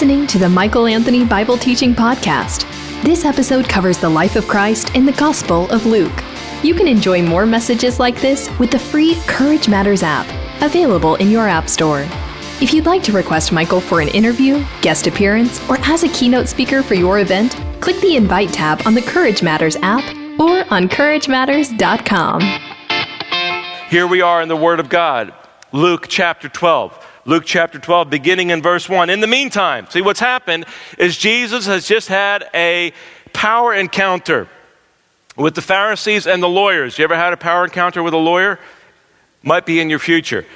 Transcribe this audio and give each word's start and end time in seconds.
listening 0.00 0.26
to 0.26 0.38
the 0.38 0.48
Michael 0.48 0.86
Anthony 0.86 1.26
Bible 1.26 1.58
Teaching 1.58 1.94
Podcast. 1.94 2.62
This 3.02 3.26
episode 3.26 3.68
covers 3.68 3.98
the 3.98 4.08
life 4.08 4.34
of 4.34 4.48
Christ 4.48 4.94
in 4.94 5.04
the 5.04 5.12
Gospel 5.12 5.70
of 5.70 5.84
Luke. 5.84 6.24
You 6.62 6.74
can 6.74 6.88
enjoy 6.88 7.20
more 7.20 7.44
messages 7.44 8.00
like 8.00 8.18
this 8.18 8.48
with 8.58 8.70
the 8.70 8.78
free 8.78 9.16
Courage 9.26 9.68
Matters 9.68 10.02
app, 10.02 10.26
available 10.62 11.16
in 11.16 11.30
your 11.30 11.46
App 11.46 11.68
Store. 11.68 12.06
If 12.62 12.72
you'd 12.72 12.86
like 12.86 13.02
to 13.02 13.12
request 13.12 13.52
Michael 13.52 13.78
for 13.78 14.00
an 14.00 14.08
interview, 14.08 14.64
guest 14.80 15.06
appearance, 15.06 15.60
or 15.68 15.76
as 15.80 16.02
a 16.02 16.08
keynote 16.08 16.48
speaker 16.48 16.82
for 16.82 16.94
your 16.94 17.18
event, 17.18 17.60
click 17.82 18.00
the 18.00 18.16
Invite 18.16 18.54
tab 18.54 18.80
on 18.86 18.94
the 18.94 19.02
Courage 19.02 19.42
Matters 19.42 19.76
app 19.82 20.02
or 20.40 20.64
on 20.72 20.88
CourageMatters.com. 20.88 22.40
Here 23.90 24.06
we 24.06 24.22
are 24.22 24.40
in 24.40 24.48
the 24.48 24.56
Word 24.56 24.80
of 24.80 24.88
God, 24.88 25.34
Luke 25.72 26.06
chapter 26.08 26.48
12. 26.48 27.08
Luke 27.26 27.44
chapter 27.44 27.78
12, 27.78 28.08
beginning 28.08 28.50
in 28.50 28.62
verse 28.62 28.88
1. 28.88 29.10
In 29.10 29.20
the 29.20 29.26
meantime, 29.26 29.86
see 29.90 30.00
what's 30.00 30.20
happened 30.20 30.64
is 30.98 31.18
Jesus 31.18 31.66
has 31.66 31.86
just 31.86 32.08
had 32.08 32.48
a 32.54 32.92
power 33.34 33.74
encounter 33.74 34.48
with 35.36 35.54
the 35.54 35.62
Pharisees 35.62 36.26
and 36.26 36.42
the 36.42 36.48
lawyers. 36.48 36.98
You 36.98 37.04
ever 37.04 37.16
had 37.16 37.32
a 37.32 37.36
power 37.36 37.64
encounter 37.64 38.02
with 38.02 38.14
a 38.14 38.18
lawyer? 38.18 38.58
Might 39.42 39.66
be 39.66 39.80
in 39.80 39.90
your 39.90 39.98
future. 39.98 40.46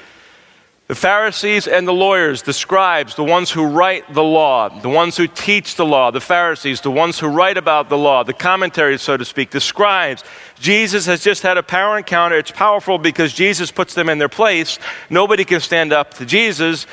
The 0.86 0.94
Pharisees 0.94 1.66
and 1.66 1.88
the 1.88 1.94
lawyers, 1.94 2.42
the 2.42 2.52
scribes, 2.52 3.14
the 3.14 3.24
ones 3.24 3.50
who 3.50 3.64
write 3.64 4.12
the 4.12 4.22
law, 4.22 4.68
the 4.68 4.90
ones 4.90 5.16
who 5.16 5.26
teach 5.26 5.76
the 5.76 5.86
law, 5.86 6.10
the 6.10 6.20
Pharisees, 6.20 6.82
the 6.82 6.90
ones 6.90 7.18
who 7.18 7.26
write 7.26 7.56
about 7.56 7.88
the 7.88 7.96
law, 7.96 8.22
the 8.22 8.34
commentaries, 8.34 9.00
so 9.00 9.16
to 9.16 9.24
speak, 9.24 9.50
the 9.50 9.62
scribes. 9.62 10.22
Jesus 10.60 11.06
has 11.06 11.24
just 11.24 11.42
had 11.42 11.56
a 11.56 11.62
power 11.62 11.96
encounter. 11.96 12.36
It's 12.36 12.50
powerful 12.50 12.98
because 12.98 13.32
Jesus 13.32 13.70
puts 13.70 13.94
them 13.94 14.10
in 14.10 14.18
their 14.18 14.28
place. 14.28 14.78
Nobody 15.08 15.46
can 15.46 15.60
stand 15.60 15.90
up 15.94 16.12
to 16.14 16.26
Jesus, 16.26 16.86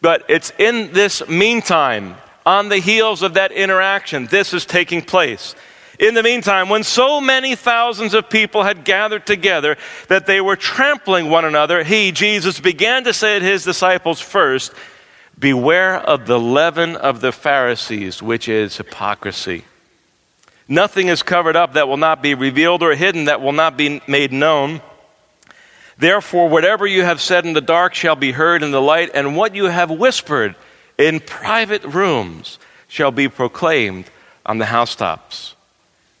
but 0.00 0.24
it's 0.28 0.52
in 0.58 0.92
this 0.92 1.26
meantime, 1.28 2.14
on 2.46 2.68
the 2.68 2.78
heels 2.78 3.22
of 3.22 3.34
that 3.34 3.50
interaction, 3.50 4.26
this 4.26 4.54
is 4.54 4.64
taking 4.64 5.02
place. 5.02 5.56
In 6.02 6.14
the 6.14 6.22
meantime, 6.24 6.68
when 6.68 6.82
so 6.82 7.20
many 7.20 7.54
thousands 7.54 8.12
of 8.12 8.28
people 8.28 8.64
had 8.64 8.84
gathered 8.84 9.24
together 9.24 9.76
that 10.08 10.26
they 10.26 10.40
were 10.40 10.56
trampling 10.56 11.30
one 11.30 11.44
another, 11.44 11.84
he, 11.84 12.10
Jesus, 12.10 12.58
began 12.58 13.04
to 13.04 13.12
say 13.12 13.38
to 13.38 13.44
his 13.44 13.62
disciples 13.62 14.20
first, 14.20 14.74
Beware 15.38 15.94
of 15.94 16.26
the 16.26 16.40
leaven 16.40 16.96
of 16.96 17.20
the 17.20 17.30
Pharisees, 17.30 18.20
which 18.20 18.48
is 18.48 18.78
hypocrisy. 18.78 19.64
Nothing 20.66 21.06
is 21.06 21.22
covered 21.22 21.54
up 21.54 21.74
that 21.74 21.86
will 21.86 21.96
not 21.96 22.20
be 22.20 22.34
revealed 22.34 22.82
or 22.82 22.96
hidden 22.96 23.26
that 23.26 23.40
will 23.40 23.52
not 23.52 23.76
be 23.76 24.02
made 24.08 24.32
known. 24.32 24.80
Therefore, 25.96 26.48
whatever 26.48 26.84
you 26.84 27.04
have 27.04 27.20
said 27.20 27.46
in 27.46 27.52
the 27.52 27.60
dark 27.60 27.94
shall 27.94 28.16
be 28.16 28.32
heard 28.32 28.64
in 28.64 28.72
the 28.72 28.82
light, 28.82 29.12
and 29.14 29.36
what 29.36 29.54
you 29.54 29.66
have 29.66 29.88
whispered 29.88 30.56
in 30.98 31.20
private 31.20 31.84
rooms 31.84 32.58
shall 32.88 33.12
be 33.12 33.28
proclaimed 33.28 34.06
on 34.44 34.58
the 34.58 34.66
housetops. 34.66 35.54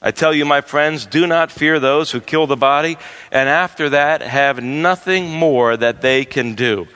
I 0.04 0.10
tell 0.10 0.34
you, 0.34 0.44
my 0.44 0.60
friends, 0.60 1.06
do 1.06 1.28
not 1.28 1.52
fear 1.52 1.78
those 1.78 2.10
who 2.10 2.20
kill 2.20 2.48
the 2.48 2.56
body, 2.56 2.98
and 3.30 3.48
after 3.48 3.88
that 3.90 4.20
have 4.20 4.60
nothing 4.62 5.30
more 5.30 5.76
that 5.76 6.02
they 6.02 6.24
can 6.24 6.56
do. 6.56 6.88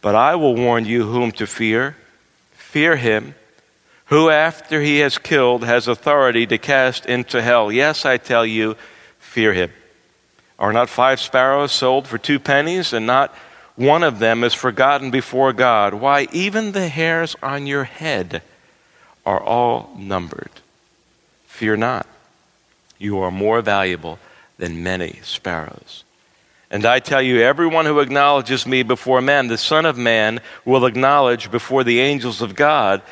But 0.00 0.14
I 0.14 0.36
will 0.36 0.56
warn 0.56 0.86
you 0.86 1.04
whom 1.04 1.32
to 1.32 1.46
fear. 1.46 1.96
Fear 2.54 2.96
him 2.96 3.34
who, 4.06 4.30
after 4.30 4.80
he 4.80 4.98
has 4.98 5.18
killed, 5.18 5.64
has 5.64 5.86
authority 5.86 6.46
to 6.46 6.58
cast 6.58 7.06
into 7.06 7.42
hell. 7.42 7.70
Yes, 7.70 8.06
I 8.06 8.16
tell 8.16 8.46
you, 8.46 8.76
fear 9.18 9.52
him. 9.52 9.70
Are 10.58 10.72
not 10.72 10.88
five 10.88 11.20
sparrows 11.20 11.72
sold 11.72 12.08
for 12.08 12.16
two 12.16 12.38
pennies, 12.38 12.92
and 12.92 13.06
not 13.06 13.34
one 13.74 14.02
of 14.02 14.18
them 14.18 14.42
is 14.42 14.54
forgotten 14.54 15.10
before 15.10 15.52
God? 15.52 15.92
Why, 15.92 16.28
even 16.32 16.72
the 16.72 16.88
hairs 16.88 17.36
on 17.42 17.66
your 17.66 17.84
head 17.84 18.42
are 19.26 19.42
all 19.42 19.90
numbered. 19.98 20.50
Fear 21.46 21.76
not. 21.76 22.06
You 22.98 23.18
are 23.20 23.30
more 23.30 23.60
valuable 23.62 24.18
than 24.58 24.82
many 24.82 25.20
sparrows. 25.22 26.04
And 26.70 26.84
I 26.84 26.98
tell 26.98 27.22
you, 27.22 27.40
everyone 27.40 27.86
who 27.86 28.00
acknowledges 28.00 28.66
me 28.66 28.82
before 28.82 29.20
men, 29.20 29.46
the 29.46 29.58
Son 29.58 29.86
of 29.86 29.96
Man 29.96 30.40
will 30.64 30.84
acknowledge 30.84 31.50
before 31.50 31.84
the 31.84 32.00
angels 32.00 32.42
of 32.42 32.54
God. 32.54 33.02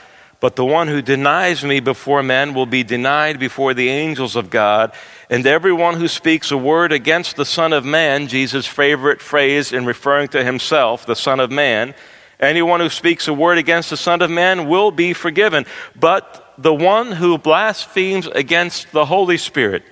But 0.41 0.57
the 0.57 0.65
one 0.65 0.89
who 0.89 1.01
denies 1.01 1.65
me 1.65 1.81
before 1.81 2.23
men 2.23 2.53
will 2.53 2.67
be 2.67 2.83
denied 2.83 3.39
before 3.39 3.73
the 3.73 3.89
angels 3.89 4.37
of 4.37 4.51
God. 4.51 4.93
And 5.31 5.47
everyone 5.47 5.95
who 5.95 6.09
speaks 6.09 6.51
a 6.51 6.57
word 6.57 6.93
against 6.93 7.37
the 7.37 7.47
Son 7.47 7.73
of 7.73 7.85
Man, 7.85 8.27
Jesus' 8.27 8.67
favorite 8.67 9.23
phrase 9.23 9.73
in 9.73 9.87
referring 9.87 10.29
to 10.29 10.45
himself, 10.45 11.07
the 11.07 11.17
Son 11.17 11.41
of 11.41 11.51
Man, 11.51 11.95
anyone 12.41 12.81
who 12.81 12.91
speaks 12.91 13.29
a 13.29 13.33
word 13.33 13.57
against 13.57 13.89
the 13.89 13.97
Son 13.97 14.21
of 14.21 14.31
Man 14.31 14.69
will 14.69 14.91
be 14.91 15.13
forgiven. 15.13 15.65
But 15.99 16.44
the 16.59 16.75
one 16.75 17.13
who 17.13 17.39
blasphemes 17.39 18.27
against 18.27 18.93
the 18.93 19.05
Holy 19.07 19.39
Spirit 19.39 19.83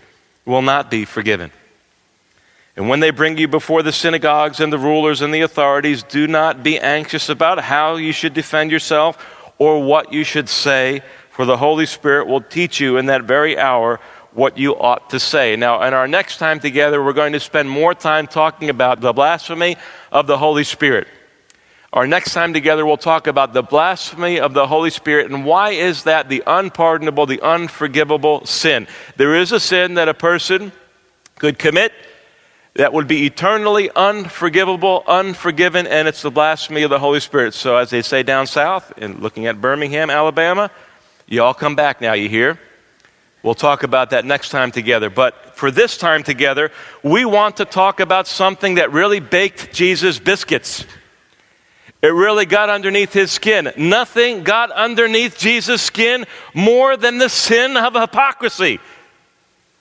will 0.44 0.62
not 0.62 0.90
be 0.90 1.04
forgiven. 1.04 1.50
And 2.76 2.88
when 2.88 3.00
they 3.00 3.10
bring 3.10 3.36
you 3.36 3.48
before 3.48 3.82
the 3.82 3.92
synagogues 3.92 4.60
and 4.60 4.72
the 4.72 4.78
rulers 4.78 5.20
and 5.20 5.32
the 5.32 5.42
authorities, 5.42 6.02
do 6.02 6.26
not 6.26 6.62
be 6.62 6.78
anxious 6.78 7.28
about 7.28 7.60
how 7.60 7.96
you 7.96 8.12
should 8.12 8.32
defend 8.32 8.70
yourself 8.70 9.52
or 9.58 9.82
what 9.82 10.12
you 10.12 10.24
should 10.24 10.48
say, 10.48 11.02
for 11.30 11.44
the 11.44 11.56
Holy 11.56 11.86
Spirit 11.86 12.26
will 12.26 12.40
teach 12.40 12.80
you 12.80 12.96
in 12.96 13.06
that 13.06 13.22
very 13.24 13.58
hour 13.58 14.00
what 14.32 14.56
you 14.56 14.74
ought 14.74 15.10
to 15.10 15.20
say. 15.20 15.56
Now, 15.56 15.82
in 15.82 15.92
our 15.92 16.08
next 16.08 16.38
time 16.38 16.60
together, 16.60 17.02
we're 17.02 17.12
going 17.12 17.34
to 17.34 17.40
spend 17.40 17.68
more 17.68 17.94
time 17.94 18.26
talking 18.26 18.70
about 18.70 19.00
the 19.00 19.12
blasphemy 19.12 19.76
of 20.10 20.26
the 20.26 20.38
Holy 20.38 20.64
Spirit. 20.64 21.06
Our 21.92 22.06
next 22.06 22.32
time 22.32 22.54
together, 22.54 22.86
we'll 22.86 22.96
talk 22.96 23.26
about 23.26 23.52
the 23.52 23.62
blasphemy 23.62 24.40
of 24.40 24.54
the 24.54 24.66
Holy 24.66 24.88
Spirit 24.88 25.30
and 25.30 25.44
why 25.44 25.70
is 25.70 26.04
that 26.04 26.30
the 26.30 26.42
unpardonable, 26.46 27.26
the 27.26 27.42
unforgivable 27.42 28.46
sin. 28.46 28.86
There 29.16 29.34
is 29.36 29.52
a 29.52 29.60
sin 29.60 29.94
that 29.94 30.08
a 30.08 30.14
person 30.14 30.72
could 31.38 31.58
commit 31.58 31.92
that 32.76 32.94
would 32.94 33.06
be 33.06 33.26
eternally 33.26 33.90
unforgivable, 33.94 35.04
unforgiven, 35.06 35.86
and 35.86 36.08
it's 36.08 36.22
the 36.22 36.30
blasphemy 36.30 36.82
of 36.82 36.88
the 36.88 36.98
Holy 36.98 37.20
Spirit. 37.20 37.52
So, 37.52 37.76
as 37.76 37.90
they 37.90 38.00
say 38.00 38.22
down 38.22 38.46
south, 38.46 38.94
and 38.96 39.20
looking 39.20 39.46
at 39.46 39.60
Birmingham, 39.60 40.08
Alabama, 40.08 40.70
you 41.26 41.42
all 41.42 41.52
come 41.52 41.76
back 41.76 42.00
now, 42.00 42.14
you 42.14 42.30
hear? 42.30 42.58
We'll 43.42 43.54
talk 43.54 43.82
about 43.82 44.10
that 44.10 44.24
next 44.24 44.48
time 44.48 44.72
together. 44.72 45.10
But 45.10 45.56
for 45.56 45.70
this 45.70 45.98
time 45.98 46.22
together, 46.22 46.70
we 47.02 47.26
want 47.26 47.58
to 47.58 47.66
talk 47.66 48.00
about 48.00 48.26
something 48.26 48.76
that 48.76 48.92
really 48.92 49.20
baked 49.20 49.74
Jesus' 49.74 50.18
biscuits. 50.18 50.86
It 52.02 52.12
really 52.12 52.46
got 52.46 52.68
underneath 52.68 53.12
his 53.12 53.30
skin. 53.30 53.72
Nothing 53.76 54.42
got 54.42 54.72
underneath 54.72 55.38
Jesus' 55.38 55.82
skin 55.82 56.26
more 56.52 56.96
than 56.96 57.18
the 57.18 57.28
sin 57.28 57.76
of 57.76 57.94
hypocrisy. 57.94 58.80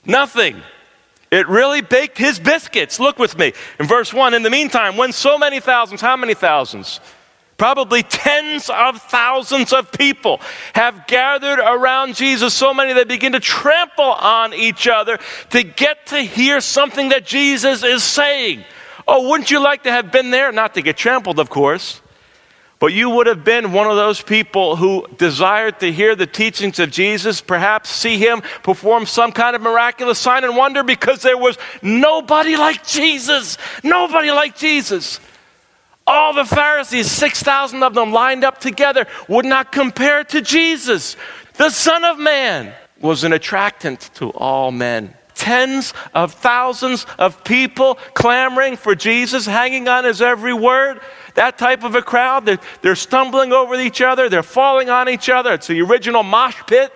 Nothing. 0.06 0.62
It 1.32 1.48
really 1.48 1.82
baked 1.82 2.20
his 2.20 2.40
biscuits. 2.40 3.00
Look 3.00 3.18
with 3.18 3.36
me. 3.40 3.54
In 3.80 3.88
verse 3.88 4.14
1, 4.14 4.36
in 4.36 4.44
the 4.44 4.52
meantime, 4.52 4.98
when 4.98 5.12
so 5.14 5.40
many 5.40 5.60
thousands, 5.60 6.00
how 6.00 6.16
many 6.16 6.36
thousands? 6.36 7.00
Probably 7.58 8.04
tens 8.04 8.70
of 8.70 9.02
thousands 9.02 9.74
of 9.74 9.92
people 9.92 10.42
have 10.74 11.08
gathered 11.08 11.60
around 11.60 12.16
Jesus, 12.16 12.54
so 12.54 12.74
many 12.74 12.94
they 12.94 13.04
begin 13.04 13.32
to 13.32 13.40
trample 13.40 14.04
on 14.04 14.54
each 14.54 14.88
other 14.88 15.18
to 15.52 15.64
get 15.64 16.08
to 16.08 16.20
hear 16.20 16.62
something 16.62 17.10
that 17.10 17.26
Jesus 17.26 17.84
is 17.84 18.04
saying. 18.04 18.64
Oh, 19.08 19.30
wouldn't 19.30 19.50
you 19.50 19.60
like 19.60 19.84
to 19.84 19.92
have 19.92 20.12
been 20.12 20.30
there? 20.30 20.52
Not 20.52 20.76
to 20.76 20.82
get 20.82 20.98
trampled, 20.98 21.40
of 21.40 21.50
course 21.50 22.01
but 22.82 22.94
you 22.94 23.12
would 23.12 23.28
have 23.28 23.44
been 23.44 23.74
one 23.74 23.86
of 23.86 23.96
those 23.96 24.24
people 24.24 24.76
who 24.76 25.06
desired 25.20 25.80
to 25.82 25.92
hear 25.92 26.16
the 26.16 26.26
teachings 26.26 26.80
of 26.80 26.90
Jesus, 26.90 27.40
perhaps 27.40 27.92
see 27.92 28.18
him 28.18 28.42
perform 28.64 29.06
some 29.06 29.32
kind 29.32 29.56
of 29.56 29.62
miraculous 29.62 30.18
sign 30.18 30.44
and 30.44 30.58
wonder 30.58 30.82
because 30.82 31.22
there 31.22 31.38
was 31.38 31.60
nobody 31.84 32.58
like 32.58 32.84
Jesus. 32.84 33.60
Nobody 33.84 34.32
like 34.32 34.58
Jesus. 34.58 35.20
All 36.08 36.34
the 36.34 36.44
Pharisees, 36.44 37.12
6,000 37.12 37.84
of 37.84 37.94
them 37.94 38.12
lined 38.12 38.44
up 38.44 38.60
together, 38.60 39.06
would 39.28 39.46
not 39.46 39.72
compare 39.72 40.24
to 40.24 40.42
Jesus. 40.42 41.16
The 41.58 41.70
Son 41.70 42.04
of 42.04 42.18
Man 42.18 42.74
was 43.00 43.24
an 43.24 43.32
attractant 43.32 44.10
to 44.16 44.32
all 44.32 44.72
men 44.72 45.14
tens 45.42 45.92
of 46.14 46.34
thousands 46.34 47.08
of 47.18 47.44
people 47.44 47.96
clamoring 48.14 48.78
for 48.78 48.94
Jesus, 48.94 49.48
hanging 49.48 49.88
on 49.88 50.04
his 50.04 50.22
every 50.22 50.54
word. 50.54 51.02
That 51.36 51.58
type 51.58 51.84
of 51.84 51.96
a 51.96 52.02
crowd, 52.02 52.46
they're, 52.46 52.60
they're 52.82 52.96
stumbling 52.96 53.54
over 53.54 53.76
each 53.76 54.02
other, 54.02 54.30
they're 54.30 54.44
falling 54.44 54.90
on 54.90 55.10
each 55.10 55.30
other. 55.30 55.54
It's 55.54 55.68
the 55.68 55.82
original 55.82 56.24
mosh 56.24 56.62
pit. 56.68 56.92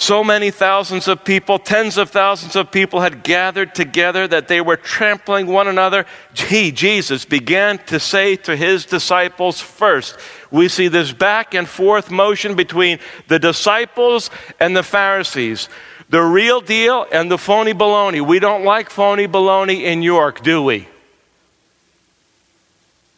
So 0.00 0.24
many 0.24 0.50
thousands 0.50 1.08
of 1.08 1.24
people, 1.24 1.58
tens 1.58 1.98
of 1.98 2.08
thousands 2.08 2.56
of 2.56 2.72
people 2.72 3.02
had 3.02 3.22
gathered 3.22 3.74
together 3.74 4.26
that 4.28 4.48
they 4.48 4.62
were 4.62 4.78
trampling 4.78 5.46
one 5.46 5.68
another. 5.68 6.06
He, 6.34 6.72
Jesus, 6.72 7.26
began 7.26 7.76
to 7.84 8.00
say 8.00 8.36
to 8.36 8.56
his 8.56 8.86
disciples 8.86 9.60
first. 9.60 10.18
We 10.50 10.68
see 10.68 10.88
this 10.88 11.12
back 11.12 11.52
and 11.52 11.68
forth 11.68 12.10
motion 12.10 12.54
between 12.56 12.98
the 13.28 13.38
disciples 13.38 14.30
and 14.58 14.74
the 14.74 14.82
Pharisees. 14.82 15.68
The 16.10 16.20
real 16.20 16.60
deal 16.60 17.06
and 17.12 17.30
the 17.30 17.38
phony 17.38 17.72
baloney. 17.72 18.20
We 18.20 18.40
don't 18.40 18.64
like 18.64 18.90
phony 18.90 19.28
baloney 19.28 19.82
in 19.82 20.02
York, 20.02 20.42
do 20.42 20.60
we? 20.60 20.88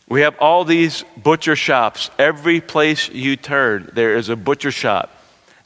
We 0.06 0.20
have 0.20 0.38
all 0.38 0.66
these 0.66 1.02
butcher 1.16 1.56
shops. 1.56 2.10
Every 2.18 2.60
place 2.60 3.08
you 3.08 3.36
turn, 3.36 3.90
there 3.94 4.14
is 4.14 4.28
a 4.28 4.36
butcher 4.36 4.70
shop 4.70 5.10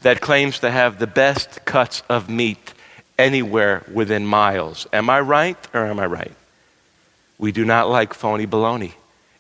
that 0.03 0.21
claims 0.21 0.61
to 0.61 0.71
have 0.71 1.01
the 1.01 1.09
best 1.09 1.65
cuts 1.65 2.05
of 2.09 2.31
meat 2.31 2.73
anywhere 3.19 3.83
within 3.93 4.25
miles. 4.25 4.87
Am 4.93 5.11
I 5.11 5.19
right 5.19 5.59
or 5.75 5.85
am 5.85 5.99
I 5.99 6.07
right? 6.07 6.33
We 7.39 7.51
do 7.51 7.65
not 7.65 7.89
like 7.91 8.15
phony 8.15 8.47
baloney 8.47 8.93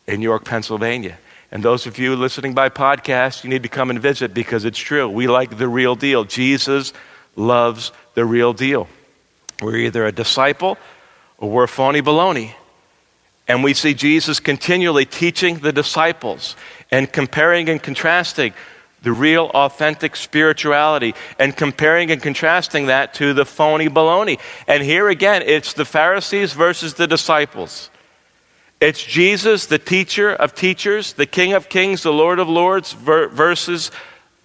in 0.09 0.23
York, 0.23 0.45
Pennsylvania. 0.45 1.19
And 1.53 1.63
those 1.63 1.87
of 1.87 2.01
you 2.01 2.17
listening 2.17 2.53
by 2.53 2.69
podcast, 2.69 3.45
you 3.45 3.51
need 3.51 3.63
to 3.63 3.69
come 3.69 3.91
and 3.91 4.01
visit 4.01 4.35
because 4.35 4.65
it's 4.65 4.79
true. 4.79 5.09
We 5.09 5.29
like 5.29 5.57
the 5.57 5.69
real 5.69 5.95
deal. 5.95 6.25
Jesus 6.25 6.93
loves 7.37 7.93
the 8.15 8.25
real 8.25 8.53
deal. 8.53 8.89
We're 9.63 9.77
either 9.77 10.05
a 10.07 10.13
disciple 10.13 10.79
or 11.39 11.51
we're 11.51 11.65
a 11.65 11.69
phony 11.69 12.03
baloney. 12.03 12.53
And 13.49 13.63
we 13.63 13.75
see 13.75 13.95
Jesus 13.95 14.41
continually 14.41 15.05
teaching 15.05 15.59
the 15.59 15.73
disciples 15.73 16.57
and 16.91 17.13
comparing 17.13 17.69
and 17.69 17.81
contrasting 17.81 18.55
the 19.03 19.13
real, 19.13 19.51
authentic 19.55 20.17
spirituality 20.17 21.15
and 21.39 21.57
comparing 21.57 22.11
and 22.11 22.21
contrasting 22.21 22.87
that 22.87 23.15
to 23.15 23.35
the 23.35 23.45
phony 23.45 23.89
baloney. 23.89 24.41
And 24.67 24.83
here 24.83 25.09
again, 25.09 25.43
it's 25.43 25.75
the 25.75 25.85
Pharisees 25.85 26.55
versus 26.55 26.95
the 26.95 27.07
disciples. 27.07 27.91
It's 28.81 29.03
Jesus, 29.03 29.67
the 29.67 29.79
teacher 29.79 30.31
of 30.31 30.55
teachers, 30.55 31.13
the 31.13 31.25
King 31.25 31.53
of 31.53 31.69
kings, 31.69 32.03
the 32.03 32.13
Lord 32.13 32.39
of 32.39 32.49
lords, 32.49 32.93
versus 32.93 33.91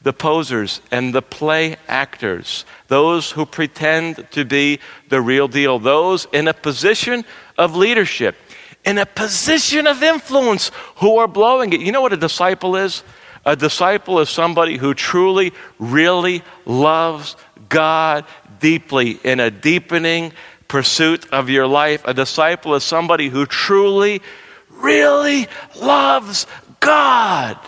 the 0.04 0.14
posers 0.14 0.82
and 0.92 1.14
the 1.14 1.22
play 1.22 1.76
actors, 1.88 2.66
those 2.88 3.32
who 3.32 3.46
pretend 3.46 4.28
to 4.32 4.44
be 4.44 4.80
the 5.10 5.22
real 5.22 5.48
deal, 5.48 5.80
those 5.80 6.28
in 6.34 6.48
a 6.48 6.54
position 6.54 7.24
of 7.58 7.76
leadership, 7.76 8.36
in 8.84 8.98
a 8.98 9.06
position 9.06 9.86
of 9.86 10.02
influence 10.02 10.72
who 10.98 11.18
are 11.18 11.28
blowing 11.28 11.72
it. 11.74 11.82
You 11.82 11.92
know 11.92 12.02
what 12.02 12.14
a 12.14 12.18
disciple 12.18 12.76
is? 12.76 13.04
A 13.46 13.56
disciple 13.56 14.20
is 14.20 14.30
somebody 14.30 14.78
who 14.78 14.94
truly, 14.94 15.54
really 15.80 16.44
loves 16.66 17.36
God 17.70 18.26
deeply 18.60 19.20
in 19.24 19.40
a 19.40 19.52
deepening 19.52 20.34
pursuit 20.68 21.32
of 21.32 21.50
your 21.50 21.68
life. 21.68 22.02
A 22.06 22.14
disciple 22.14 22.76
is 22.76 22.84
somebody 22.84 23.30
who 23.30 23.46
truly, 23.46 24.22
really 24.70 25.48
loves 25.80 26.48
God. 26.80 27.60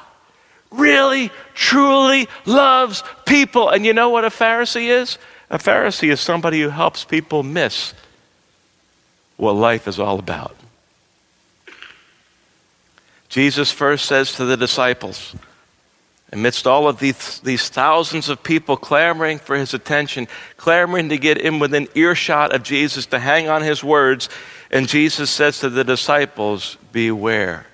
Really, 0.71 1.31
truly 1.53 2.27
loves 2.45 3.03
people. 3.25 3.69
And 3.69 3.85
you 3.85 3.94
know 3.94 4.09
what 4.09 4.25
a 4.25 4.29
Pharisee 4.29 4.89
is? 4.89 5.17
A 5.50 5.57
Pharisee 5.57 6.11
is 6.11 6.19
somebody 6.19 6.61
who 6.61 6.69
helps 6.69 7.03
people 7.03 7.44
miss 7.44 7.94
what 9.38 9.53
life 9.53 9.88
is 9.88 10.00
all 10.00 10.19
about. 10.19 10.55
Jesus 13.29 13.71
first 13.71 14.05
says 14.05 14.33
to 14.33 14.45
the 14.45 14.57
disciples, 14.57 15.35
amidst 16.33 16.65
all 16.65 16.88
of 16.88 16.97
these, 17.00 17.39
these 17.41 17.69
thousands 17.69 18.27
of 18.27 18.41
people 18.41 18.75
clamoring 18.75 19.38
for 19.38 19.55
his 19.55 19.73
attention, 19.73 20.27
clamoring 20.57 21.09
to 21.09 21.17
get 21.17 21.38
in 21.38 21.59
within 21.59 21.88
earshot 21.94 22.53
of 22.55 22.63
Jesus, 22.63 23.05
to 23.05 23.19
hang 23.19 23.47
on 23.47 23.61
his 23.61 23.83
words, 23.83 24.29
and 24.71 24.88
Jesus 24.88 25.29
says 25.29 25.59
to 25.59 25.69
the 25.69 25.83
disciples, 25.83 26.77
Beware, 26.91 27.67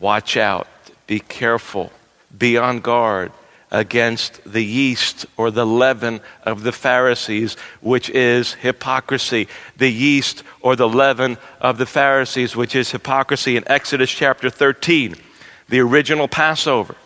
watch 0.00 0.36
out, 0.36 0.66
be 1.06 1.20
careful, 1.20 1.92
be 2.36 2.56
on 2.56 2.80
guard 2.80 3.32
against 3.70 4.40
the 4.44 4.64
yeast 4.64 5.26
or 5.36 5.50
the 5.50 5.66
leaven 5.66 6.20
of 6.42 6.62
the 6.62 6.72
Pharisees, 6.72 7.54
which 7.80 8.10
is 8.10 8.54
hypocrisy. 8.54 9.48
The 9.76 9.90
yeast 9.90 10.42
or 10.60 10.76
the 10.76 10.88
leaven 10.88 11.38
of 11.60 11.78
the 11.78 11.86
Pharisees, 11.86 12.56
which 12.56 12.74
is 12.74 12.90
hypocrisy. 12.90 13.56
In 13.56 13.64
Exodus 13.68 14.10
chapter 14.10 14.50
13, 14.50 15.14
the 15.68 15.80
original 15.80 16.26
Passover, 16.26 16.96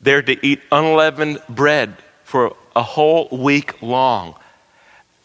they're 0.00 0.22
to 0.22 0.46
eat 0.46 0.60
unleavened 0.70 1.40
bread 1.48 1.96
for 2.24 2.54
a 2.76 2.82
whole 2.82 3.28
week 3.30 3.80
long. 3.82 4.34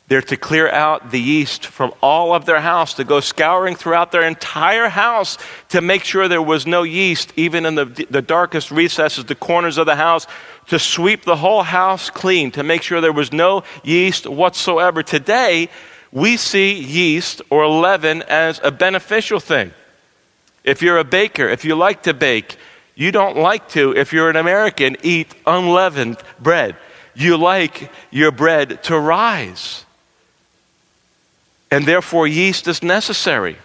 They're 0.07 0.21
to 0.21 0.37
clear 0.37 0.69
out 0.69 1.11
the 1.11 1.19
yeast 1.19 1.65
from 1.65 1.93
all 2.01 2.33
of 2.33 2.45
their 2.45 2.61
house, 2.61 2.93
to 2.93 3.03
go 3.03 3.19
scouring 3.19 3.75
throughout 3.75 4.13
their 4.13 4.25
entire 4.25 4.87
house 4.87 5.37
to 5.69 5.81
make 5.81 6.05
sure 6.05 6.29
there 6.29 6.41
was 6.41 6.65
no 6.65 6.83
yeast, 6.83 7.33
even 7.35 7.65
in 7.65 7.75
the, 7.75 7.85
the 8.09 8.21
darkest 8.21 8.71
recesses, 8.71 9.25
the 9.25 9.35
corners 9.35 9.77
of 9.77 9.85
the 9.85 9.97
house, 9.97 10.25
to 10.67 10.79
sweep 10.79 11.25
the 11.25 11.35
whole 11.35 11.63
house 11.63 12.09
clean, 12.09 12.51
to 12.51 12.63
make 12.63 12.83
sure 12.83 13.01
there 13.01 13.11
was 13.11 13.33
no 13.33 13.63
yeast 13.83 14.25
whatsoever. 14.27 15.03
Today, 15.03 15.69
we 16.13 16.37
see 16.37 16.79
yeast 16.79 17.41
or 17.49 17.67
leaven 17.67 18.21
as 18.23 18.61
a 18.63 18.71
beneficial 18.71 19.41
thing. 19.41 19.73
If 20.63 20.81
you're 20.81 20.99
a 20.99 21.03
baker, 21.03 21.49
if 21.49 21.65
you 21.65 21.75
like 21.75 22.03
to 22.03 22.13
bake, 22.13 22.55
you 22.95 23.11
don't 23.11 23.35
like 23.35 23.67
to, 23.69 23.93
if 23.95 24.13
you're 24.13 24.29
an 24.29 24.37
American, 24.37 24.95
eat 25.03 25.35
unleavened 25.45 26.17
bread. 26.39 26.77
You 27.13 27.35
like 27.35 27.91
your 28.09 28.31
bread 28.31 28.83
to 28.83 28.97
rise 28.97 29.83
and 31.71 31.85
therefore 31.85 32.27
yeast 32.27 32.67
is 32.67 32.81
necessary. 32.81 33.57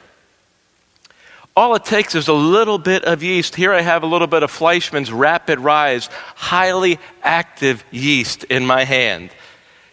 All 1.55 1.75
it 1.75 1.85
takes 1.85 2.15
is 2.15 2.29
a 2.29 2.33
little 2.33 2.79
bit 2.79 3.05
of 3.05 3.23
yeast. 3.23 3.55
Here 3.55 3.73
I 3.73 3.83
have 3.83 4.03
a 4.03 4.07
little 4.07 4.27
bit 4.27 4.43
of 4.43 4.51
Fleischmann's 4.51 5.13
Rapid 5.13 5.61
Rise, 5.61 6.09
highly 6.35 6.99
active 7.23 7.85
yeast 7.91 8.45
in 8.45 8.65
my 8.65 8.85
hand. 8.85 9.31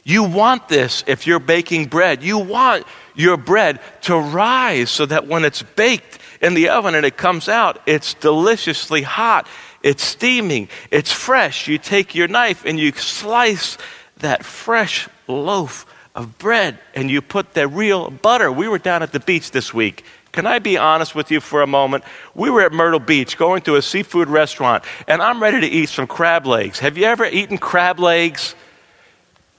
You 0.04 0.24
want 0.24 0.70
this 0.70 1.04
if 1.06 1.28
you're 1.28 1.40
baking 1.40 1.88
bread. 1.88 2.24
You 2.24 2.38
want 2.38 2.86
your 3.14 3.36
bread 3.36 3.82
to 4.04 4.18
rise 4.18 4.90
so 4.90 5.06
that 5.06 5.28
when 5.28 5.44
it's 5.44 5.62
baked 5.62 6.20
in 6.42 6.54
the 6.54 6.70
oven 6.70 6.96
and 6.96 7.06
it 7.06 7.18
comes 7.18 7.50
out, 7.50 7.82
it's 7.86 8.14
deliciously 8.14 9.02
hot, 9.02 9.46
it's 9.84 10.04
steaming, 10.04 10.70
it's 10.92 11.12
fresh. 11.12 11.68
You 11.68 11.78
take 11.78 12.16
your 12.16 12.30
knife 12.30 12.64
and 12.66 12.80
you 12.80 12.94
slice 12.94 13.78
that 14.18 14.46
fresh 14.46 15.10
loaf 15.28 15.86
of 16.20 16.38
bread 16.38 16.78
and 16.94 17.10
you 17.10 17.22
put 17.22 17.54
the 17.54 17.68
real 17.68 18.12
butter. 18.12 18.52
We 18.52 18.68
were 18.68 18.78
down 18.78 19.02
at 19.02 19.14
the 19.14 19.22
beach 19.22 19.52
this 19.52 19.74
week. 19.74 20.04
Can 20.34 20.46
I 20.46 20.60
be 20.60 20.78
honest 20.78 21.16
with 21.16 21.32
you 21.32 21.40
for 21.40 21.62
a 21.62 21.68
moment? 21.68 22.04
We 22.36 22.50
were 22.50 22.62
at 22.62 22.74
Myrtle 22.74 23.00
Beach 23.00 23.38
going 23.38 23.62
to 23.64 23.78
a 23.78 23.82
seafood 23.82 24.28
restaurant, 24.28 24.84
and 25.08 25.22
I'm 25.24 25.42
ready 25.42 25.62
to 25.62 25.68
eat 25.68 25.90
some 25.90 26.06
crab 26.06 26.46
legs. 26.46 26.78
Have 26.80 26.98
you 26.98 27.06
ever 27.06 27.26
eaten 27.26 27.58
crab 27.58 28.00
legs? 28.00 28.54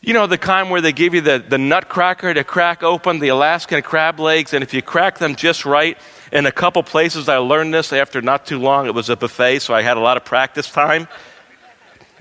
You 0.03 0.15
know, 0.15 0.27
the 0.27 0.39
kind 0.39 0.71
where 0.71 0.81
they 0.81 0.93
give 0.93 1.13
you 1.13 1.23
the, 1.23 1.45
the 1.47 1.59
nutcracker 1.59 2.33
to 2.33 2.45
crack 2.45 2.83
open 2.83 3.19
the 3.19 3.29
Alaskan 3.29 3.83
crab 3.83 4.21
legs, 4.21 4.55
and 4.55 4.63
if 4.63 4.73
you 4.73 4.81
crack 4.81 5.19
them 5.19 5.35
just 5.35 5.65
right, 5.65 5.99
in 6.31 6.47
a 6.47 6.53
couple 6.53 6.83
places 6.83 7.29
I 7.29 7.39
learned 7.39 7.75
this 7.75 7.93
after 7.93 8.23
not 8.23 8.47
too 8.47 8.59
long. 8.59 8.87
It 8.87 8.95
was 8.95 9.09
a 9.09 9.17
buffet, 9.17 9.61
so 9.61 9.75
I 9.75 9.83
had 9.83 9.97
a 9.97 10.01
lot 10.01 10.17
of 10.17 10.25
practice 10.25 10.71
time. 10.71 11.09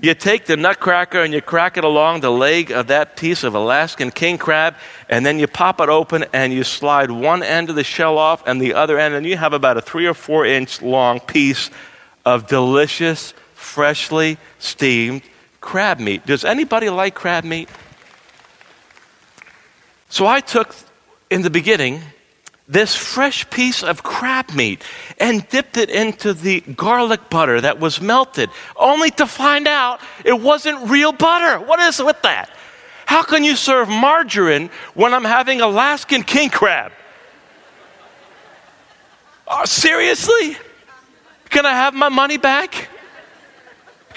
You 0.02 0.14
take 0.14 0.46
the 0.46 0.56
nutcracker 0.56 1.20
and 1.20 1.34
you 1.34 1.42
crack 1.42 1.76
it 1.76 1.84
along 1.84 2.20
the 2.20 2.30
leg 2.30 2.70
of 2.70 2.86
that 2.86 3.16
piece 3.16 3.44
of 3.44 3.54
Alaskan 3.54 4.10
king 4.10 4.38
crab, 4.38 4.74
and 5.10 5.26
then 5.26 5.38
you 5.38 5.46
pop 5.46 5.80
it 5.80 5.90
open 5.90 6.24
and 6.32 6.52
you 6.54 6.64
slide 6.64 7.10
one 7.10 7.42
end 7.42 7.68
of 7.68 7.76
the 7.76 7.84
shell 7.84 8.16
off 8.16 8.42
and 8.46 8.60
the 8.62 8.72
other 8.72 8.98
end, 8.98 9.14
and 9.14 9.26
you 9.26 9.36
have 9.36 9.52
about 9.52 9.76
a 9.76 9.82
three 9.82 10.06
or 10.06 10.14
four 10.14 10.46
inch 10.46 10.80
long 10.80 11.20
piece 11.20 11.70
of 12.24 12.46
delicious, 12.46 13.34
freshly 13.54 14.38
steamed 14.58 15.22
crab 15.60 15.98
meat. 15.98 16.24
Does 16.24 16.44
anybody 16.44 16.88
like 16.88 17.14
crab 17.14 17.44
meat? 17.44 17.68
So 20.08 20.26
I 20.26 20.40
took, 20.40 20.74
in 21.28 21.42
the 21.42 21.50
beginning, 21.50 22.02
this 22.70 22.94
fresh 22.94 23.50
piece 23.50 23.82
of 23.82 24.04
crab 24.04 24.54
meat 24.54 24.82
and 25.18 25.46
dipped 25.48 25.76
it 25.76 25.90
into 25.90 26.32
the 26.32 26.60
garlic 26.60 27.28
butter 27.28 27.60
that 27.60 27.80
was 27.80 28.00
melted, 28.00 28.48
only 28.76 29.10
to 29.10 29.26
find 29.26 29.66
out 29.66 30.00
it 30.24 30.40
wasn't 30.40 30.88
real 30.88 31.10
butter. 31.10 31.58
What 31.64 31.80
is 31.80 32.00
with 32.00 32.22
that? 32.22 32.48
How 33.06 33.24
can 33.24 33.42
you 33.42 33.56
serve 33.56 33.88
margarine 33.88 34.70
when 34.94 35.12
I'm 35.12 35.24
having 35.24 35.60
Alaskan 35.60 36.22
king 36.22 36.48
crab? 36.48 36.92
Oh, 39.48 39.64
seriously? 39.64 40.56
Can 41.48 41.66
I 41.66 41.72
have 41.72 41.92
my 41.92 42.08
money 42.08 42.36
back? 42.36 42.88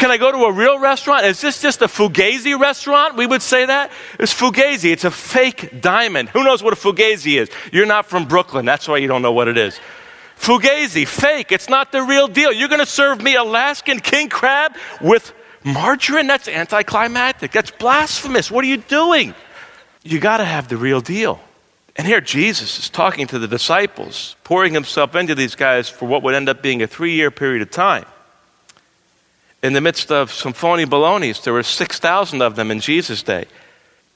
Can 0.04 0.12
I 0.12 0.18
go 0.18 0.34
to 0.34 0.40
a 0.40 0.52
real 0.52 0.80
restaurant? 0.80 1.26
Is 1.26 1.40
this 1.40 1.62
just 1.62 1.82
a 1.82 1.86
fugazi 1.86 2.60
restaurant? 2.60 3.16
We 3.16 3.26
would 3.26 3.42
say 3.42 3.66
that. 3.68 3.90
It's 4.20 4.34
fugazi. 4.34 4.92
It's 4.92 5.06
a 5.06 5.12
fake 5.12 5.80
diamond. 5.80 6.28
Who 6.28 6.44
knows 6.44 6.62
what 6.62 6.74
a 6.74 6.76
fugazi 6.76 7.40
is? 7.40 7.50
You're 7.72 7.86
not 7.86 8.08
from 8.08 8.26
Brooklyn. 8.26 8.66
That's 8.66 8.86
why 8.86 8.98
you 8.98 9.08
don't 9.08 9.22
know 9.22 9.32
what 9.32 9.48
it 9.48 9.58
is. 9.58 9.80
Fugazi, 10.38 11.08
fake. 11.08 11.54
It's 11.54 11.70
not 11.70 11.94
the 11.94 12.04
real 12.04 12.28
deal. 12.28 12.52
You're 12.52 12.68
going 12.68 12.82
to 12.82 12.86
serve 12.86 13.22
me 13.22 13.38
Alaskan 13.38 14.02
king 14.02 14.28
crab 14.28 14.76
with 15.00 15.34
margarine? 15.64 16.28
That's 16.28 16.50
anticlimactic. 16.50 17.54
That's 17.54 17.72
blasphemous. 17.72 18.52
What 18.52 18.66
are 18.66 18.68
you 18.68 18.80
doing? 18.80 19.34
You 20.04 20.20
got 20.20 20.40
to 20.40 20.46
have 20.46 20.68
the 20.68 20.76
real 20.76 21.00
deal. 21.00 21.40
And 21.96 22.06
here 22.06 22.20
Jesus 22.20 22.78
is 22.78 22.90
talking 22.90 23.26
to 23.28 23.40
the 23.40 23.48
disciples, 23.48 24.36
pouring 24.44 24.74
himself 24.74 25.16
into 25.16 25.34
these 25.34 25.56
guys 25.56 25.88
for 25.88 26.08
what 26.08 26.24
would 26.24 26.36
end 26.36 26.50
up 26.50 26.62
being 26.62 26.82
a 26.82 26.88
three 26.88 27.14
year 27.14 27.32
period 27.32 27.62
of 27.62 27.72
time 27.72 28.04
in 29.64 29.74
the 29.74 29.82
midst 29.82 30.12
of 30.12 30.32
some 30.32 30.54
phony 30.54 30.86
balonies. 30.86 31.40
There 31.40 31.54
were 31.54 31.64
6,000 31.64 32.42
of 32.42 32.56
them 32.56 32.70
in 32.70 32.82
Jesus' 32.82 33.24
day. 33.24 33.46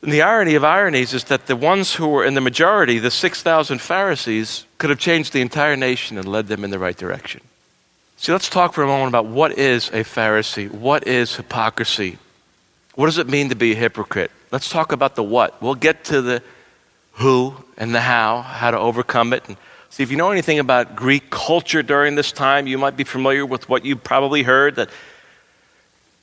And 0.03 0.11
the 0.11 0.21
irony 0.21 0.53
of 0.55 0.63
ironies 0.63 1.13
is 1.13 1.23
that 1.25 1.47
the 1.47 1.55
ones 1.55 1.95
who 1.95 2.07
were 2.07 2.25
in 2.25 2.35
the 2.35 2.41
majority, 2.41 2.99
the 2.99 3.09
6,000 3.09 3.79
Pharisees, 3.79 4.65
could 4.77 4.89
have 4.91 4.99
changed 4.99 5.33
the 5.33 5.41
entire 5.41 5.75
nation 5.75 6.17
and 6.17 6.27
led 6.27 6.47
them 6.47 6.63
in 6.63 6.69
the 6.69 6.77
right 6.77 6.95
direction. 6.95 7.41
See, 8.17 8.31
let's 8.31 8.49
talk 8.49 8.73
for 8.73 8.83
a 8.83 8.87
moment 8.87 9.09
about 9.09 9.25
what 9.25 9.57
is 9.57 9.87
a 9.89 10.03
Pharisee? 10.03 10.69
What 10.69 11.07
is 11.07 11.35
hypocrisy? 11.35 12.17
What 12.95 13.05
does 13.05 13.17
it 13.17 13.27
mean 13.27 13.49
to 13.49 13.55
be 13.55 13.71
a 13.71 13.75
hypocrite? 13.75 14.31
Let's 14.51 14.69
talk 14.69 14.91
about 14.91 15.15
the 15.15 15.23
what. 15.23 15.59
We'll 15.61 15.75
get 15.75 16.03
to 16.05 16.21
the 16.21 16.43
who 17.13 17.55
and 17.77 17.95
the 17.95 18.01
how, 18.01 18.41
how 18.41 18.71
to 18.71 18.77
overcome 18.77 19.33
it. 19.33 19.47
And 19.47 19.55
see, 19.89 20.03
if 20.03 20.11
you 20.11 20.17
know 20.17 20.31
anything 20.31 20.59
about 20.59 20.95
Greek 20.95 21.29
culture 21.29 21.83
during 21.83 22.15
this 22.15 22.31
time, 22.31 22.67
you 22.67 22.77
might 22.77 22.97
be 22.97 23.03
familiar 23.03 23.45
with 23.45 23.69
what 23.69 23.85
you 23.85 23.95
probably 23.95 24.43
heard 24.43 24.75
that 24.75 24.89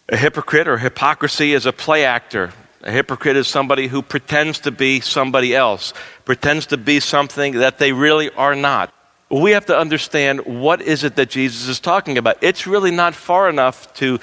a 0.08 0.16
hypocrite 0.16 0.68
or 0.68 0.78
hypocrisy 0.78 1.52
is 1.52 1.66
a 1.66 1.73
play 1.73 2.04
actor. 2.04 2.52
A 2.82 2.90
hypocrite 2.90 3.37
is 3.37 3.49
somebody 3.49 3.87
who 3.87 4.02
pretends 4.02 4.61
to 4.61 4.70
be 4.70 5.00
somebody 5.00 5.54
else, 5.54 5.94
pretends 6.25 6.66
to 6.66 6.76
be 6.76 7.00
something 7.00 7.54
that 7.54 7.78
they 7.78 7.92
really 7.92 8.30
are 8.30 8.54
not 8.54 8.92
we 9.30 9.52
have 9.52 9.66
to 9.66 9.76
understand 9.76 10.44
what 10.44 10.82
is 10.82 11.04
it 11.04 11.16
that 11.16 11.30
Jesus 11.30 11.68
is 11.68 11.80
talking 11.80 12.18
about. 12.18 12.38
It's 12.40 12.66
really 12.66 12.90
not 12.90 13.14
far 13.14 13.49
enough 13.49 13.92
to 13.94 14.20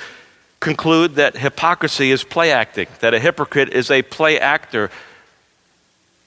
conclude 0.60 1.16
that 1.16 1.36
hypocrisy 1.36 2.12
is 2.12 2.24
play 2.24 2.52
acting, 2.52 2.88
that 3.00 3.14
a 3.14 3.20
hypocrite 3.20 3.70
is 3.70 3.90
a 3.90 4.04
play 4.04 4.40
actor 4.40 4.92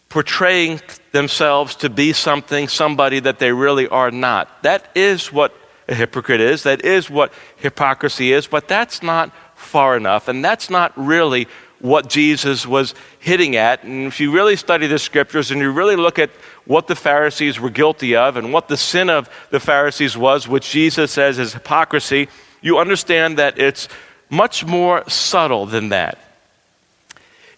portraying 0.09 0.81
themselves 1.13 1.77
to 1.77 1.89
be 1.89 2.13
something, 2.13 2.69
somebody 2.69 3.21
that 3.21 3.39
they 3.39 3.53
really 3.53 3.89
are 3.89 4.11
not. 4.11 4.63
That 4.63 4.89
is 4.95 5.33
what 5.33 5.55
a 5.89 5.95
hypocrite 5.95 6.41
is. 6.41 6.65
That 6.65 6.85
is 6.85 7.09
what 7.09 7.33
hypocrisy 7.57 8.33
is, 8.33 8.47
but 8.47 8.69
that's 8.69 9.03
not 9.03 9.33
far 9.65 9.97
enough, 9.97 10.29
and 10.29 10.45
that's 10.45 10.71
not 10.71 10.93
really 10.97 11.49
what 11.81 12.09
Jesus 12.09 12.67
was 12.67 12.95
hitting 13.19 13.57
at. 13.57 13.85
And 13.85 14.07
if 14.07 14.19
you 14.19 14.31
really 14.31 14.57
study 14.57 14.87
the 14.87 14.99
scriptures 14.99 15.51
and 15.51 15.61
you 15.61 15.71
really 15.71 15.97
look 15.97 16.19
at 16.19 16.31
what 16.65 16.87
the 16.87 16.95
Pharisees 16.97 17.61
were 17.61 17.69
guilty 17.69 18.17
of 18.17 18.39
and 18.39 18.53
what 18.53 18.69
the 18.69 18.77
sin 18.77 19.11
of 19.11 19.29
the 19.51 19.61
Pharisees 19.61 20.17
was, 20.17 20.49
which 20.49 20.71
Jesus 20.71 21.13
says 21.13 21.39
is 21.39 21.53
hypocrisy, 21.53 22.29
you 22.63 22.79
understand 22.79 23.39
that 23.39 23.59
it's 23.59 23.89
much 24.31 24.65
more 24.65 25.09
subtle 25.11 25.67
than 25.67 25.91
that. 25.91 26.19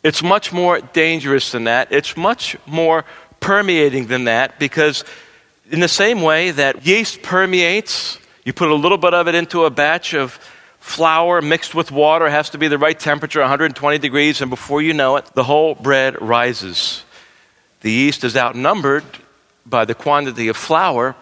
It's 0.02 0.22
much 0.22 0.52
more 0.52 0.80
dangerous 0.80 1.52
than 1.52 1.64
that. 1.64 1.92
It's 1.92 2.16
much 2.16 2.56
more 2.66 3.04
permeating 3.38 4.06
than 4.06 4.24
that 4.24 4.58
because, 4.58 5.04
in 5.70 5.80
the 5.80 5.88
same 5.88 6.22
way 6.22 6.50
that 6.50 6.84
yeast 6.84 7.22
permeates, 7.22 8.18
you 8.44 8.52
put 8.52 8.70
a 8.70 8.74
little 8.74 8.98
bit 8.98 9.14
of 9.14 9.28
it 9.28 9.34
into 9.34 9.64
a 9.64 9.70
batch 9.70 10.14
of 10.14 10.38
flour 10.86 11.42
mixed 11.42 11.74
with 11.74 11.90
water 11.90 12.30
has 12.30 12.50
to 12.50 12.58
be 12.58 12.68
the 12.68 12.78
right 12.78 12.98
temperature, 12.98 13.40
120 13.40 13.98
degrees, 13.98 14.40
and 14.40 14.48
before 14.48 14.80
you 14.80 14.94
know 14.94 15.16
it, 15.16 15.26
the 15.34 15.42
whole 15.42 15.74
bread 15.74 16.18
rises. 16.22 17.02
The 17.80 17.90
yeast 17.90 18.22
is 18.22 18.36
outnumbered 18.36 19.04
by 19.66 19.84
the 19.84 19.96
quantity 19.96 20.46
of 20.46 20.56
flour, 20.56 21.16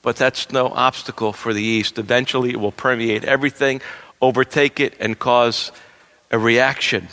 but 0.00 0.14
that's 0.14 0.52
no 0.52 0.68
obstacle 0.68 1.32
for 1.32 1.52
the 1.52 1.62
yeast. 1.62 1.98
Eventually, 1.98 2.50
it 2.50 2.60
will 2.60 2.70
permeate 2.70 3.24
everything, 3.24 3.82
overtake 4.22 4.78
it, 4.78 4.94
and 5.00 5.18
cause 5.18 5.72
a 6.30 6.38
reaction. 6.38 7.08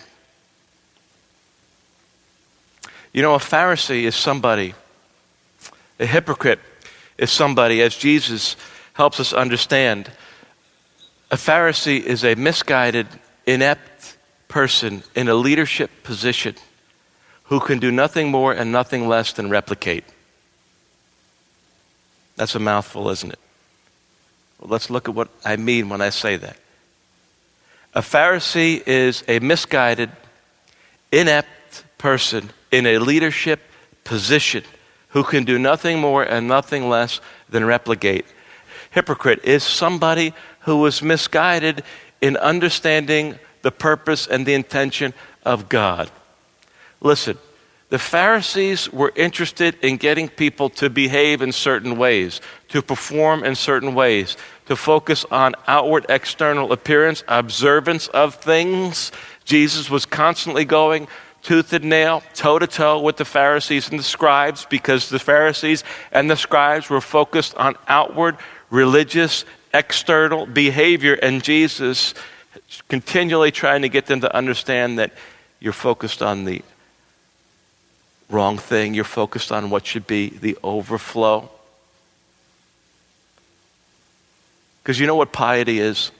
You 3.12 3.24
know, 3.24 3.34
a 3.34 3.40
Pharisee 3.40 4.04
is 4.04 4.16
somebody, 4.16 4.76
a 6.00 6.06
hypocrite 6.06 6.60
is 7.18 7.32
somebody, 7.32 7.82
as 7.82 7.98
Jesus 7.98 8.56
helps 8.94 9.20
us 9.20 9.34
understand 9.34 10.12
a 11.34 11.36
Pharisee 11.36 12.00
is 12.00 12.24
a 12.24 12.36
misguided, 12.36 13.08
inept 13.48 14.18
person 14.48 15.02
in 15.16 15.28
a 15.28 15.34
leadership 15.34 15.90
position 16.04 16.54
who 17.46 17.60
can 17.60 17.80
do 17.80 17.92
nothing 17.92 18.30
more 18.30 18.54
and 18.54 18.72
nothing 18.72 19.08
less 19.08 19.34
than 19.34 19.50
replicate. 19.50 20.04
That's 22.36 22.54
a 22.54 22.60
mouthful, 22.60 23.10
isn't 23.10 23.34
it? 23.34 23.40
Well, 24.60 24.70
let's 24.70 24.92
look 24.92 25.10
at 25.10 25.16
what 25.16 25.30
I 25.44 25.56
mean 25.56 25.90
when 25.90 26.02
I 26.02 26.12
say 26.12 26.38
that. 26.38 26.56
A 27.96 28.02
Pharisee 28.02 28.88
is 28.88 29.24
a 29.28 29.40
misguided, 29.40 30.12
inept 31.12 31.84
person 31.98 32.52
in 32.72 32.86
a 32.86 33.00
leadership 33.00 33.60
position 34.04 34.64
who 35.10 35.24
can 35.24 35.46
do 35.46 35.58
nothing 35.58 35.98
more 35.98 36.22
and 36.22 36.48
nothing 36.48 36.90
less 36.90 37.20
than 37.50 37.66
replicate. 37.66 38.26
Hypocrite 38.92 39.44
is 39.44 39.64
somebody 39.64 40.36
who 40.64 40.78
was 40.78 41.02
misguided 41.02 41.84
in 42.22 42.38
understanding 42.38 43.38
the 43.62 43.72
purpose 43.72 44.28
and 44.28 44.46
the 44.46 44.54
intention 44.54 45.14
of 45.44 45.70
God. 45.70 46.10
Listen, 47.02 47.38
the 47.90 48.00
Pharisees 48.00 48.92
were 48.92 49.14
interested 49.16 49.76
in 49.84 49.98
getting 49.98 50.28
people 50.28 50.70
to 50.72 50.90
behave 50.90 51.42
in 51.42 51.52
certain 51.52 51.98
ways, 51.98 52.42
to 52.70 52.82
perform 52.82 53.44
in 53.44 53.56
certain 53.56 53.94
ways, 53.94 54.36
to 54.66 54.76
focus 54.76 55.26
on 55.30 55.54
outward 55.68 56.06
external 56.10 56.72
appearance, 56.72 57.24
observance 57.28 58.08
of 58.08 58.36
things. 58.36 59.12
Jesus 59.46 59.90
was 59.90 60.06
constantly 60.06 60.66
going 60.66 61.08
tooth 61.44 61.74
and 61.74 61.86
nail, 61.86 62.24
toe 62.34 62.58
to 62.58 62.66
toe 62.66 63.00
with 63.00 63.18
the 63.18 63.26
Pharisees 63.26 63.90
and 63.90 64.00
the 64.00 64.04
scribes 64.04 64.66
because 64.66 65.10
the 65.10 65.20
Pharisees 65.20 65.84
and 66.12 66.32
the 66.32 66.38
scribes 66.38 66.90
were 66.90 67.02
focused 67.02 67.56
on 67.58 67.76
outward 67.88 68.38
religious 68.72 69.46
external 69.74 70.46
behavior, 70.46 71.14
and 71.14 71.44
Jesus 71.44 72.14
continually 72.88 73.52
trying 73.52 73.82
to 73.82 73.90
get 73.90 74.06
them 74.06 74.22
to 74.22 74.36
understand 74.36 75.00
that 75.00 75.12
you're 75.60 75.74
focused 75.74 76.22
on 76.22 76.46
the 76.46 76.62
wrong 78.30 78.58
thing, 78.58 78.94
you're 78.94 79.04
focused 79.04 79.52
on 79.52 79.70
what 79.70 79.86
should 79.86 80.08
be 80.08 80.30
the 80.30 80.58
overflow. 80.64 81.50
Because 84.82 85.00
you 85.00 85.08
know 85.08 85.16
what 85.16 85.32
piety 85.32 85.80
is? 85.80 86.12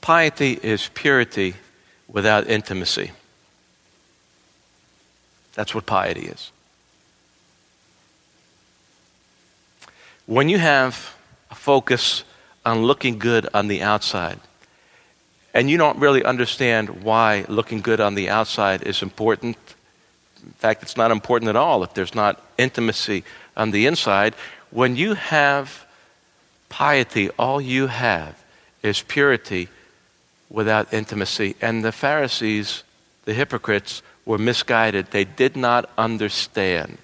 Piety 0.00 0.58
is 0.62 0.88
purity 0.94 1.54
without 2.08 2.48
intimacy. 2.48 3.12
That's 5.54 5.74
what 5.74 5.86
piety 5.86 6.26
is. 6.26 6.50
When 10.26 10.48
you 10.48 10.58
have 10.58 11.16
a 11.50 11.54
focus 11.54 12.24
on 12.64 12.84
looking 12.84 13.18
good 13.18 13.48
on 13.52 13.68
the 13.68 13.82
outside, 13.82 14.38
and 15.52 15.68
you 15.68 15.76
don't 15.76 15.98
really 15.98 16.24
understand 16.24 17.02
why 17.02 17.44
looking 17.48 17.80
good 17.80 18.00
on 18.00 18.14
the 18.14 18.30
outside 18.30 18.82
is 18.82 19.02
important, 19.02 19.56
in 20.44 20.52
fact, 20.52 20.82
it's 20.82 20.96
not 20.96 21.10
important 21.10 21.48
at 21.48 21.56
all 21.56 21.82
if 21.82 21.94
there's 21.94 22.14
not 22.14 22.40
intimacy 22.56 23.24
on 23.56 23.70
the 23.72 23.86
inside. 23.86 24.34
When 24.70 24.96
you 24.96 25.14
have 25.14 25.86
piety, 26.68 27.28
all 27.30 27.60
you 27.60 27.88
have 27.88 28.42
is 28.82 29.02
purity 29.02 29.68
without 30.48 30.92
intimacy. 30.92 31.56
And 31.60 31.84
the 31.84 31.92
Pharisees, 31.92 32.82
the 33.24 33.34
hypocrites, 33.34 34.02
were 34.24 34.38
misguided. 34.38 35.10
They 35.10 35.24
did 35.24 35.56
not 35.56 35.90
understand 35.98 36.98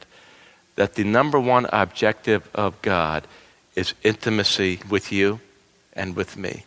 that 0.78 0.94
the 0.94 1.02
number 1.02 1.40
one 1.40 1.66
objective 1.72 2.48
of 2.54 2.80
God 2.82 3.26
is 3.74 3.94
intimacy 4.04 4.78
with 4.88 5.10
you 5.10 5.40
and 5.92 6.14
with 6.14 6.36
me. 6.36 6.62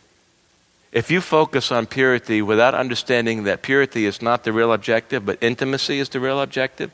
If 0.92 1.10
you 1.10 1.22
focus 1.22 1.72
on 1.72 1.86
purity 1.86 2.42
without 2.42 2.74
understanding 2.74 3.44
that 3.44 3.62
purity 3.62 4.04
is 4.04 4.20
not 4.20 4.44
the 4.44 4.52
real 4.52 4.70
objective, 4.74 5.24
but 5.24 5.42
intimacy 5.42 5.98
is 5.98 6.10
the 6.10 6.20
real 6.20 6.42
objective, 6.42 6.90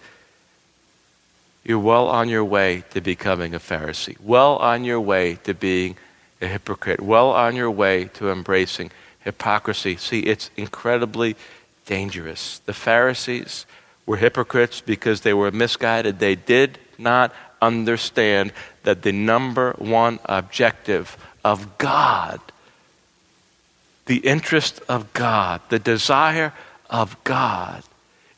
you're 1.65 1.81
well 1.81 2.07
on 2.07 2.29
your 2.29 2.45
way 2.45 2.85
to 2.91 3.01
becoming 3.01 3.53
a 3.53 3.59
Pharisee, 3.59 4.17
well 4.21 4.55
on 4.59 4.85
your 4.85 5.01
way 5.01 5.41
to 5.43 5.55
being 5.55 5.97
a 6.41 6.47
hypocrite, 6.47 7.01
well 7.01 7.33
on 7.33 7.57
your 7.57 7.73
way 7.73 8.05
to 8.15 8.31
embracing 8.31 8.93
hypocrisy. 9.25 9.97
See, 9.97 10.21
it's 10.21 10.53
incredibly 10.57 11.35
dangerous. 11.85 12.61
The 12.65 12.75
Pharisees 12.75 13.67
were 14.07 14.19
hypocrites 14.19 14.81
because 14.81 15.23
they 15.23 15.35
were 15.35 15.51
misguided. 15.51 16.21
They 16.21 16.37
did 16.37 16.79
not 16.99 17.33
understand 17.63 18.53
that 18.83 19.03
the 19.03 19.13
number 19.13 19.73
one 19.79 20.19
objective 20.25 21.17
of 21.45 21.79
God, 21.79 22.41
the 24.07 24.19
interest 24.19 24.81
of 24.89 25.13
God, 25.13 25.61
the 25.69 25.79
desire 25.79 26.53
of 26.91 27.23
God, 27.25 27.83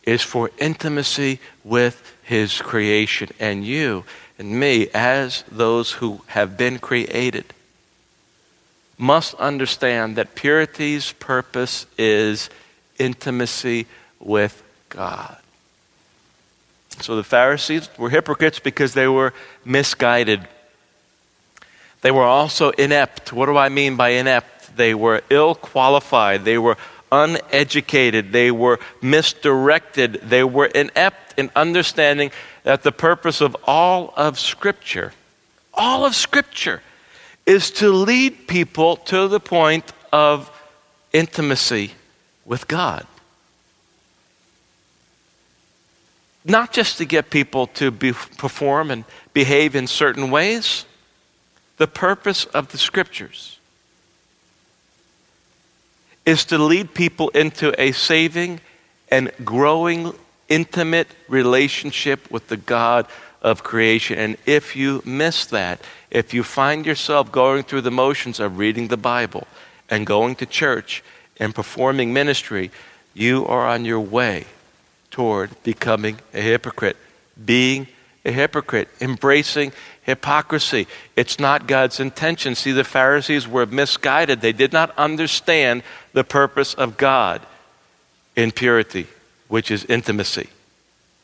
is 0.02 0.22
for 0.22 0.50
intimacy 0.58 1.40
with 1.64 2.14
His 2.22 2.60
creation. 2.60 3.30
And 3.38 3.64
you 3.64 4.04
and 4.38 4.58
me, 4.58 4.88
as 4.94 5.44
those 5.50 5.92
who 5.92 6.22
have 6.28 6.56
been 6.56 6.78
created, 6.78 7.44
must 8.96 9.34
understand 9.34 10.16
that 10.16 10.34
purity's 10.34 11.12
purpose 11.12 11.86
is 11.98 12.50
intimacy 12.98 13.86
with 14.18 14.62
God. 14.88 15.39
So 17.00 17.16
the 17.16 17.24
Pharisees 17.24 17.88
were 17.96 18.10
hypocrites 18.10 18.58
because 18.58 18.94
they 18.94 19.08
were 19.08 19.32
misguided. 19.64 20.46
They 22.02 22.10
were 22.10 22.24
also 22.24 22.70
inept. 22.70 23.32
What 23.32 23.46
do 23.46 23.56
I 23.56 23.68
mean 23.68 23.96
by 23.96 24.10
inept? 24.10 24.76
They 24.76 24.94
were 24.94 25.22
ill 25.30 25.54
qualified. 25.54 26.44
They 26.44 26.58
were 26.58 26.76
uneducated. 27.12 28.32
They 28.32 28.50
were 28.50 28.78
misdirected. 29.02 30.20
They 30.22 30.44
were 30.44 30.66
inept 30.66 31.38
in 31.38 31.50
understanding 31.56 32.30
that 32.62 32.82
the 32.82 32.92
purpose 32.92 33.40
of 33.40 33.56
all 33.64 34.12
of 34.16 34.38
Scripture 34.38 35.12
All 35.74 36.04
of 36.04 36.14
Scripture 36.14 36.82
is 37.46 37.70
to 37.72 37.90
lead 37.90 38.46
people 38.46 38.96
to 38.96 39.28
the 39.28 39.40
point 39.40 39.92
of 40.12 40.50
intimacy 41.12 41.92
with 42.44 42.68
God. 42.68 43.06
Not 46.44 46.72
just 46.72 46.98
to 46.98 47.04
get 47.04 47.30
people 47.30 47.66
to 47.68 47.90
be, 47.90 48.12
perform 48.12 48.90
and 48.90 49.04
behave 49.32 49.76
in 49.76 49.86
certain 49.86 50.30
ways. 50.30 50.86
The 51.76 51.86
purpose 51.86 52.44
of 52.46 52.72
the 52.72 52.78
Scriptures 52.78 53.58
is 56.26 56.44
to 56.46 56.58
lead 56.58 56.94
people 56.94 57.30
into 57.30 57.78
a 57.80 57.92
saving 57.92 58.60
and 59.10 59.30
growing 59.44 60.14
intimate 60.48 61.08
relationship 61.28 62.30
with 62.30 62.48
the 62.48 62.56
God 62.56 63.06
of 63.42 63.62
creation. 63.62 64.18
And 64.18 64.36
if 64.46 64.76
you 64.76 65.02
miss 65.04 65.46
that, 65.46 65.80
if 66.10 66.34
you 66.34 66.42
find 66.42 66.84
yourself 66.84 67.32
going 67.32 67.62
through 67.62 67.80
the 67.82 67.90
motions 67.90 68.40
of 68.40 68.58
reading 68.58 68.88
the 68.88 68.96
Bible 68.96 69.46
and 69.88 70.06
going 70.06 70.36
to 70.36 70.46
church 70.46 71.02
and 71.38 71.54
performing 71.54 72.12
ministry, 72.12 72.70
you 73.14 73.46
are 73.46 73.66
on 73.66 73.84
your 73.84 74.00
way 74.00 74.46
toward 75.10 75.50
becoming 75.62 76.18
a 76.32 76.40
hypocrite, 76.40 76.96
being 77.44 77.86
a 78.24 78.32
hypocrite, 78.32 78.88
embracing 79.00 79.72
hypocrisy. 80.02 80.86
It's 81.16 81.38
not 81.38 81.66
God's 81.66 82.00
intention. 82.00 82.54
See, 82.54 82.72
the 82.72 82.84
Pharisees 82.84 83.48
were 83.48 83.66
misguided. 83.66 84.40
They 84.40 84.52
did 84.52 84.72
not 84.72 84.96
understand 84.98 85.82
the 86.12 86.24
purpose 86.24 86.74
of 86.74 86.96
God 86.96 87.42
in 88.36 88.52
purity, 88.52 89.06
which 89.48 89.70
is 89.70 89.84
intimacy. 89.84 90.48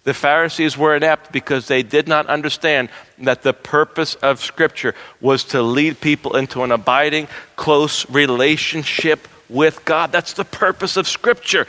The 0.05 0.14
Pharisees 0.14 0.78
were 0.78 0.95
inept 0.95 1.33
because 1.33 1.66
they 1.66 1.83
did 1.83 2.07
not 2.07 2.26
understand 2.28 2.90
that 3.19 3.43
the 3.43 3.52
purpose 3.52 4.14
of 4.16 4.40
Scripture 4.40 4.95
was 5.21 5.43
to 5.45 5.62
lead 5.62 6.00
people 6.00 6.37
into 6.37 6.62
an 6.62 6.71
abiding, 6.71 7.26
close 7.57 8.09
relationship 8.09 9.26
with 9.49 9.85
God. 9.85 10.12
That's 10.12 10.33
the 10.33 10.45
purpose 10.45 10.97
of 10.97 11.09
Scripture. 11.09 11.66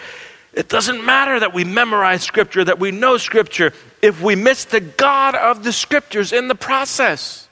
It 0.58 0.70
doesn't 0.70 1.06
matter 1.06 1.40
that 1.40 1.54
we 1.54 1.64
memorize 1.64 2.24
Scripture, 2.24 2.64
that 2.64 2.80
we 2.80 2.90
know 2.90 3.18
Scripture, 3.18 3.74
if 4.02 4.24
we 4.24 4.36
miss 4.36 4.66
the 4.66 4.80
God 4.80 5.36
of 5.36 5.64
the 5.64 5.72
Scriptures 5.72 6.34
in 6.34 6.48
the 6.48 6.56
process. 6.56 7.48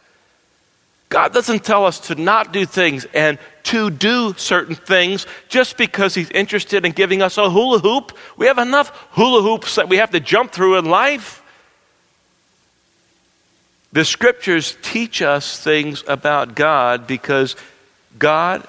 God 1.10 1.32
doesn't 1.32 1.64
tell 1.64 1.86
us 1.86 2.00
to 2.08 2.16
not 2.16 2.52
do 2.52 2.66
things 2.66 3.06
and 3.14 3.38
to 3.66 3.92
do 3.92 4.34
certain 4.38 4.74
things 4.74 5.28
just 5.50 5.78
because 5.78 6.16
He's 6.16 6.32
interested 6.32 6.84
in 6.84 6.94
giving 6.94 7.22
us 7.22 7.38
a 7.38 7.48
hula 7.48 7.78
hoop. 7.78 8.18
We 8.38 8.48
have 8.48 8.58
enough 8.58 8.90
hula 9.12 9.44
hoops 9.44 9.76
that 9.76 9.88
we 9.88 9.98
have 9.98 10.10
to 10.10 10.20
jump 10.20 10.52
through 10.52 10.80
in 10.80 10.86
life. 10.86 11.44
The 13.94 14.04
Scriptures 14.04 14.76
teach 14.82 15.22
us 15.22 15.64
things 15.64 16.04
about 16.08 16.56
God 16.56 17.06
because 17.06 17.56
God 18.18 18.68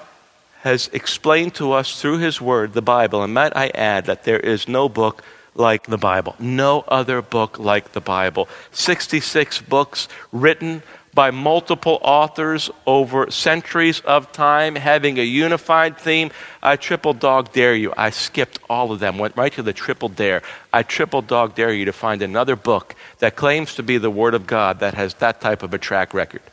has 0.67 0.89
explained 0.91 1.55
to 1.55 1.71
us 1.71 2.01
through 2.01 2.17
His 2.17 2.41
Word, 2.41 2.73
the 2.73 2.81
Bible, 2.81 3.23
and 3.23 3.33
might 3.33 3.55
I 3.55 3.69
add 3.69 4.05
that 4.05 4.25
there 4.25 4.39
is 4.39 4.67
no 4.67 4.89
book 4.89 5.23
like 5.55 5.87
the 5.87 5.97
Bible, 5.97 6.35
no 6.39 6.81
other 6.87 7.21
book 7.21 7.57
like 7.57 7.93
the 7.93 8.01
Bible. 8.01 8.47
66 8.71 9.61
books 9.61 10.07
written 10.31 10.83
by 11.13 11.31
multiple 11.31 11.97
authors 12.03 12.69
over 12.85 13.31
centuries 13.31 14.01
of 14.01 14.31
time, 14.31 14.75
having 14.75 15.17
a 15.17 15.23
unified 15.23 15.97
theme. 15.97 16.29
I 16.61 16.75
triple 16.75 17.13
dog 17.13 17.53
dare 17.53 17.73
you. 17.73 17.91
I 17.97 18.11
skipped 18.11 18.59
all 18.69 18.91
of 18.91 18.99
them, 18.99 19.17
went 19.17 19.35
right 19.35 19.53
to 19.53 19.63
the 19.63 19.73
triple 19.73 20.09
dare. 20.09 20.43
I 20.71 20.83
triple 20.83 21.23
dog 21.23 21.55
dare 21.55 21.73
you 21.73 21.85
to 21.85 21.93
find 21.93 22.21
another 22.21 22.55
book 22.55 22.93
that 23.17 23.35
claims 23.35 23.73
to 23.75 23.83
be 23.83 23.97
the 23.97 24.11
Word 24.11 24.35
of 24.35 24.45
God 24.45 24.79
that 24.81 24.93
has 24.93 25.15
that 25.15 25.41
type 25.41 25.63
of 25.63 25.73
a 25.73 25.79
track 25.79 26.13
record. 26.13 26.43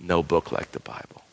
No 0.00 0.22
book 0.22 0.52
like 0.52 0.70
the 0.70 0.80
Bible. 0.80 1.25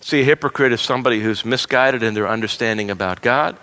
See, 0.00 0.20
a 0.20 0.24
hypocrite 0.24 0.72
is 0.72 0.80
somebody 0.80 1.20
who's 1.20 1.44
misguided 1.44 2.02
in 2.02 2.14
their 2.14 2.28
understanding 2.28 2.90
about 2.90 3.20
God, 3.20 3.56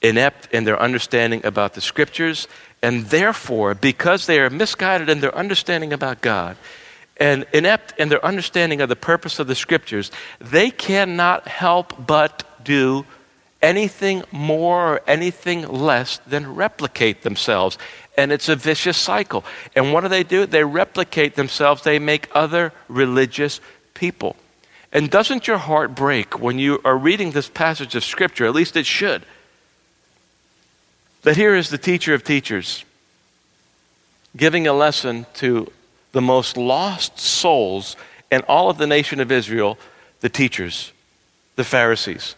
inept 0.00 0.52
in 0.52 0.64
their 0.64 0.80
understanding 0.80 1.44
about 1.44 1.74
the 1.74 1.80
scriptures, 1.80 2.46
and 2.82 3.06
therefore, 3.06 3.74
because 3.74 4.26
they 4.26 4.38
are 4.38 4.50
misguided 4.50 5.08
in 5.08 5.20
their 5.20 5.34
understanding 5.34 5.92
about 5.92 6.20
God 6.20 6.56
and 7.16 7.46
inept 7.52 7.98
in 7.98 8.08
their 8.08 8.24
understanding 8.24 8.80
of 8.80 8.88
the 8.88 8.96
purpose 8.96 9.38
of 9.38 9.46
the 9.46 9.54
scriptures, 9.54 10.10
they 10.38 10.70
cannot 10.70 11.48
help 11.48 12.06
but 12.06 12.44
do 12.62 13.06
anything 13.62 14.22
more 14.30 14.94
or 14.94 15.00
anything 15.06 15.66
less 15.66 16.18
than 16.18 16.54
replicate 16.54 17.22
themselves. 17.22 17.78
And 18.18 18.32
it's 18.32 18.48
a 18.48 18.56
vicious 18.56 18.96
cycle. 18.96 19.44
And 19.74 19.92
what 19.92 20.02
do 20.02 20.08
they 20.08 20.22
do? 20.22 20.46
They 20.46 20.64
replicate 20.64 21.34
themselves, 21.34 21.82
they 21.82 21.98
make 21.98 22.28
other 22.34 22.72
religious 22.88 23.60
people. 23.94 24.36
And 24.92 25.10
doesn't 25.10 25.46
your 25.46 25.58
heart 25.58 25.94
break 25.94 26.40
when 26.40 26.58
you 26.58 26.80
are 26.84 26.96
reading 26.96 27.32
this 27.32 27.48
passage 27.48 27.94
of 27.94 28.04
Scripture? 28.04 28.46
At 28.46 28.54
least 28.54 28.76
it 28.76 28.86
should. 28.86 29.22
That 31.22 31.36
here 31.36 31.54
is 31.54 31.70
the 31.70 31.78
teacher 31.78 32.14
of 32.14 32.22
teachers 32.22 32.84
giving 34.36 34.66
a 34.66 34.72
lesson 34.72 35.26
to 35.34 35.70
the 36.12 36.20
most 36.20 36.56
lost 36.56 37.18
souls 37.18 37.96
in 38.30 38.42
all 38.42 38.70
of 38.70 38.78
the 38.78 38.86
nation 38.86 39.20
of 39.20 39.32
Israel, 39.32 39.78
the 40.20 40.28
teachers, 40.28 40.92
the 41.56 41.64
Pharisees. 41.64 42.34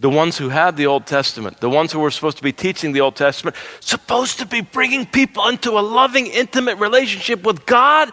The 0.00 0.10
ones 0.10 0.36
who 0.38 0.48
had 0.48 0.76
the 0.76 0.86
Old 0.86 1.06
Testament, 1.06 1.60
the 1.60 1.70
ones 1.70 1.92
who 1.92 2.00
were 2.00 2.10
supposed 2.10 2.36
to 2.38 2.42
be 2.42 2.52
teaching 2.52 2.92
the 2.92 3.00
Old 3.00 3.14
Testament, 3.14 3.56
supposed 3.80 4.38
to 4.40 4.46
be 4.46 4.60
bringing 4.60 5.06
people 5.06 5.46
into 5.48 5.78
a 5.78 5.80
loving, 5.80 6.26
intimate 6.26 6.78
relationship 6.78 7.44
with 7.44 7.66
God 7.66 8.12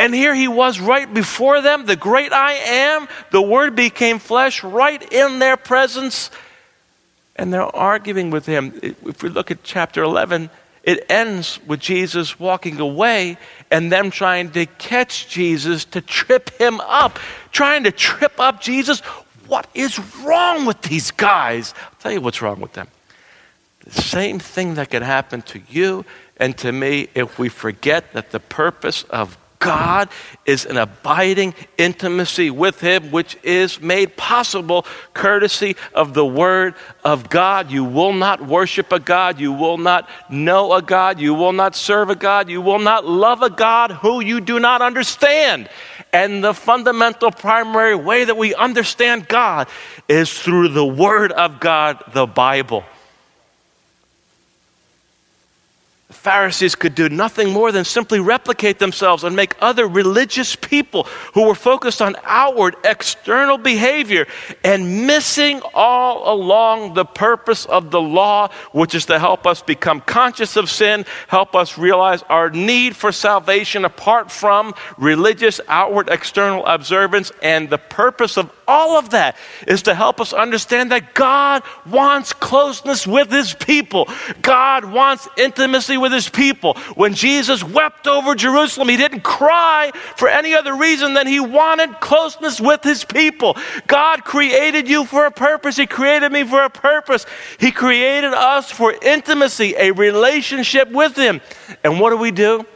and 0.00 0.14
here 0.14 0.34
he 0.34 0.48
was 0.48 0.80
right 0.80 1.12
before 1.12 1.60
them, 1.60 1.84
the 1.84 1.94
great 1.94 2.32
I 2.32 2.54
am. 2.54 3.06
The 3.32 3.42
Word 3.42 3.76
became 3.76 4.18
flesh 4.18 4.64
right 4.64 5.12
in 5.12 5.40
their 5.40 5.58
presence. 5.58 6.30
And 7.36 7.52
they're 7.52 7.62
arguing 7.62 8.30
with 8.30 8.46
him. 8.46 8.80
If 8.82 9.22
we 9.22 9.28
look 9.28 9.50
at 9.50 9.62
chapter 9.62 10.02
11, 10.02 10.48
it 10.84 11.04
ends 11.10 11.60
with 11.66 11.80
Jesus 11.80 12.40
walking 12.40 12.80
away 12.80 13.36
and 13.70 13.92
them 13.92 14.10
trying 14.10 14.52
to 14.52 14.64
catch 14.64 15.28
Jesus 15.28 15.84
to 15.84 16.00
trip 16.00 16.48
him 16.58 16.80
up, 16.80 17.18
trying 17.52 17.84
to 17.84 17.92
trip 17.92 18.40
up 18.40 18.62
Jesus. 18.62 19.00
What 19.48 19.68
is 19.74 19.98
wrong 20.22 20.64
with 20.64 20.80
these 20.80 21.10
guys? 21.10 21.74
I'll 21.78 21.98
tell 22.00 22.12
you 22.12 22.22
what's 22.22 22.40
wrong 22.40 22.60
with 22.60 22.72
them. 22.72 22.88
The 23.84 24.00
same 24.00 24.38
thing 24.38 24.76
that 24.76 24.88
could 24.88 25.02
happen 25.02 25.42
to 25.42 25.60
you 25.68 26.06
and 26.38 26.56
to 26.56 26.72
me 26.72 27.08
if 27.14 27.38
we 27.38 27.50
forget 27.50 28.14
that 28.14 28.30
the 28.30 28.40
purpose 28.40 29.02
of 29.04 29.36
God 29.60 30.08
is 30.46 30.64
an 30.64 30.78
abiding 30.78 31.54
intimacy 31.76 32.48
with 32.50 32.80
Him, 32.80 33.10
which 33.10 33.36
is 33.42 33.78
made 33.78 34.16
possible 34.16 34.86
courtesy 35.12 35.76
of 35.92 36.14
the 36.14 36.24
Word 36.24 36.74
of 37.04 37.28
God. 37.28 37.70
You 37.70 37.84
will 37.84 38.14
not 38.14 38.44
worship 38.44 38.90
a 38.90 38.98
God. 38.98 39.38
You 39.38 39.52
will 39.52 39.76
not 39.76 40.08
know 40.30 40.72
a 40.72 40.80
God. 40.80 41.20
You 41.20 41.34
will 41.34 41.52
not 41.52 41.76
serve 41.76 42.08
a 42.08 42.14
God. 42.14 42.48
You 42.48 42.62
will 42.62 42.78
not 42.78 43.06
love 43.06 43.42
a 43.42 43.50
God 43.50 43.90
who 43.90 44.20
you 44.20 44.40
do 44.40 44.58
not 44.58 44.80
understand. 44.80 45.68
And 46.10 46.42
the 46.42 46.54
fundamental 46.54 47.30
primary 47.30 47.94
way 47.94 48.24
that 48.24 48.38
we 48.38 48.54
understand 48.54 49.28
God 49.28 49.68
is 50.08 50.32
through 50.32 50.68
the 50.68 50.86
Word 50.86 51.32
of 51.32 51.60
God, 51.60 52.02
the 52.14 52.26
Bible. 52.26 52.82
Pharisees 56.20 56.74
could 56.74 56.94
do 56.94 57.08
nothing 57.08 57.50
more 57.50 57.72
than 57.72 57.82
simply 57.82 58.20
replicate 58.20 58.78
themselves 58.78 59.24
and 59.24 59.34
make 59.34 59.56
other 59.58 59.88
religious 59.88 60.54
people 60.54 61.04
who 61.32 61.46
were 61.46 61.54
focused 61.54 62.02
on 62.02 62.14
outward, 62.24 62.76
external 62.84 63.56
behavior 63.56 64.26
and 64.62 65.06
missing 65.06 65.62
all 65.72 66.34
along 66.34 66.92
the 66.92 67.06
purpose 67.06 67.64
of 67.64 67.90
the 67.90 68.02
law, 68.02 68.50
which 68.72 68.94
is 68.94 69.06
to 69.06 69.18
help 69.18 69.46
us 69.46 69.62
become 69.62 70.02
conscious 70.02 70.56
of 70.56 70.68
sin, 70.68 71.06
help 71.26 71.56
us 71.56 71.78
realize 71.78 72.22
our 72.24 72.50
need 72.50 72.94
for 72.94 73.12
salvation 73.12 73.86
apart 73.86 74.30
from 74.30 74.74
religious, 74.98 75.58
outward, 75.68 76.10
external 76.10 76.66
observance. 76.66 77.32
And 77.42 77.70
the 77.70 77.78
purpose 77.78 78.36
of 78.36 78.52
all 78.68 78.98
of 78.98 79.10
that 79.10 79.36
is 79.66 79.82
to 79.82 79.94
help 79.94 80.20
us 80.20 80.34
understand 80.34 80.92
that 80.92 81.14
God 81.14 81.62
wants 81.86 82.34
closeness 82.34 83.06
with 83.06 83.30
his 83.30 83.54
people, 83.54 84.06
God 84.42 84.84
wants 84.84 85.26
intimacy 85.38 85.96
with 85.96 86.09
with 86.10 86.24
his 86.24 86.28
people. 86.28 86.74
When 86.94 87.14
Jesus 87.14 87.62
wept 87.62 88.06
over 88.06 88.34
Jerusalem, 88.34 88.88
he 88.88 88.96
didn't 88.96 89.22
cry 89.22 89.92
for 90.16 90.28
any 90.28 90.54
other 90.54 90.74
reason 90.74 91.14
than 91.14 91.26
he 91.26 91.40
wanted 91.40 92.00
closeness 92.00 92.60
with 92.60 92.82
his 92.82 93.04
people. 93.04 93.56
God 93.86 94.24
created 94.24 94.88
you 94.88 95.04
for 95.04 95.26
a 95.26 95.30
purpose. 95.30 95.76
He 95.76 95.86
created 95.86 96.32
me 96.32 96.44
for 96.44 96.62
a 96.62 96.70
purpose. 96.70 97.26
He 97.58 97.70
created 97.70 98.32
us 98.32 98.70
for 98.70 98.92
intimacy, 98.92 99.74
a 99.78 99.92
relationship 99.92 100.90
with 100.90 101.16
him. 101.16 101.40
And 101.84 102.00
what 102.00 102.10
do 102.10 102.16
we 102.16 102.32
do? 102.32 102.66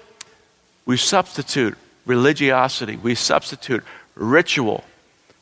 We 0.87 0.97
substitute 0.97 1.77
religiosity, 2.07 2.97
we 2.97 3.14
substitute 3.14 3.83
ritual 4.14 4.85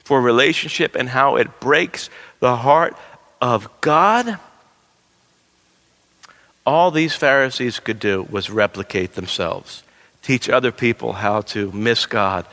for 0.05 0.20
relationship 0.20 0.94
and 0.94 1.09
how 1.09 1.37
it 1.37 1.61
breaks 1.61 2.09
the 2.40 2.57
heart 2.57 2.96
of 3.40 3.68
God 3.81 4.38
All 6.64 6.90
these 6.90 7.14
Pharisees 7.14 7.81
could 7.81 7.98
do 7.98 8.27
was 8.31 8.51
replicate 8.51 9.14
themselves, 9.14 9.83
teach 10.22 10.48
other 10.48 10.70
people 10.70 11.14
how 11.14 11.40
to 11.42 11.72
miss 11.72 12.07
God 12.07 12.46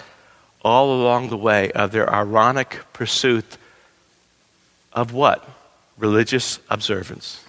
all 0.61 0.93
along 0.93 1.29
the 1.29 1.37
way 1.37 1.71
of 1.71 1.91
their 1.91 2.09
ironic 2.11 2.79
pursuit 2.91 3.57
of 4.91 5.13
what? 5.13 5.47
Religious 5.97 6.59
observance. 6.69 7.43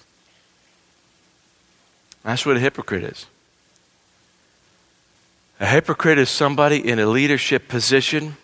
That's 2.23 2.45
what 2.45 2.57
a 2.57 2.59
hypocrite 2.59 3.03
is. 3.03 3.25
A 5.59 5.65
hypocrite 5.65 6.17
is 6.17 6.29
somebody 6.29 6.87
in 6.87 6.99
a 6.99 7.05
leadership 7.05 7.67
position 7.67 8.37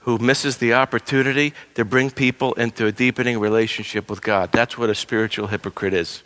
who 0.00 0.18
misses 0.18 0.56
the 0.56 0.74
opportunity 0.74 1.54
to 1.74 1.84
bring 1.84 2.10
people 2.10 2.54
into 2.54 2.86
a 2.86 2.92
deepening 2.92 3.38
relationship 3.38 4.10
with 4.10 4.20
God. 4.22 4.50
That's 4.52 4.76
what 4.76 4.90
a 4.90 4.94
spiritual 4.94 5.46
hypocrite 5.46 5.94
is. 5.94 6.22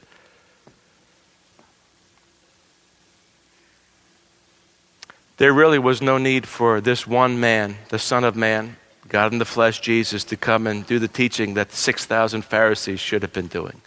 There 5.37 5.53
really 5.53 5.79
was 5.79 6.01
no 6.01 6.19
need 6.19 6.47
for 6.47 6.81
this 6.81 7.07
one 7.07 7.39
man, 7.39 7.77
the 7.91 7.99
Son 7.99 8.25
of 8.25 8.37
Man, 8.37 8.77
God 9.09 9.33
in 9.33 9.39
the 9.39 9.45
flesh, 9.45 9.81
Jesus, 9.81 10.25
to 10.25 10.37
come 10.37 10.67
and 10.67 10.87
do 10.87 10.99
the 10.99 11.09
teaching 11.09 11.55
that 11.55 11.71
the 11.71 11.77
6,000 11.77 12.43
Pharisees 12.43 13.01
should 13.01 13.23
have 13.23 13.33
been 13.33 13.47
doing. 13.47 13.83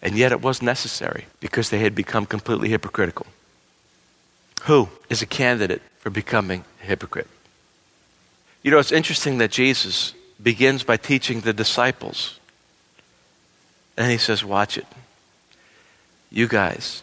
And 0.00 0.16
yet 0.16 0.32
it 0.32 0.40
was 0.40 0.62
necessary 0.62 1.26
because 1.40 1.70
they 1.70 1.78
had 1.78 1.94
become 1.94 2.26
completely 2.26 2.70
hypocritical. 2.70 3.26
Who 4.62 4.88
is 5.08 5.22
a 5.22 5.26
candidate 5.26 5.82
for 6.00 6.10
becoming 6.10 6.64
a 6.82 6.86
hypocrite? 6.86 7.28
You 8.62 8.70
know, 8.70 8.78
it's 8.78 8.92
interesting 8.92 9.38
that 9.38 9.50
Jesus 9.50 10.14
begins 10.42 10.82
by 10.82 10.96
teaching 10.96 11.40
the 11.40 11.52
disciples. 11.52 12.40
And 13.96 14.10
he 14.10 14.18
says, 14.18 14.44
Watch 14.44 14.78
it. 14.78 14.86
You 16.30 16.48
guys, 16.48 17.02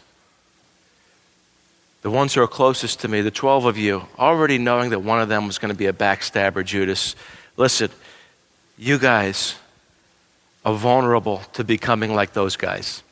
the 2.02 2.10
ones 2.10 2.34
who 2.34 2.42
are 2.42 2.48
closest 2.48 3.00
to 3.00 3.08
me, 3.08 3.20
the 3.20 3.30
12 3.30 3.66
of 3.66 3.76
you, 3.76 4.06
already 4.18 4.58
knowing 4.58 4.90
that 4.90 5.00
one 5.00 5.20
of 5.20 5.28
them 5.28 5.46
was 5.46 5.58
going 5.58 5.72
to 5.72 5.78
be 5.78 5.86
a 5.86 5.92
backstabber, 5.92 6.64
Judas, 6.64 7.14
listen, 7.56 7.90
you 8.78 8.98
guys 8.98 9.54
are 10.64 10.74
vulnerable 10.74 11.42
to 11.52 11.64
becoming 11.64 12.14
like 12.14 12.32
those 12.32 12.56
guys. 12.56 13.02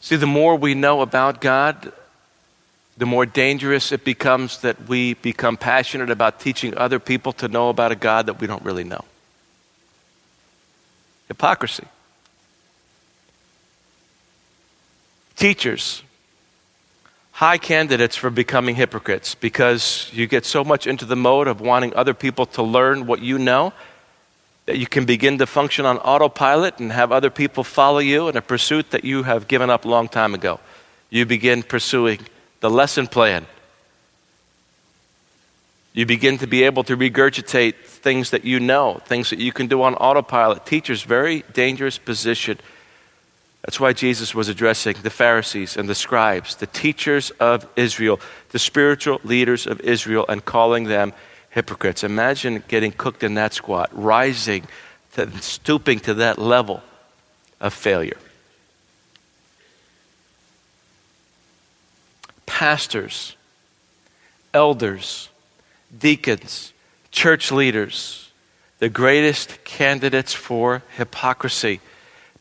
See, 0.00 0.16
the 0.16 0.26
more 0.26 0.56
we 0.56 0.74
know 0.74 1.02
about 1.02 1.40
God, 1.40 1.92
the 2.96 3.06
more 3.06 3.24
dangerous 3.24 3.92
it 3.92 4.04
becomes 4.04 4.60
that 4.60 4.88
we 4.88 5.14
become 5.14 5.56
passionate 5.56 6.10
about 6.10 6.40
teaching 6.40 6.76
other 6.76 6.98
people 6.98 7.32
to 7.34 7.48
know 7.48 7.70
about 7.70 7.92
a 7.92 7.96
God 7.96 8.26
that 8.26 8.40
we 8.40 8.46
don't 8.46 8.62
really 8.62 8.84
know. 8.84 9.04
Hypocrisy. 11.28 11.86
Teachers, 15.40 16.02
high 17.32 17.56
candidates 17.56 18.14
for 18.14 18.28
becoming 18.28 18.74
hypocrites 18.74 19.34
because 19.34 20.10
you 20.12 20.26
get 20.26 20.44
so 20.44 20.62
much 20.62 20.86
into 20.86 21.06
the 21.06 21.16
mode 21.16 21.48
of 21.48 21.62
wanting 21.62 21.94
other 21.94 22.12
people 22.12 22.44
to 22.44 22.62
learn 22.62 23.06
what 23.06 23.22
you 23.22 23.38
know 23.38 23.72
that 24.66 24.76
you 24.76 24.86
can 24.86 25.06
begin 25.06 25.38
to 25.38 25.46
function 25.46 25.86
on 25.86 25.96
autopilot 25.96 26.78
and 26.78 26.92
have 26.92 27.10
other 27.10 27.30
people 27.30 27.64
follow 27.64 28.00
you 28.00 28.28
in 28.28 28.36
a 28.36 28.42
pursuit 28.42 28.90
that 28.90 29.02
you 29.02 29.22
have 29.22 29.48
given 29.48 29.70
up 29.70 29.86
a 29.86 29.88
long 29.88 30.08
time 30.08 30.34
ago. 30.34 30.60
You 31.08 31.24
begin 31.24 31.62
pursuing 31.62 32.20
the 32.60 32.68
lesson 32.68 33.06
plan. 33.06 33.46
You 35.94 36.04
begin 36.04 36.36
to 36.36 36.46
be 36.46 36.64
able 36.64 36.84
to 36.84 36.98
regurgitate 36.98 37.76
things 37.76 38.28
that 38.28 38.44
you 38.44 38.60
know, 38.60 39.00
things 39.06 39.30
that 39.30 39.38
you 39.38 39.52
can 39.52 39.68
do 39.68 39.80
on 39.84 39.94
autopilot. 39.94 40.66
Teachers, 40.66 41.02
very 41.02 41.44
dangerous 41.54 41.96
position 41.96 42.58
that's 43.62 43.78
why 43.78 43.92
Jesus 43.92 44.34
was 44.34 44.48
addressing 44.48 44.96
the 45.02 45.10
Pharisees 45.10 45.76
and 45.76 45.88
the 45.88 45.94
scribes, 45.94 46.56
the 46.56 46.66
teachers 46.66 47.30
of 47.32 47.66
Israel, 47.76 48.18
the 48.50 48.58
spiritual 48.58 49.20
leaders 49.22 49.66
of 49.66 49.80
Israel, 49.80 50.24
and 50.28 50.44
calling 50.44 50.84
them 50.84 51.12
hypocrites. 51.50 52.02
Imagine 52.02 52.62
getting 52.68 52.92
cooked 52.92 53.22
in 53.22 53.34
that 53.34 53.52
squat, 53.52 53.90
rising, 53.92 54.66
to, 55.12 55.30
stooping 55.42 56.00
to 56.00 56.14
that 56.14 56.38
level 56.38 56.82
of 57.60 57.74
failure. 57.74 58.16
Pastors, 62.46 63.36
elders, 64.54 65.28
deacons, 65.96 66.72
church 67.10 67.52
leaders, 67.52 68.30
the 68.78 68.88
greatest 68.88 69.62
candidates 69.64 70.32
for 70.32 70.82
hypocrisy 70.96 71.80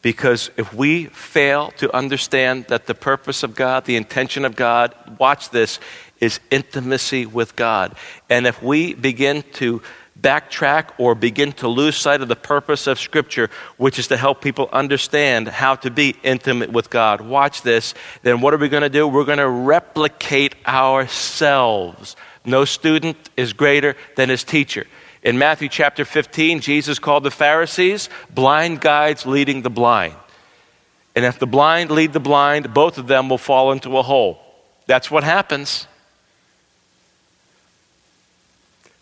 because 0.01 0.49
if 0.55 0.73
we 0.73 1.05
fail 1.05 1.71
to 1.77 1.93
understand 1.95 2.65
that 2.65 2.87
the 2.87 2.95
purpose 2.95 3.43
of 3.43 3.55
God, 3.55 3.85
the 3.85 3.97
intention 3.97 4.45
of 4.45 4.55
God, 4.55 4.95
watch 5.19 5.49
this, 5.49 5.79
is 6.19 6.39
intimacy 6.51 7.25
with 7.25 7.55
God. 7.55 7.95
And 8.29 8.47
if 8.47 8.61
we 8.61 8.93
begin 8.93 9.43
to 9.53 9.81
backtrack 10.19 10.89
or 10.97 11.15
begin 11.15 11.51
to 11.53 11.67
lose 11.67 11.95
sight 11.95 12.21
of 12.21 12.27
the 12.27 12.35
purpose 12.35 12.87
of 12.87 12.99
Scripture, 12.99 13.49
which 13.77 13.99
is 13.99 14.07
to 14.07 14.17
help 14.17 14.41
people 14.41 14.69
understand 14.71 15.47
how 15.47 15.75
to 15.75 15.89
be 15.89 16.15
intimate 16.23 16.71
with 16.71 16.89
God, 16.89 17.21
watch 17.21 17.61
this, 17.61 17.93
then 18.23 18.41
what 18.41 18.53
are 18.53 18.57
we 18.57 18.69
going 18.69 18.83
to 18.83 18.89
do? 18.89 19.07
We're 19.07 19.25
going 19.25 19.37
to 19.37 19.49
replicate 19.49 20.55
ourselves. 20.67 22.15
No 22.45 22.65
student 22.65 23.29
is 23.37 23.53
greater 23.53 23.95
than 24.15 24.29
his 24.29 24.43
teacher. 24.43 24.85
In 25.23 25.37
Matthew 25.37 25.67
chapter 25.67 26.05
15, 26.05 26.61
Jesus 26.61 26.97
called 26.97 27.23
the 27.23 27.31
Pharisees 27.31 28.09
blind 28.33 28.79
guides 28.79 29.25
leading 29.25 29.61
the 29.61 29.69
blind. 29.69 30.15
And 31.15 31.25
if 31.25 31.39
the 31.39 31.47
blind 31.47 31.91
lead 31.91 32.13
the 32.13 32.19
blind, 32.19 32.73
both 32.73 32.97
of 32.97 33.07
them 33.07 33.27
will 33.29 33.37
fall 33.37 33.71
into 33.71 33.97
a 33.97 34.03
hole. 34.03 34.41
That's 34.85 35.11
what 35.11 35.23
happens. 35.23 35.87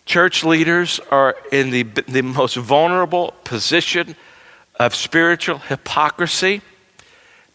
Church 0.06 0.44
leaders 0.44 1.00
are 1.12 1.36
in 1.52 1.70
the, 1.70 1.84
the 1.84 2.24
most 2.24 2.56
vulnerable 2.56 3.34
position 3.44 4.16
of 4.80 4.96
spiritual 4.96 5.60
hypocrisy 5.60 6.62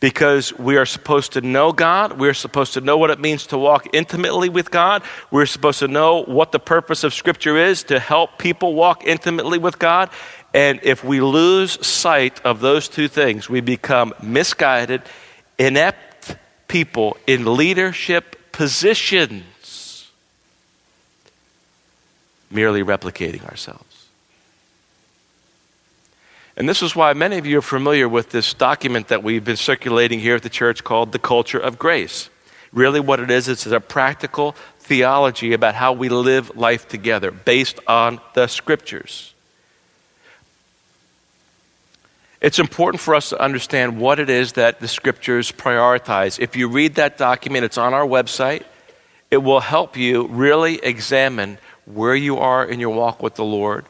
because 0.03 0.53
we 0.59 0.77
are 0.79 0.85
supposed 0.85 1.35
to 1.35 1.41
know 1.41 1.71
God. 1.71 2.19
We're 2.19 2.35
supposed 2.35 2.75
to 2.75 2.81
know 2.81 2.99
what 2.99 3.11
it 3.11 3.21
means 3.21 3.47
to 3.47 3.57
walk 3.57 3.87
intimately 3.93 4.49
with 4.49 4.69
God. 4.69 5.05
We're 5.31 5.47
supposed 5.47 5.79
to 5.79 5.87
know 5.87 6.25
what 6.25 6.51
the 6.51 6.59
purpose 6.59 7.05
of 7.05 7.15
Scripture 7.15 7.57
is 7.57 7.85
to 7.85 8.01
help 8.01 8.37
people 8.37 8.75
walk 8.75 9.07
intimately 9.07 9.59
with 9.59 9.79
God. 9.79 10.11
And 10.53 10.81
if 10.83 11.05
we 11.05 11.21
lose 11.21 11.87
sight 11.87 12.45
of 12.45 12.59
those 12.59 12.88
two 12.88 13.07
things, 13.07 13.49
we 13.49 13.61
become 13.61 14.12
misguided, 14.21 15.03
inept 15.57 16.35
people 16.67 17.17
in 17.29 17.57
leadership 17.57 18.51
positions, 18.51 20.11
merely 22.51 22.83
replicating 22.83 23.49
ourselves. 23.49 23.92
And 26.57 26.69
this 26.69 26.83
is 26.83 26.95
why 26.95 27.15
many 27.15 27.38
of 27.38 27.47
you 27.47 27.59
are 27.59 27.62
familiar 27.62 28.09
with 28.09 28.31
this 28.31 28.53
document 28.53 29.09
that 29.09 29.23
we've 29.23 29.45
been 29.45 29.57
circulating 29.57 30.21
here 30.21 30.37
at 30.37 30.43
the 30.43 30.51
church 30.51 30.85
called 30.85 31.12
The 31.12 31.19
Culture 31.19 31.59
of 31.59 31.79
Grace. 31.79 32.29
Really, 32.73 33.01
what 33.01 33.21
it 33.21 33.31
is, 33.31 33.49
it's 33.49 33.67
a 33.67 33.81
practical 33.81 34.55
theology 34.81 35.53
about 35.55 35.75
how 35.75 35.93
we 35.93 36.09
live 36.09 36.57
life 36.57 36.88
together 36.88 37.31
based 37.31 37.81
on 37.87 38.21
the 38.35 38.47
scriptures. 38.47 39.33
It's 42.41 42.59
important 42.59 43.01
for 43.01 43.15
us 43.15 43.29
to 43.31 43.41
understand 43.41 43.99
what 43.99 44.19
it 44.19 44.29
is 44.29 44.55
that 44.55 44.81
the 44.81 44.88
scriptures 44.88 45.53
prioritize. 45.53 46.41
If 46.41 46.57
you 46.57 46.69
read 46.69 46.97
that 46.97 47.17
document, 47.17 47.65
it's 47.65 47.79
on 47.79 47.95
our 47.95 48.07
website. 48.07 48.65
It 49.31 49.37
will 49.38 49.61
help 49.61 49.97
you 49.97 50.27
really 50.27 50.77
examine 50.83 51.59
where 51.87 52.17
you 52.17 52.38
are 52.38 52.65
in 52.65 52.81
your 52.81 52.91
walk 52.91 53.23
with 53.23 53.37
the 53.37 53.45
Lord 53.45 53.87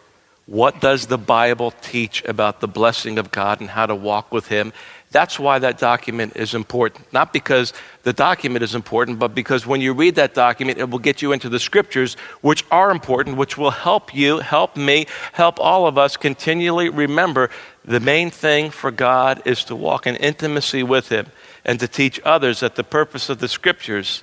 what 0.47 0.81
does 0.81 1.07
the 1.07 1.19
Bible 1.19 1.71
teach 1.83 2.25
about 2.25 2.61
the 2.61 2.69
blessing 2.69 3.19
of 3.19 3.31
God 3.31 3.61
and 3.61 3.71
how 3.71 3.87
to 3.87 3.95
walk 3.95 4.33
with 4.33 4.49
Him? 4.49 4.73
That's 5.13 5.39
why 5.39 5.59
that 5.59 5.79
document 5.79 6.37
is 6.37 6.55
important. 6.55 7.13
Not 7.13 7.33
because 7.33 7.75
the 8.03 8.15
document 8.15 8.63
is 8.63 8.75
important, 8.75 9.19
but 9.19 9.35
because 9.35 9.67
when 9.67 9.83
you 9.83 9.93
read 9.93 10.15
that 10.15 10.35
document, 10.35 10.79
it 10.79 10.89
will 10.89 10.99
get 10.99 11.21
you 11.21 11.33
into 11.33 11.51
the 11.51 11.61
scriptures, 11.61 12.15
which 12.41 12.65
are 12.71 12.91
important, 12.91 13.37
which 13.37 13.59
will 13.59 13.71
help 13.71 14.15
you, 14.15 14.39
help 14.39 14.75
me, 14.75 15.07
help 15.33 15.61
all 15.61 15.87
of 15.87 15.99
us 15.99 16.17
continually 16.17 16.89
remember 16.89 17.51
the 17.85 18.01
main 18.01 18.31
thing 18.31 18.71
for 18.71 18.91
God 18.91 19.43
is 19.45 19.65
to 19.65 19.77
walk 19.77 20.07
in 20.07 20.17
intimacy 20.17 20.83
with 20.83 21.11
Him 21.11 21.27
and 21.65 21.79
to 21.79 21.87
teach 21.87 22.21
others 22.25 22.61
that 22.61 22.75
the 22.75 22.85
purpose 22.85 23.29
of 23.29 23.39
the 23.39 23.49
scriptures 23.49 24.23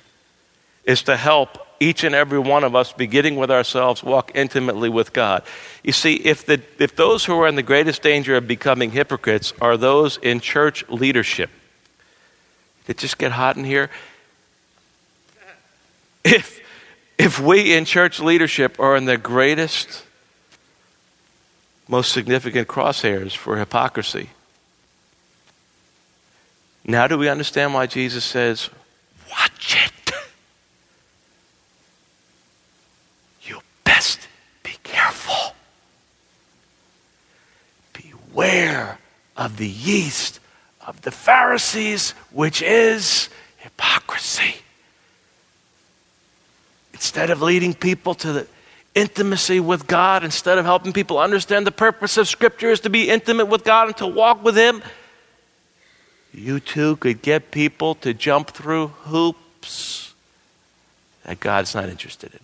is 0.84 1.02
to 1.04 1.16
help 1.16 1.66
each 1.80 2.04
and 2.04 2.14
every 2.14 2.38
one 2.38 2.62
of 2.62 2.76
us, 2.76 2.92
beginning 2.92 3.36
with 3.36 3.50
ourselves, 3.50 4.02
walk 4.02 4.30
intimately 4.34 4.88
with 4.88 5.12
God. 5.12 5.42
You 5.82 5.92
see, 5.92 6.14
if, 6.14 6.44
the, 6.46 6.60
if 6.78 6.94
those 6.94 7.24
who 7.24 7.34
are 7.40 7.48
in 7.48 7.56
the 7.56 7.62
greatest 7.62 8.02
danger 8.02 8.36
of 8.36 8.46
becoming 8.46 8.90
hypocrites 8.90 9.52
are 9.60 9.76
those 9.76 10.18
in 10.18 10.40
church 10.40 10.86
leadership, 10.88 11.50
it 12.86 12.98
just 12.98 13.18
get 13.18 13.32
hot 13.32 13.56
in 13.56 13.64
here? 13.64 13.90
If, 16.22 16.60
if 17.16 17.40
we 17.40 17.74
in 17.74 17.86
church 17.86 18.20
leadership 18.20 18.78
are 18.78 18.94
in 18.94 19.06
the 19.06 19.16
greatest, 19.16 20.04
most 21.88 22.12
significant 22.12 22.68
crosshairs 22.68 23.34
for 23.34 23.56
hypocrisy, 23.56 24.28
Now, 26.84 27.06
do 27.06 27.18
we 27.18 27.28
understand 27.28 27.74
why 27.74 27.86
Jesus 27.86 28.24
says, 28.24 28.70
Watch 29.30 29.76
it? 29.86 29.89
Best 34.00 34.28
be 34.62 34.72
careful. 34.82 35.54
Beware 37.92 38.98
of 39.36 39.58
the 39.58 39.68
yeast 39.68 40.40
of 40.86 41.02
the 41.02 41.10
Pharisees, 41.10 42.12
which 42.30 42.62
is 42.62 43.28
hypocrisy. 43.58 44.54
Instead 46.94 47.28
of 47.28 47.42
leading 47.42 47.74
people 47.74 48.14
to 48.14 48.32
the 48.32 48.46
intimacy 48.94 49.60
with 49.60 49.86
God, 49.86 50.24
instead 50.24 50.56
of 50.56 50.64
helping 50.64 50.94
people 50.94 51.18
understand 51.18 51.66
the 51.66 51.70
purpose 51.70 52.16
of 52.16 52.26
Scripture 52.26 52.70
is 52.70 52.80
to 52.80 52.88
be 52.88 53.10
intimate 53.10 53.48
with 53.48 53.64
God 53.64 53.88
and 53.88 53.96
to 53.98 54.06
walk 54.06 54.42
with 54.42 54.56
Him, 54.56 54.82
you 56.32 56.58
too 56.58 56.96
could 56.96 57.20
get 57.20 57.50
people 57.50 57.96
to 57.96 58.14
jump 58.14 58.48
through 58.52 58.86
hoops 58.86 60.14
that 61.24 61.38
God's 61.38 61.74
not 61.74 61.90
interested 61.90 62.32
in. 62.32 62.40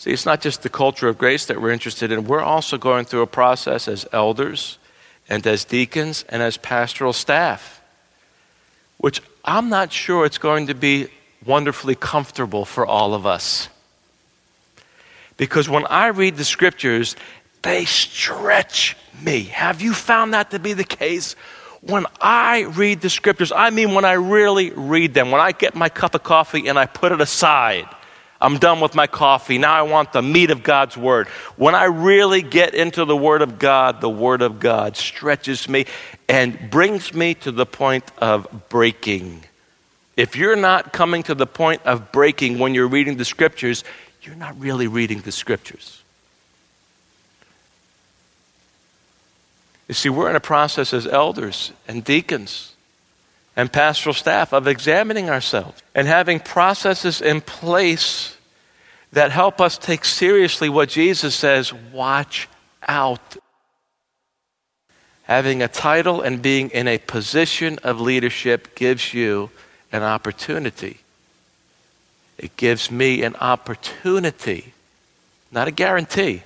See, 0.00 0.12
it's 0.12 0.24
not 0.24 0.40
just 0.40 0.62
the 0.62 0.70
culture 0.70 1.08
of 1.08 1.18
grace 1.18 1.44
that 1.44 1.60
we're 1.60 1.72
interested 1.72 2.10
in. 2.10 2.24
We're 2.24 2.40
also 2.40 2.78
going 2.78 3.04
through 3.04 3.20
a 3.20 3.26
process 3.26 3.86
as 3.86 4.06
elders 4.14 4.78
and 5.28 5.46
as 5.46 5.66
deacons 5.66 6.24
and 6.30 6.40
as 6.40 6.56
pastoral 6.56 7.12
staff, 7.12 7.82
which 8.96 9.20
I'm 9.44 9.68
not 9.68 9.92
sure 9.92 10.24
it's 10.24 10.38
going 10.38 10.68
to 10.68 10.74
be 10.74 11.08
wonderfully 11.44 11.96
comfortable 11.96 12.64
for 12.64 12.86
all 12.86 13.12
of 13.12 13.26
us. 13.26 13.68
Because 15.36 15.68
when 15.68 15.84
I 15.84 16.06
read 16.06 16.38
the 16.38 16.46
scriptures, 16.46 17.14
they 17.60 17.84
stretch 17.84 18.96
me. 19.20 19.42
Have 19.42 19.82
you 19.82 19.92
found 19.92 20.32
that 20.32 20.52
to 20.52 20.58
be 20.58 20.72
the 20.72 20.82
case? 20.82 21.34
When 21.82 22.06
I 22.22 22.62
read 22.62 23.02
the 23.02 23.10
scriptures, 23.10 23.52
I 23.52 23.68
mean 23.68 23.92
when 23.92 24.06
I 24.06 24.12
really 24.12 24.70
read 24.70 25.12
them, 25.12 25.30
when 25.30 25.42
I 25.42 25.52
get 25.52 25.74
my 25.74 25.90
cup 25.90 26.14
of 26.14 26.22
coffee 26.22 26.68
and 26.68 26.78
I 26.78 26.86
put 26.86 27.12
it 27.12 27.20
aside, 27.20 27.86
I'm 28.40 28.58
done 28.58 28.80
with 28.80 28.94
my 28.94 29.06
coffee. 29.06 29.58
Now 29.58 29.74
I 29.74 29.82
want 29.82 30.12
the 30.12 30.22
meat 30.22 30.50
of 30.50 30.62
God's 30.62 30.96
Word. 30.96 31.28
When 31.56 31.74
I 31.74 31.84
really 31.84 32.40
get 32.40 32.74
into 32.74 33.04
the 33.04 33.16
Word 33.16 33.42
of 33.42 33.58
God, 33.58 34.00
the 34.00 34.08
Word 34.08 34.40
of 34.40 34.58
God 34.58 34.96
stretches 34.96 35.68
me 35.68 35.84
and 36.28 36.70
brings 36.70 37.12
me 37.12 37.34
to 37.34 37.52
the 37.52 37.66
point 37.66 38.04
of 38.18 38.68
breaking. 38.70 39.44
If 40.16 40.36
you're 40.36 40.56
not 40.56 40.92
coming 40.92 41.22
to 41.24 41.34
the 41.34 41.46
point 41.46 41.82
of 41.84 42.12
breaking 42.12 42.58
when 42.58 42.74
you're 42.74 42.88
reading 42.88 43.18
the 43.18 43.24
Scriptures, 43.26 43.84
you're 44.22 44.36
not 44.36 44.58
really 44.58 44.86
reading 44.86 45.20
the 45.20 45.32
Scriptures. 45.32 46.02
You 49.86 49.94
see, 49.94 50.08
we're 50.08 50.30
in 50.30 50.36
a 50.36 50.40
process 50.40 50.94
as 50.94 51.06
elders 51.06 51.72
and 51.88 52.04
deacons 52.04 52.69
and 53.60 53.70
pastoral 53.70 54.14
staff 54.14 54.54
of 54.54 54.66
examining 54.66 55.28
ourselves 55.28 55.82
and 55.94 56.08
having 56.08 56.40
processes 56.40 57.20
in 57.20 57.42
place 57.42 58.34
that 59.12 59.30
help 59.32 59.60
us 59.60 59.76
take 59.76 60.06
seriously 60.06 60.70
what 60.70 60.88
Jesus 60.88 61.34
says 61.34 61.70
watch 61.92 62.48
out. 62.88 63.36
Having 65.24 65.60
a 65.60 65.68
title 65.68 66.22
and 66.22 66.40
being 66.40 66.70
in 66.70 66.88
a 66.88 66.96
position 66.96 67.78
of 67.82 68.00
leadership 68.00 68.74
gives 68.74 69.12
you 69.12 69.50
an 69.92 70.02
opportunity. 70.02 71.00
It 72.38 72.56
gives 72.56 72.90
me 72.90 73.22
an 73.22 73.36
opportunity, 73.36 74.72
not 75.52 75.68
a 75.68 75.70
guarantee, 75.70 76.44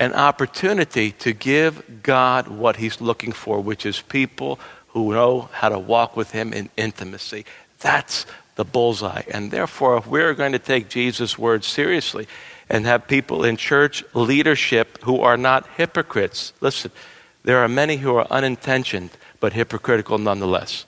an 0.00 0.14
opportunity 0.14 1.12
to 1.12 1.32
give 1.32 2.02
God 2.02 2.48
what 2.48 2.74
He's 2.74 3.00
looking 3.00 3.30
for, 3.30 3.60
which 3.60 3.86
is 3.86 4.02
people 4.02 4.58
who 4.96 5.12
know 5.12 5.50
how 5.52 5.68
to 5.68 5.78
walk 5.78 6.16
with 6.16 6.30
Him 6.30 6.54
in 6.54 6.70
intimacy. 6.78 7.44
That's 7.80 8.24
the 8.54 8.64
bullseye. 8.64 9.24
And 9.30 9.50
therefore, 9.50 9.98
if 9.98 10.06
we're 10.06 10.32
going 10.32 10.52
to 10.52 10.58
take 10.58 10.88
Jesus' 10.88 11.38
words 11.38 11.66
seriously 11.66 12.26
and 12.70 12.86
have 12.86 13.06
people 13.06 13.44
in 13.44 13.58
church 13.58 14.02
leadership 14.14 14.96
who 15.02 15.20
are 15.20 15.36
not 15.36 15.68
hypocrites, 15.76 16.54
listen, 16.62 16.90
there 17.44 17.58
are 17.58 17.68
many 17.68 17.98
who 17.98 18.16
are 18.16 18.26
unintentioned 18.30 19.10
but 19.38 19.52
hypocritical 19.52 20.16
nonetheless. 20.16 20.86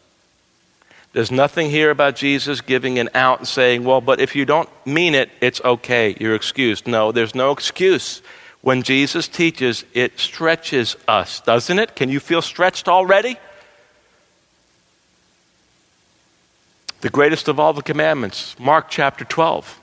There's 1.12 1.31
nothing 1.31 1.68
here 1.68 1.90
about 1.90 2.16
Jesus 2.16 2.62
giving 2.62 2.99
an 2.99 3.11
out 3.12 3.40
and 3.40 3.49
saying, 3.49 3.85
well, 3.85 4.01
but 4.01 4.21
if 4.21 4.35
you 4.35 4.47
don't 4.47 4.71
mean 4.87 5.14
it, 5.14 5.29
it's 5.42 5.61
okay, 5.62 6.16
you're 6.18 6.35
excused. 6.35 6.87
No, 6.87 7.12
there's 7.12 7.35
no 7.35 7.51
excuse. 7.51 8.23
When 8.62 8.83
Jesus 8.83 9.29
teaches, 9.29 9.85
it 9.92 10.18
stretches 10.18 10.97
us, 11.07 11.40
doesn't 11.40 11.79
it? 11.79 11.94
Can 11.94 12.09
you 12.09 12.21
feel 12.21 12.40
stretched 12.40 12.88
already? 12.88 13.37
The 17.01 17.11
greatest 17.11 17.49
of 17.49 17.61
all 17.61 17.73
the 17.73 17.83
commandments, 17.83 18.57
Mark 18.59 18.87
chapter 18.89 19.25
12. 19.25 19.81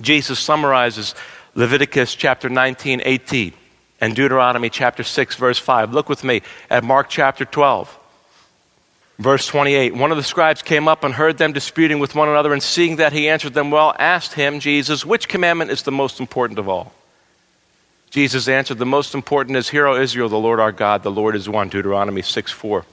Jesus 0.00 0.38
summarizes 0.38 1.14
Leviticus 1.54 2.14
chapter 2.14 2.48
19, 2.48 3.02
18, 3.04 3.52
and 4.00 4.16
Deuteronomy 4.16 4.70
chapter 4.70 5.02
6, 5.02 5.36
verse 5.36 5.58
5. 5.58 5.92
Look 5.92 6.08
with 6.08 6.24
me 6.24 6.42
at 6.70 6.84
Mark 6.84 7.08
chapter 7.08 7.44
12. 7.44 7.98
Verse 9.18 9.46
28 9.46 9.94
One 9.94 10.10
of 10.10 10.16
the 10.16 10.22
scribes 10.22 10.62
came 10.62 10.88
up 10.88 11.04
and 11.04 11.14
heard 11.14 11.38
them 11.38 11.52
disputing 11.52 11.98
with 11.98 12.14
one 12.14 12.28
another, 12.28 12.52
and 12.52 12.62
seeing 12.62 12.96
that 12.96 13.12
he 13.12 13.28
answered 13.28 13.54
them 13.54 13.70
well, 13.70 13.94
asked 13.98 14.34
him, 14.34 14.58
Jesus, 14.58 15.04
which 15.04 15.28
commandment 15.28 15.70
is 15.70 15.82
the 15.82 15.92
most 15.92 16.18
important 16.18 16.58
of 16.58 16.68
all? 16.68 16.92
Jesus 18.10 18.48
answered, 18.48 18.78
The 18.78 18.86
most 18.86 19.14
important 19.14 19.56
is, 19.56 19.68
Hear, 19.68 19.86
O 19.86 20.00
Israel, 20.00 20.28
the 20.28 20.36
Lord 20.38 20.60
our 20.60 20.72
God, 20.72 21.02
the 21.02 21.10
Lord 21.10 21.36
is 21.36 21.48
one. 21.48 21.68
Deuteronomy 21.68 22.22
6 22.22 22.50
4. 22.50 22.84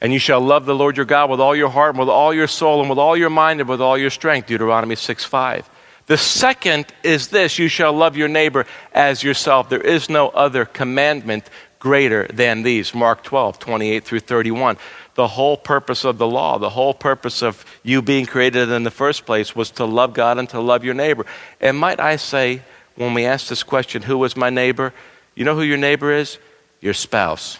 And 0.00 0.12
you 0.12 0.18
shall 0.18 0.40
love 0.40 0.64
the 0.64 0.74
Lord 0.74 0.96
your 0.96 1.06
God 1.06 1.30
with 1.30 1.40
all 1.40 1.54
your 1.54 1.68
heart, 1.68 1.90
and 1.90 1.98
with 1.98 2.08
all 2.08 2.32
your 2.32 2.46
soul, 2.46 2.80
and 2.80 2.88
with 2.88 2.98
all 2.98 3.16
your 3.16 3.30
mind, 3.30 3.60
and 3.60 3.68
with 3.68 3.80
all 3.80 3.98
your 3.98 4.10
strength. 4.10 4.48
Deuteronomy 4.48 4.96
6 4.96 5.24
5. 5.24 5.68
The 6.06 6.16
second 6.16 6.86
is 7.04 7.28
this 7.28 7.58
you 7.58 7.68
shall 7.68 7.92
love 7.92 8.16
your 8.16 8.26
neighbor 8.26 8.66
as 8.92 9.22
yourself. 9.22 9.68
There 9.68 9.80
is 9.80 10.10
no 10.10 10.28
other 10.30 10.64
commandment 10.64 11.48
greater 11.78 12.26
than 12.26 12.62
these. 12.62 12.94
Mark 12.94 13.22
12, 13.22 13.58
28 13.58 14.04
through 14.04 14.20
31. 14.20 14.76
The 15.14 15.28
whole 15.28 15.56
purpose 15.56 16.04
of 16.04 16.18
the 16.18 16.26
law, 16.26 16.58
the 16.58 16.70
whole 16.70 16.94
purpose 16.94 17.42
of 17.42 17.64
you 17.84 18.02
being 18.02 18.26
created 18.26 18.70
in 18.70 18.82
the 18.82 18.90
first 18.90 19.24
place 19.24 19.54
was 19.54 19.70
to 19.72 19.84
love 19.84 20.12
God 20.12 20.38
and 20.38 20.48
to 20.48 20.60
love 20.60 20.84
your 20.84 20.94
neighbor. 20.94 21.26
And 21.60 21.78
might 21.78 22.00
I 22.00 22.16
say, 22.16 22.62
when 22.96 23.14
we 23.14 23.24
ask 23.24 23.46
this 23.46 23.62
question, 23.62 24.02
who 24.02 24.22
is 24.24 24.36
my 24.36 24.50
neighbor? 24.50 24.92
You 25.36 25.44
know 25.44 25.54
who 25.54 25.62
your 25.62 25.78
neighbor 25.78 26.12
is? 26.12 26.38
Your 26.80 26.92
spouse. 26.92 27.59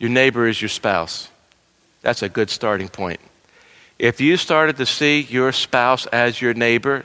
Your 0.00 0.10
neighbor 0.10 0.48
is 0.48 0.60
your 0.60 0.70
spouse. 0.70 1.28
That's 2.02 2.22
a 2.22 2.28
good 2.28 2.50
starting 2.50 2.88
point. 2.88 3.20
If 3.98 4.20
you 4.20 4.38
started 4.38 4.78
to 4.78 4.86
see 4.86 5.20
your 5.20 5.52
spouse 5.52 6.06
as 6.06 6.40
your 6.40 6.54
neighbor, 6.54 7.04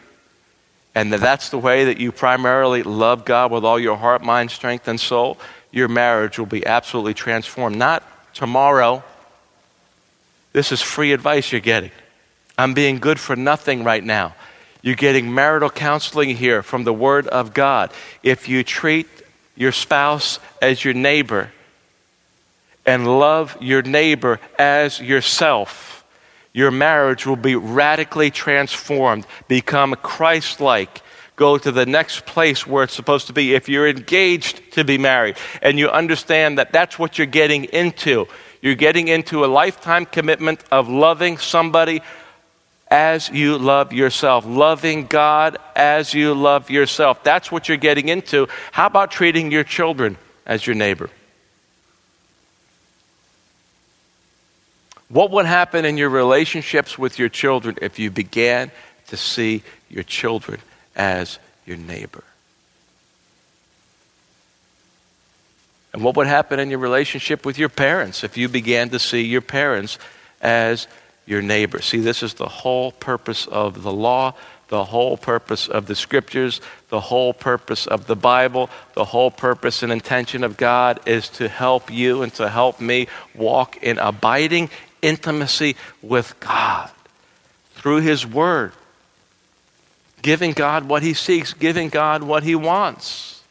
and 0.96 1.12
that's 1.12 1.50
the 1.50 1.58
way 1.58 1.86
that 1.86 1.98
you 1.98 2.14
primarily 2.14 2.84
love 2.84 3.26
God 3.26 3.52
with 3.52 3.66
all 3.66 3.78
your 3.78 3.98
heart, 3.98 4.24
mind, 4.24 4.50
strength, 4.50 4.88
and 4.88 4.98
soul, 4.98 5.38
your 5.72 5.90
marriage 5.90 6.40
will 6.40 6.46
be 6.46 6.66
absolutely 6.66 7.14
transformed. 7.14 7.76
Not 7.76 8.02
tomorrow. 8.34 9.04
This 10.54 10.72
is 10.72 10.82
free 10.82 11.12
advice 11.12 11.52
you're 11.52 11.60
getting. 11.60 11.92
I'm 12.58 12.74
being 12.74 13.00
good 13.00 13.20
for 13.20 13.36
nothing 13.36 13.84
right 13.84 14.04
now. 14.04 14.34
You're 14.82 14.96
getting 14.96 15.34
marital 15.34 15.70
counseling 15.70 16.38
here 16.38 16.64
from 16.64 16.86
the 16.86 16.94
Word 16.94 17.28
of 17.28 17.54
God. 17.54 17.92
If 18.24 18.48
you 18.48 18.64
treat 18.64 19.10
your 19.58 19.74
spouse 19.74 20.40
as 20.62 20.86
your 20.86 20.94
neighbor, 20.94 21.52
and 22.86 23.20
love 23.20 23.58
your 23.60 23.82
neighbor 23.82 24.40
as 24.58 25.00
yourself, 25.00 26.06
your 26.54 26.72
marriage 26.72 27.26
will 27.26 27.36
be 27.36 27.56
radically 27.56 28.32
transformed, 28.32 29.26
become 29.48 29.96
Christ 29.96 30.62
like, 30.62 31.02
go 31.36 31.58
to 31.58 31.72
the 31.72 31.86
next 31.86 32.26
place 32.26 32.66
where 32.66 32.84
it's 32.84 32.94
supposed 32.94 33.28
to 33.28 33.34
be. 33.34 33.54
If 33.54 33.68
you're 33.68 33.90
engaged 33.90 34.72
to 34.74 34.84
be 34.84 34.98
married 34.98 35.36
and 35.62 35.78
you 35.78 35.90
understand 35.90 36.58
that 36.58 36.72
that's 36.72 36.98
what 36.98 37.18
you're 37.18 37.28
getting 37.28 37.66
into, 37.66 38.28
you're 38.62 38.76
getting 38.76 39.10
into 39.10 39.44
a 39.44 39.48
lifetime 39.48 40.06
commitment 40.06 40.64
of 40.72 40.88
loving 40.88 41.38
somebody 41.38 42.02
as 42.88 43.30
you 43.30 43.58
love 43.58 43.92
yourself, 43.92 44.46
loving 44.46 45.08
God 45.08 45.58
as 45.76 46.14
you 46.14 46.34
love 46.34 46.70
yourself. 46.70 47.24
That's 47.24 47.52
what 47.52 47.68
you're 47.68 47.78
getting 47.78 48.10
into. 48.10 48.48
How 48.72 48.86
about 48.86 49.12
treating 49.12 49.52
your 49.52 49.64
children 49.64 50.18
as 50.46 50.66
your 50.66 50.76
neighbor? 50.76 51.10
What 55.16 55.32
would 55.32 55.46
happen 55.46 55.86
in 55.86 55.96
your 55.96 56.10
relationships 56.10 56.98
with 56.98 57.18
your 57.18 57.30
children 57.30 57.78
if 57.82 57.98
you 58.00 58.12
began 58.12 58.70
to 59.08 59.16
see 59.16 59.64
your 59.90 60.04
children 60.04 60.60
as 60.94 61.40
your 61.66 61.78
neighbor? 61.78 62.26
And 65.94 66.04
what 66.04 66.18
would 66.18 66.28
happen 66.28 66.60
in 66.60 66.70
your 66.70 66.80
relationship 66.80 67.46
with 67.46 67.58
your 67.58 67.70
parents 67.70 68.26
if 68.26 68.36
you 68.36 68.50
began 68.50 68.90
to 68.90 69.00
see 69.00 69.22
your 69.22 69.40
parents 69.40 69.98
as 70.42 70.86
your 71.26 71.42
neighbor? 71.42 71.82
See, 71.82 72.00
this 72.00 72.22
is 72.22 72.34
the 72.34 72.50
whole 72.50 72.92
purpose 72.92 73.48
of 73.48 73.84
the 73.84 73.94
law, 73.94 74.34
The 74.68 74.84
whole 74.84 75.16
purpose 75.16 75.68
of 75.68 75.86
the 75.86 75.96
scriptures, 75.96 76.60
the 76.90 77.00
whole 77.00 77.34
purpose 77.34 77.86
of 77.86 78.08
the 78.08 78.16
Bible, 78.16 78.72
the 78.96 79.06
whole 79.06 79.30
purpose 79.30 79.84
and 79.84 79.92
intention 79.92 80.44
of 80.44 80.58
God 80.58 81.00
is 81.06 81.30
to 81.30 81.48
help 81.48 81.92
you 81.92 82.24
and 82.24 82.34
to 82.36 82.50
help 82.50 82.82
me 82.82 83.08
walk 83.36 83.78
in 83.78 84.00
abiding 84.00 84.72
intimacy 85.06 85.76
with 86.02 86.40
God 86.40 86.92
through 87.76 88.02
His 88.02 88.26
Word, 88.26 88.74
giving 90.22 90.54
God 90.54 90.88
what 90.88 91.04
He 91.04 91.14
seeks, 91.14 91.54
giving 91.54 91.90
God 91.90 92.24
what 92.24 92.44
He 92.44 92.56
wants. 92.56 93.44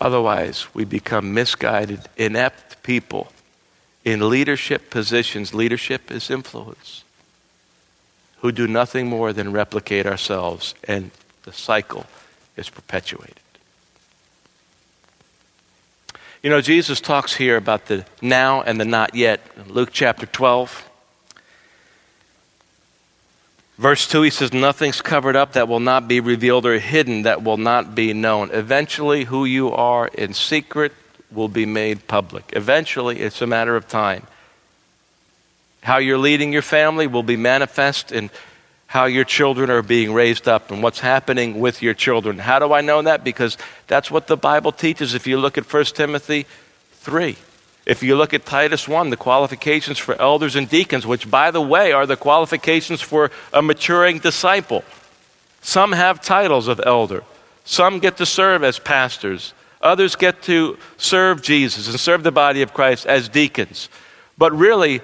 Otherwise, 0.00 0.66
we 0.74 0.84
become 0.84 1.32
misguided, 1.32 2.00
inept 2.16 2.82
people 2.82 3.32
in 4.04 4.28
leadership 4.28 4.90
positions. 4.90 5.54
Leadership 5.54 6.10
is 6.10 6.30
influence 6.30 7.04
who 8.42 8.50
do 8.50 8.66
nothing 8.66 9.06
more 9.06 9.32
than 9.32 9.52
replicate 9.52 10.04
ourselves, 10.04 10.74
and 10.88 11.12
the 11.44 11.52
cycle 11.52 12.06
is 12.56 12.68
perpetuated. 12.68 13.36
You 16.42 16.50
know, 16.50 16.60
Jesus 16.60 17.00
talks 17.00 17.36
here 17.36 17.56
about 17.56 17.86
the 17.86 18.04
now 18.20 18.62
and 18.62 18.80
the 18.80 18.84
not 18.84 19.14
yet. 19.14 19.40
Luke 19.68 19.90
chapter 19.92 20.26
12, 20.26 20.90
verse 23.78 24.08
2, 24.08 24.22
he 24.22 24.30
says, 24.30 24.52
Nothing's 24.52 25.00
covered 25.00 25.36
up 25.36 25.52
that 25.52 25.68
will 25.68 25.78
not 25.78 26.08
be 26.08 26.18
revealed 26.18 26.66
or 26.66 26.80
hidden 26.80 27.22
that 27.22 27.44
will 27.44 27.58
not 27.58 27.94
be 27.94 28.12
known. 28.12 28.50
Eventually, 28.50 29.24
who 29.24 29.44
you 29.44 29.70
are 29.70 30.08
in 30.08 30.34
secret 30.34 30.92
will 31.30 31.46
be 31.46 31.64
made 31.64 32.08
public. 32.08 32.50
Eventually, 32.54 33.20
it's 33.20 33.40
a 33.40 33.46
matter 33.46 33.76
of 33.76 33.86
time. 33.86 34.26
How 35.84 35.98
you're 35.98 36.18
leading 36.18 36.52
your 36.52 36.62
family 36.62 37.06
will 37.06 37.22
be 37.22 37.36
manifest 37.36 38.10
in 38.10 38.30
how 38.92 39.06
your 39.06 39.24
children 39.24 39.70
are 39.70 39.80
being 39.80 40.12
raised 40.12 40.46
up 40.46 40.70
and 40.70 40.82
what's 40.82 41.00
happening 41.00 41.58
with 41.60 41.80
your 41.80 41.94
children. 41.94 42.38
How 42.38 42.58
do 42.58 42.74
I 42.74 42.82
know 42.82 43.00
that? 43.00 43.24
Because 43.24 43.56
that's 43.86 44.10
what 44.10 44.26
the 44.26 44.36
Bible 44.36 44.70
teaches. 44.70 45.14
If 45.14 45.26
you 45.26 45.38
look 45.38 45.56
at 45.56 45.64
1 45.64 45.84
Timothy 45.86 46.44
3, 46.96 47.34
if 47.86 48.02
you 48.02 48.16
look 48.16 48.34
at 48.34 48.44
Titus 48.44 48.86
1, 48.86 49.08
the 49.08 49.16
qualifications 49.16 49.96
for 49.96 50.20
elders 50.20 50.56
and 50.56 50.68
deacons, 50.68 51.06
which, 51.06 51.30
by 51.30 51.50
the 51.50 51.62
way, 51.62 51.92
are 51.92 52.04
the 52.04 52.18
qualifications 52.18 53.00
for 53.00 53.30
a 53.50 53.62
maturing 53.62 54.18
disciple. 54.18 54.84
Some 55.62 55.92
have 55.92 56.20
titles 56.20 56.68
of 56.68 56.78
elder, 56.84 57.24
some 57.64 57.98
get 57.98 58.18
to 58.18 58.26
serve 58.26 58.62
as 58.62 58.78
pastors, 58.78 59.54
others 59.80 60.16
get 60.16 60.42
to 60.42 60.76
serve 60.98 61.40
Jesus 61.40 61.88
and 61.88 61.98
serve 61.98 62.24
the 62.24 62.30
body 62.30 62.60
of 62.60 62.74
Christ 62.74 63.06
as 63.06 63.30
deacons. 63.30 63.88
But 64.36 64.52
really, 64.52 65.00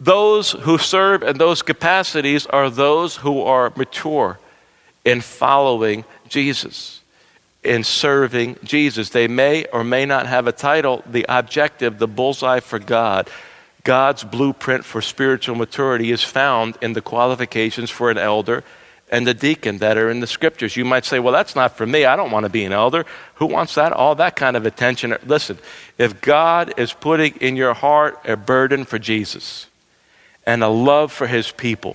those 0.00 0.52
who 0.52 0.78
serve 0.78 1.22
in 1.22 1.38
those 1.38 1.62
capacities 1.62 2.46
are 2.46 2.70
those 2.70 3.16
who 3.16 3.42
are 3.42 3.72
mature 3.76 4.38
in 5.04 5.20
following 5.20 6.04
Jesus, 6.28 7.00
in 7.64 7.82
serving 7.82 8.56
Jesus. 8.62 9.10
They 9.10 9.26
may 9.26 9.64
or 9.66 9.82
may 9.82 10.06
not 10.06 10.26
have 10.26 10.46
a 10.46 10.52
title. 10.52 11.02
The 11.06 11.26
objective, 11.28 11.98
the 11.98 12.06
bullseye 12.06 12.60
for 12.60 12.78
God, 12.78 13.28
God's 13.84 14.22
blueprint 14.22 14.84
for 14.84 15.00
spiritual 15.00 15.56
maturity 15.56 16.12
is 16.12 16.22
found 16.22 16.76
in 16.82 16.92
the 16.92 17.00
qualifications 17.00 17.90
for 17.90 18.10
an 18.10 18.18
elder 18.18 18.62
and 19.10 19.26
the 19.26 19.34
deacon 19.34 19.78
that 19.78 19.96
are 19.96 20.10
in 20.10 20.20
the 20.20 20.26
scriptures. 20.26 20.76
You 20.76 20.84
might 20.84 21.06
say, 21.06 21.18
well, 21.18 21.32
that's 21.32 21.56
not 21.56 21.76
for 21.76 21.86
me. 21.86 22.04
I 22.04 22.14
don't 22.14 22.30
want 22.30 22.44
to 22.44 22.50
be 22.50 22.64
an 22.64 22.72
elder. 22.72 23.06
Who 23.36 23.46
wants 23.46 23.74
that? 23.76 23.92
All 23.92 24.14
that 24.16 24.36
kind 24.36 24.56
of 24.56 24.66
attention. 24.66 25.16
Listen, 25.24 25.58
if 25.96 26.20
God 26.20 26.74
is 26.76 26.92
putting 26.92 27.34
in 27.36 27.56
your 27.56 27.72
heart 27.72 28.20
a 28.26 28.36
burden 28.36 28.84
for 28.84 28.98
Jesus, 28.98 29.67
and 30.48 30.64
a 30.64 30.68
love 30.68 31.12
for 31.12 31.26
his 31.26 31.52
people. 31.52 31.94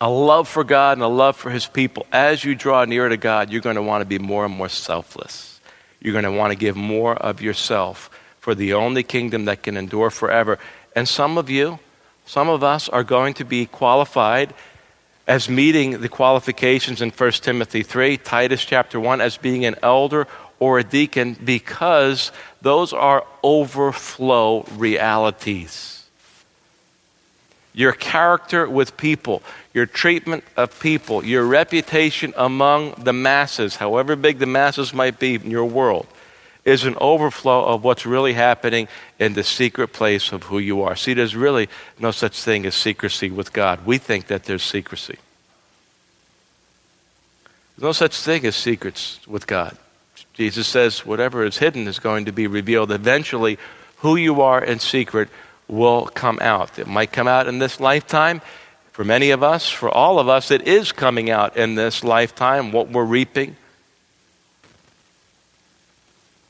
A 0.00 0.08
love 0.08 0.46
for 0.46 0.62
God 0.62 0.96
and 0.96 1.02
a 1.02 1.08
love 1.08 1.34
for 1.36 1.50
his 1.50 1.66
people. 1.66 2.06
As 2.12 2.44
you 2.44 2.54
draw 2.54 2.84
nearer 2.84 3.08
to 3.08 3.16
God, 3.16 3.50
you're 3.50 3.60
going 3.60 3.74
to 3.74 3.82
want 3.82 4.02
to 4.02 4.06
be 4.06 4.20
more 4.20 4.44
and 4.44 4.54
more 4.54 4.68
selfless. 4.68 5.60
You're 6.00 6.12
going 6.12 6.22
to 6.22 6.30
want 6.30 6.52
to 6.52 6.56
give 6.56 6.76
more 6.76 7.16
of 7.16 7.42
yourself 7.42 8.10
for 8.38 8.54
the 8.54 8.74
only 8.74 9.02
kingdom 9.02 9.46
that 9.46 9.64
can 9.64 9.76
endure 9.76 10.08
forever. 10.08 10.60
And 10.94 11.08
some 11.08 11.36
of 11.36 11.50
you, 11.50 11.80
some 12.26 12.48
of 12.48 12.62
us 12.62 12.88
are 12.88 13.02
going 13.02 13.34
to 13.34 13.44
be 13.44 13.66
qualified 13.66 14.54
as 15.26 15.48
meeting 15.48 16.02
the 16.02 16.08
qualifications 16.08 17.02
in 17.02 17.10
1 17.10 17.32
Timothy 17.32 17.82
3, 17.82 18.18
Titus 18.18 18.64
chapter 18.64 19.00
1, 19.00 19.20
as 19.20 19.36
being 19.36 19.64
an 19.64 19.74
elder 19.82 20.28
or 20.60 20.78
a 20.78 20.84
deacon 20.84 21.36
because 21.44 22.30
those 22.62 22.92
are 22.92 23.26
overflow 23.42 24.62
realities 24.76 25.95
your 27.76 27.92
character 27.92 28.66
with 28.68 28.96
people, 28.96 29.42
your 29.74 29.84
treatment 29.84 30.42
of 30.56 30.80
people, 30.80 31.22
your 31.22 31.44
reputation 31.44 32.32
among 32.34 32.92
the 32.92 33.12
masses, 33.12 33.76
however 33.76 34.16
big 34.16 34.38
the 34.38 34.46
masses 34.46 34.94
might 34.94 35.18
be 35.18 35.34
in 35.34 35.50
your 35.50 35.66
world, 35.66 36.06
is 36.64 36.84
an 36.84 36.96
overflow 37.02 37.66
of 37.66 37.84
what's 37.84 38.06
really 38.06 38.32
happening 38.32 38.88
in 39.18 39.34
the 39.34 39.44
secret 39.44 39.92
place 39.92 40.32
of 40.32 40.44
who 40.44 40.58
you 40.58 40.80
are. 40.80 40.96
See, 40.96 41.12
there's 41.12 41.36
really 41.36 41.68
no 41.98 42.12
such 42.12 42.40
thing 42.40 42.64
as 42.64 42.74
secrecy 42.74 43.30
with 43.30 43.52
God. 43.52 43.84
We 43.84 43.98
think 43.98 44.28
that 44.28 44.44
there's 44.44 44.62
secrecy. 44.62 45.18
There's 47.76 47.82
no 47.82 47.92
such 47.92 48.16
thing 48.16 48.46
as 48.46 48.56
secrets 48.56 49.20
with 49.26 49.46
God. 49.46 49.76
Jesus 50.32 50.66
says, 50.66 51.04
whatever 51.04 51.44
is 51.44 51.58
hidden 51.58 51.86
is 51.86 51.98
going 51.98 52.24
to 52.24 52.32
be 52.32 52.46
revealed. 52.46 52.90
Eventually, 52.90 53.58
who 53.98 54.16
you 54.16 54.40
are 54.40 54.64
in 54.64 54.78
secret 54.78 55.28
will 55.68 56.06
come 56.06 56.38
out. 56.40 56.78
It 56.78 56.86
might 56.86 57.12
come 57.12 57.28
out 57.28 57.46
in 57.46 57.58
this 57.58 57.80
lifetime. 57.80 58.40
For 58.92 59.04
many 59.04 59.30
of 59.30 59.42
us, 59.42 59.68
for 59.68 59.90
all 59.90 60.18
of 60.18 60.28
us, 60.28 60.50
it 60.50 60.66
is 60.66 60.92
coming 60.92 61.30
out 61.30 61.56
in 61.56 61.74
this 61.74 62.02
lifetime. 62.02 62.72
What 62.72 62.88
we're 62.88 63.04
reaping 63.04 63.56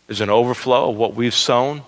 is 0.08 0.20
an 0.20 0.30
overflow 0.30 0.90
of 0.90 0.96
what 0.96 1.14
we've 1.14 1.34
sown. 1.34 1.82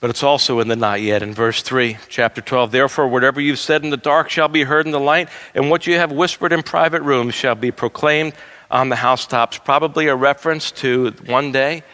But 0.00 0.10
it's 0.10 0.22
also 0.22 0.60
in 0.60 0.68
the 0.68 0.76
not 0.76 1.00
yet. 1.00 1.22
In 1.22 1.32
verse 1.32 1.62
3, 1.62 1.96
chapter 2.08 2.40
12, 2.40 2.72
therefore, 2.72 3.08
whatever 3.08 3.40
you've 3.40 3.58
said 3.58 3.84
in 3.84 3.90
the 3.90 3.96
dark 3.96 4.28
shall 4.28 4.48
be 4.48 4.64
heard 4.64 4.84
in 4.84 4.92
the 4.92 5.00
light, 5.00 5.28
and 5.54 5.70
what 5.70 5.86
you 5.86 5.94
have 5.94 6.12
whispered 6.12 6.52
in 6.52 6.62
private 6.62 7.02
rooms 7.02 7.34
shall 7.34 7.54
be 7.54 7.70
proclaimed 7.70 8.34
on 8.70 8.88
the 8.88 8.96
housetops. 8.96 9.56
Probably 9.58 10.08
a 10.08 10.16
reference 10.16 10.72
to 10.72 11.12
one 11.26 11.52
day 11.52 11.84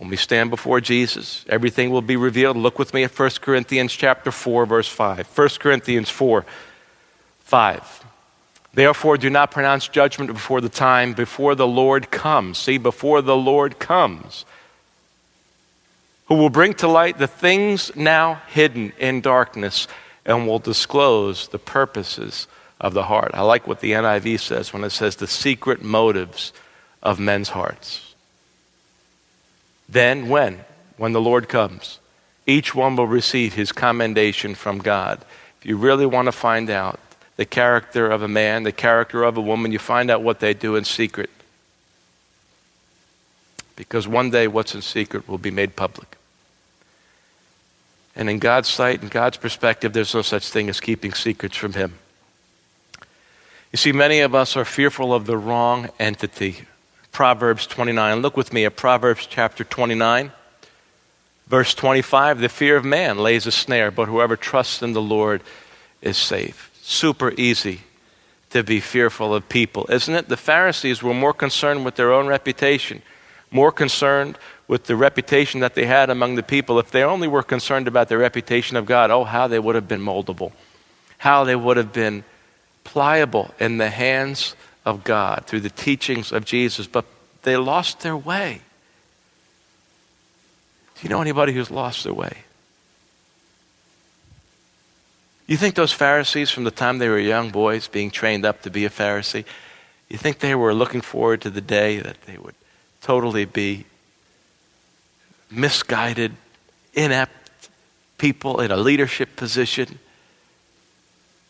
when 0.00 0.08
we 0.08 0.16
stand 0.16 0.48
before 0.48 0.80
Jesus, 0.80 1.44
everything 1.46 1.90
will 1.90 2.00
be 2.00 2.16
revealed. 2.16 2.56
Look 2.56 2.78
with 2.78 2.94
me 2.94 3.04
at 3.04 3.16
1 3.16 3.30
Corinthians 3.42 3.92
chapter 3.92 4.32
4 4.32 4.64
verse 4.64 4.88
5. 4.88 5.28
1 5.36 5.48
Corinthians 5.60 6.08
4 6.08 6.46
5. 7.40 8.04
Therefore 8.72 9.18
do 9.18 9.28
not 9.28 9.50
pronounce 9.50 9.88
judgment 9.88 10.32
before 10.32 10.62
the 10.62 10.70
time 10.70 11.12
before 11.12 11.54
the 11.54 11.66
Lord 11.66 12.10
comes. 12.10 12.56
See, 12.56 12.78
before 12.78 13.20
the 13.20 13.36
Lord 13.36 13.78
comes, 13.78 14.46
who 16.28 16.36
will 16.36 16.48
bring 16.48 16.72
to 16.74 16.88
light 16.88 17.18
the 17.18 17.26
things 17.26 17.94
now 17.94 18.40
hidden 18.48 18.94
in 18.98 19.20
darkness 19.20 19.86
and 20.24 20.46
will 20.46 20.60
disclose 20.60 21.48
the 21.48 21.58
purposes 21.58 22.46
of 22.80 22.94
the 22.94 23.02
heart. 23.02 23.32
I 23.34 23.42
like 23.42 23.66
what 23.66 23.80
the 23.80 23.92
NIV 23.92 24.40
says 24.40 24.72
when 24.72 24.82
it 24.82 24.90
says 24.92 25.16
the 25.16 25.26
secret 25.26 25.82
motives 25.82 26.54
of 27.02 27.20
men's 27.20 27.50
hearts. 27.50 28.09
Then, 29.90 30.28
when? 30.28 30.64
When 30.96 31.12
the 31.12 31.20
Lord 31.20 31.48
comes, 31.48 31.98
each 32.46 32.74
one 32.74 32.94
will 32.94 33.06
receive 33.06 33.54
his 33.54 33.72
commendation 33.72 34.54
from 34.54 34.78
God. 34.78 35.24
If 35.60 35.66
you 35.66 35.76
really 35.76 36.06
want 36.06 36.26
to 36.26 36.32
find 36.32 36.70
out 36.70 37.00
the 37.36 37.46
character 37.46 38.10
of 38.10 38.22
a 38.22 38.28
man, 38.28 38.62
the 38.62 38.72
character 38.72 39.24
of 39.24 39.36
a 39.36 39.40
woman, 39.40 39.72
you 39.72 39.78
find 39.78 40.10
out 40.10 40.22
what 40.22 40.40
they 40.40 40.52
do 40.54 40.76
in 40.76 40.84
secret. 40.84 41.30
Because 43.76 44.06
one 44.06 44.30
day 44.30 44.46
what's 44.46 44.74
in 44.74 44.82
secret 44.82 45.26
will 45.26 45.38
be 45.38 45.50
made 45.50 45.74
public. 45.74 46.18
And 48.14 48.28
in 48.28 48.38
God's 48.38 48.68
sight, 48.68 49.02
in 49.02 49.08
God's 49.08 49.38
perspective, 49.38 49.92
there's 49.92 50.14
no 50.14 50.22
such 50.22 50.50
thing 50.50 50.68
as 50.68 50.80
keeping 50.80 51.14
secrets 51.14 51.56
from 51.56 51.72
Him. 51.72 51.94
You 53.72 53.76
see, 53.78 53.92
many 53.92 54.20
of 54.20 54.34
us 54.34 54.56
are 54.56 54.64
fearful 54.64 55.14
of 55.14 55.26
the 55.26 55.38
wrong 55.38 55.88
entity 55.98 56.66
Proverbs 57.12 57.66
29. 57.66 58.22
Look 58.22 58.36
with 58.36 58.52
me 58.52 58.64
at 58.64 58.76
Proverbs 58.76 59.26
chapter 59.26 59.64
29, 59.64 60.32
verse 61.48 61.74
25. 61.74 62.40
The 62.40 62.48
fear 62.48 62.76
of 62.76 62.84
man 62.84 63.18
lays 63.18 63.46
a 63.46 63.52
snare, 63.52 63.90
but 63.90 64.08
whoever 64.08 64.36
trusts 64.36 64.82
in 64.82 64.92
the 64.92 65.02
Lord 65.02 65.42
is 66.00 66.16
safe. 66.16 66.70
Super 66.82 67.32
easy 67.36 67.80
to 68.50 68.62
be 68.62 68.80
fearful 68.80 69.34
of 69.34 69.48
people, 69.48 69.86
isn't 69.90 70.14
it? 70.14 70.28
The 70.28 70.36
Pharisees 70.36 71.02
were 71.02 71.14
more 71.14 71.32
concerned 71.32 71.84
with 71.84 71.96
their 71.96 72.12
own 72.12 72.26
reputation, 72.26 73.02
more 73.50 73.72
concerned 73.72 74.38
with 74.66 74.84
the 74.84 74.96
reputation 74.96 75.60
that 75.60 75.74
they 75.74 75.86
had 75.86 76.10
among 76.10 76.36
the 76.36 76.42
people. 76.42 76.78
If 76.78 76.90
they 76.90 77.02
only 77.02 77.28
were 77.28 77.42
concerned 77.42 77.88
about 77.88 78.08
the 78.08 78.18
reputation 78.18 78.76
of 78.76 78.86
God, 78.86 79.10
oh, 79.10 79.24
how 79.24 79.48
they 79.48 79.58
would 79.58 79.74
have 79.74 79.88
been 79.88 80.00
moldable, 80.00 80.52
how 81.18 81.44
they 81.44 81.56
would 81.56 81.76
have 81.76 81.92
been 81.92 82.24
pliable 82.84 83.52
in 83.58 83.78
the 83.78 83.90
hands 83.90 84.54
of 84.84 85.04
God 85.04 85.44
through 85.46 85.60
the 85.60 85.70
teachings 85.70 86.32
of 86.32 86.44
Jesus, 86.44 86.86
but 86.86 87.04
they 87.42 87.56
lost 87.56 88.00
their 88.00 88.16
way. 88.16 88.60
Do 90.96 91.02
you 91.02 91.08
know 91.08 91.22
anybody 91.22 91.52
who's 91.52 91.70
lost 91.70 92.04
their 92.04 92.14
way? 92.14 92.44
You 95.46 95.56
think 95.56 95.74
those 95.74 95.92
Pharisees, 95.92 96.50
from 96.50 96.64
the 96.64 96.70
time 96.70 96.98
they 96.98 97.08
were 97.08 97.18
young 97.18 97.50
boys 97.50 97.88
being 97.88 98.10
trained 98.10 98.44
up 98.44 98.62
to 98.62 98.70
be 98.70 98.84
a 98.84 98.90
Pharisee, 98.90 99.44
you 100.08 100.18
think 100.18 100.38
they 100.38 100.54
were 100.54 100.74
looking 100.74 101.00
forward 101.00 101.40
to 101.42 101.50
the 101.50 101.60
day 101.60 101.98
that 101.98 102.22
they 102.22 102.36
would 102.36 102.54
totally 103.00 103.44
be 103.44 103.86
misguided, 105.50 106.36
inept 106.94 107.68
people 108.18 108.60
in 108.60 108.70
a 108.70 108.76
leadership 108.76 109.34
position, 109.36 109.98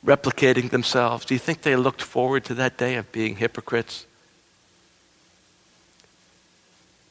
replicating 0.05 0.71
themselves? 0.71 1.25
Do 1.25 1.35
you 1.35 1.39
think 1.39 1.63
they 1.63 1.77
looked 1.77 2.03
forward 2.03 2.45
to 2.45 2.55
that 2.55 2.77
day 2.77 2.97
of 2.97 3.11
being 3.13 3.37
hypocrites? 3.37 4.07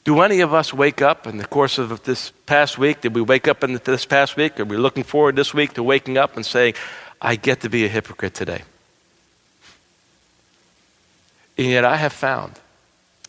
Do 0.03 0.21
any 0.21 0.41
of 0.41 0.53
us 0.53 0.73
wake 0.73 1.01
up 1.01 1.27
in 1.27 1.37
the 1.37 1.45
course 1.45 1.77
of 1.77 2.03
this 2.03 2.31
past 2.45 2.77
week? 2.77 3.01
Did 3.01 3.13
we 3.13 3.21
wake 3.21 3.47
up 3.47 3.63
in 3.63 3.79
this 3.83 4.05
past 4.05 4.37
week? 4.37 4.59
Are 4.59 4.65
we 4.65 4.77
looking 4.77 5.03
forward 5.03 5.35
this 5.35 5.53
week 5.53 5.73
to 5.73 5.83
waking 5.83 6.17
up 6.17 6.35
and 6.35 6.45
saying, 6.45 6.73
I 7.21 7.35
get 7.35 7.61
to 7.61 7.69
be 7.69 7.85
a 7.85 7.87
hypocrite 7.87 8.33
today? 8.33 8.63
And 11.57 11.67
yet 11.67 11.85
I 11.85 11.97
have 11.97 12.13
found 12.13 12.59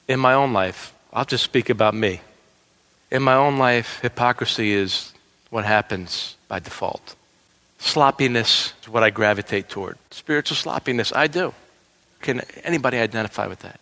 in 0.09 0.21
my 0.21 0.35
own 0.35 0.53
life, 0.53 0.95
I'll 1.13 1.25
just 1.25 1.45
speak 1.45 1.69
about 1.69 1.95
me. 1.95 2.21
In 3.11 3.23
my 3.23 3.35
own 3.35 3.59
life, 3.59 3.99
hypocrisy 4.01 4.73
is 4.73 5.13
what 5.51 5.65
happens 5.65 6.37
by 6.49 6.61
default. 6.61 7.17
Sloppiness 7.81 8.75
is 8.83 8.89
what 8.89 9.03
I 9.03 9.11
gravitate 9.11 9.69
toward. 9.69 9.97
Spiritual 10.11 10.57
sloppiness, 10.57 11.13
I 11.13 11.27
do. 11.27 11.55
Can 12.21 12.43
anybody 12.63 12.99
identify 12.99 13.47
with 13.47 13.61
that? 13.61 13.81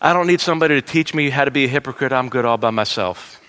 I 0.00 0.12
don't 0.12 0.26
need 0.26 0.40
somebody 0.40 0.80
to 0.80 0.86
teach 0.86 1.14
me 1.14 1.30
how 1.30 1.44
to 1.46 1.50
be 1.50 1.64
a 1.64 1.68
hypocrite. 1.68 2.12
I'm 2.12 2.28
good 2.28 2.44
all 2.44 2.58
by 2.58 2.70
myself. 2.70 3.40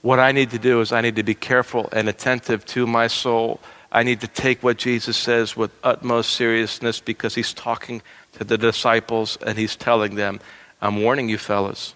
What 0.00 0.20
I 0.20 0.30
need 0.30 0.50
to 0.50 0.58
do 0.60 0.80
is 0.80 0.92
I 0.92 1.00
need 1.00 1.16
to 1.16 1.24
be 1.24 1.34
careful 1.34 1.88
and 1.90 2.08
attentive 2.08 2.64
to 2.66 2.86
my 2.86 3.08
soul. 3.08 3.60
I 3.90 4.04
need 4.04 4.20
to 4.20 4.28
take 4.28 4.62
what 4.62 4.76
Jesus 4.76 5.16
says 5.16 5.56
with 5.56 5.72
utmost 5.82 6.30
seriousness 6.30 7.00
because 7.00 7.34
he's 7.34 7.52
talking 7.52 8.00
to 8.34 8.44
the 8.44 8.56
disciples 8.56 9.36
and 9.44 9.58
he's 9.58 9.74
telling 9.74 10.14
them, 10.14 10.38
I'm 10.80 11.02
warning 11.02 11.28
you, 11.28 11.36
fellas. 11.36 11.95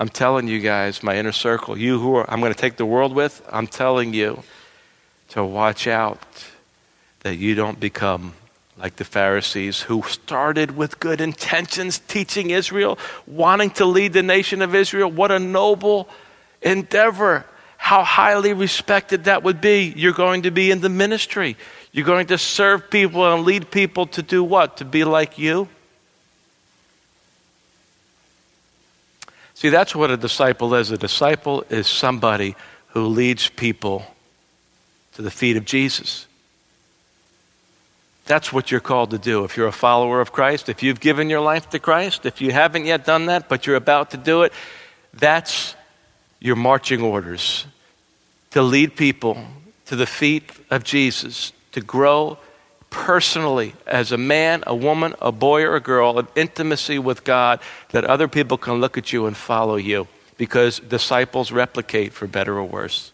I'm 0.00 0.08
telling 0.08 0.48
you 0.48 0.60
guys, 0.60 1.02
my 1.02 1.18
inner 1.18 1.30
circle, 1.30 1.76
you 1.76 1.98
who 2.00 2.16
are, 2.16 2.30
I'm 2.30 2.40
going 2.40 2.54
to 2.54 2.58
take 2.58 2.78
the 2.78 2.86
world 2.86 3.14
with, 3.14 3.46
I'm 3.52 3.66
telling 3.66 4.14
you 4.14 4.42
to 5.28 5.44
watch 5.44 5.86
out 5.86 6.22
that 7.20 7.36
you 7.36 7.54
don't 7.54 7.78
become 7.78 8.32
like 8.78 8.96
the 8.96 9.04
Pharisees 9.04 9.82
who 9.82 10.00
started 10.04 10.74
with 10.74 11.00
good 11.00 11.20
intentions, 11.20 11.98
teaching 11.98 12.48
Israel, 12.48 12.98
wanting 13.26 13.68
to 13.72 13.84
lead 13.84 14.14
the 14.14 14.22
nation 14.22 14.62
of 14.62 14.74
Israel. 14.74 15.10
What 15.10 15.30
a 15.30 15.38
noble 15.38 16.08
endeavor. 16.62 17.44
How 17.76 18.02
highly 18.02 18.54
respected 18.54 19.24
that 19.24 19.42
would 19.42 19.60
be. 19.60 19.92
You're 19.94 20.14
going 20.14 20.42
to 20.42 20.50
be 20.50 20.70
in 20.70 20.80
the 20.80 20.88
ministry. 20.88 21.58
You're 21.92 22.06
going 22.06 22.28
to 22.28 22.38
serve 22.38 22.88
people 22.88 23.30
and 23.30 23.44
lead 23.44 23.70
people 23.70 24.06
to 24.06 24.22
do 24.22 24.42
what? 24.42 24.78
To 24.78 24.86
be 24.86 25.04
like 25.04 25.36
you? 25.36 25.68
See, 29.54 29.68
that's 29.68 29.94
what 29.94 30.10
a 30.10 30.16
disciple 30.16 30.74
is. 30.74 30.90
A 30.90 30.98
disciple 30.98 31.64
is 31.68 31.86
somebody 31.86 32.56
who 32.88 33.06
leads 33.06 33.48
people 33.48 34.04
to 35.14 35.22
the 35.22 35.30
feet 35.30 35.56
of 35.56 35.64
Jesus. 35.64 36.26
That's 38.26 38.52
what 38.52 38.70
you're 38.70 38.80
called 38.80 39.10
to 39.10 39.18
do. 39.18 39.44
If 39.44 39.56
you're 39.56 39.66
a 39.66 39.72
follower 39.72 40.20
of 40.20 40.32
Christ, 40.32 40.68
if 40.68 40.82
you've 40.82 41.00
given 41.00 41.28
your 41.28 41.40
life 41.40 41.68
to 41.70 41.78
Christ, 41.78 42.26
if 42.26 42.40
you 42.40 42.52
haven't 42.52 42.86
yet 42.86 43.04
done 43.04 43.26
that, 43.26 43.48
but 43.48 43.66
you're 43.66 43.76
about 43.76 44.12
to 44.12 44.16
do 44.16 44.42
it, 44.42 44.52
that's 45.12 45.74
your 46.38 46.56
marching 46.56 47.02
orders 47.02 47.66
to 48.50 48.62
lead 48.62 48.96
people 48.96 49.36
to 49.86 49.96
the 49.96 50.06
feet 50.06 50.50
of 50.70 50.84
Jesus, 50.84 51.52
to 51.72 51.80
grow 51.80 52.38
personally 52.90 53.74
as 53.86 54.12
a 54.12 54.18
man, 54.18 54.62
a 54.66 54.74
woman, 54.74 55.14
a 55.22 55.32
boy, 55.32 55.62
or 55.62 55.76
a 55.76 55.80
girl 55.80 56.18
of 56.18 56.28
intimacy 56.34 56.98
with 56.98 57.24
God, 57.24 57.60
that 57.90 58.04
other 58.04 58.28
people 58.28 58.58
can 58.58 58.74
look 58.74 58.98
at 58.98 59.12
you 59.12 59.26
and 59.26 59.36
follow 59.36 59.76
you 59.76 60.08
because 60.36 60.80
disciples 60.80 61.52
replicate 61.52 62.12
for 62.12 62.26
better 62.26 62.58
or 62.58 62.64
worse. 62.64 63.12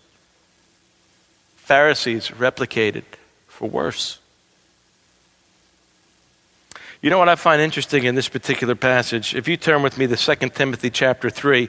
Pharisees 1.56 2.28
replicated 2.28 3.04
for 3.48 3.68
worse. 3.68 4.18
You 7.02 7.10
know 7.10 7.18
what 7.18 7.28
I 7.28 7.34
find 7.34 7.60
interesting 7.60 8.04
in 8.04 8.14
this 8.14 8.28
particular 8.28 8.74
passage? 8.74 9.34
If 9.34 9.48
you 9.48 9.56
turn 9.56 9.82
with 9.82 9.98
me 9.98 10.06
to 10.06 10.16
2 10.16 10.48
Timothy 10.50 10.90
chapter 10.90 11.28
3, 11.28 11.68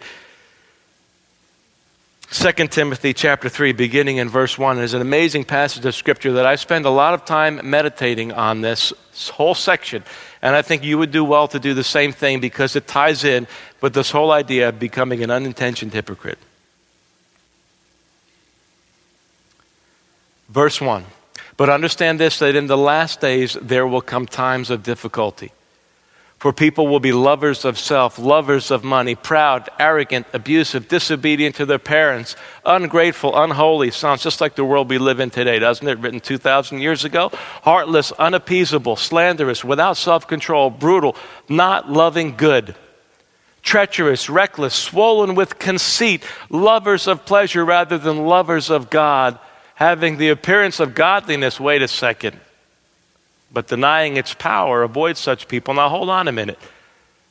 2 2.29 2.51
Timothy 2.67 3.13
chapter 3.13 3.47
3, 3.47 3.71
beginning 3.71 4.17
in 4.17 4.27
verse 4.27 4.57
1, 4.57 4.79
is 4.79 4.93
an 4.93 5.01
amazing 5.01 5.45
passage 5.45 5.85
of 5.85 5.95
scripture 5.95 6.33
that 6.33 6.45
I 6.45 6.55
spend 6.55 6.85
a 6.85 6.89
lot 6.89 7.13
of 7.13 7.23
time 7.23 7.61
meditating 7.63 8.33
on 8.33 8.61
this 8.61 8.91
whole 9.31 9.55
section. 9.55 10.03
And 10.41 10.53
I 10.55 10.61
think 10.61 10.83
you 10.83 10.97
would 10.97 11.11
do 11.11 11.23
well 11.23 11.47
to 11.47 11.59
do 11.59 11.73
the 11.73 11.85
same 11.85 12.11
thing 12.11 12.41
because 12.41 12.75
it 12.75 12.85
ties 12.85 13.23
in 13.23 13.47
with 13.79 13.93
this 13.93 14.11
whole 14.11 14.31
idea 14.31 14.69
of 14.69 14.77
becoming 14.77 15.23
an 15.23 15.31
unintentioned 15.31 15.93
hypocrite. 15.93 16.39
Verse 20.49 20.81
1 20.81 21.05
but 21.57 21.71
understand 21.71 22.19
this 22.19 22.37
that 22.39 22.55
in 22.55 22.67
the 22.67 22.77
last 22.77 23.19
days 23.19 23.57
there 23.59 23.87
will 23.87 24.01
come 24.01 24.27
times 24.27 24.69
of 24.69 24.83
difficulty. 24.83 25.51
For 26.37 26.53
people 26.53 26.87
will 26.87 26.99
be 26.99 27.11
lovers 27.11 27.65
of 27.65 27.79
self, 27.79 28.19
lovers 28.19 28.69
of 28.69 28.83
money, 28.83 29.15
proud, 29.15 29.69
arrogant, 29.79 30.27
abusive, 30.33 30.87
disobedient 30.87 31.55
to 31.55 31.65
their 31.65 31.79
parents, 31.79 32.35
ungrateful, 32.63 33.35
unholy. 33.35 33.89
Sounds 33.89 34.21
just 34.21 34.39
like 34.39 34.55
the 34.55 34.63
world 34.63 34.89
we 34.89 34.99
live 34.99 35.19
in 35.19 35.31
today, 35.31 35.57
doesn't 35.57 35.87
it? 35.87 35.97
Written 35.97 36.19
2,000 36.19 36.79
years 36.79 37.03
ago. 37.03 37.31
Heartless, 37.63 38.11
unappeasable, 38.13 38.97
slanderous, 38.97 39.63
without 39.63 39.97
self 39.97 40.27
control, 40.27 40.69
brutal, 40.69 41.15
not 41.49 41.89
loving 41.89 42.35
good. 42.37 42.75
Treacherous, 43.63 44.29
reckless, 44.29 44.75
swollen 44.75 45.33
with 45.33 45.57
conceit, 45.57 46.23
lovers 46.49 47.07
of 47.07 47.25
pleasure 47.25 47.65
rather 47.65 47.97
than 47.97 48.25
lovers 48.25 48.69
of 48.69 48.89
God 48.91 49.39
having 49.77 50.17
the 50.17 50.29
appearance 50.29 50.79
of 50.79 50.95
godliness, 50.95 51.59
wait 51.59 51.83
a 51.83 51.87
second, 51.87 52.39
but 53.57 53.65
denying 53.65 54.17
its 54.17 54.35
power, 54.35 54.83
avoid 54.83 55.17
such 55.17 55.47
people. 55.47 55.73
Now, 55.73 55.89
hold 55.89 56.11
on 56.11 56.27
a 56.27 56.31
minute. 56.31 56.59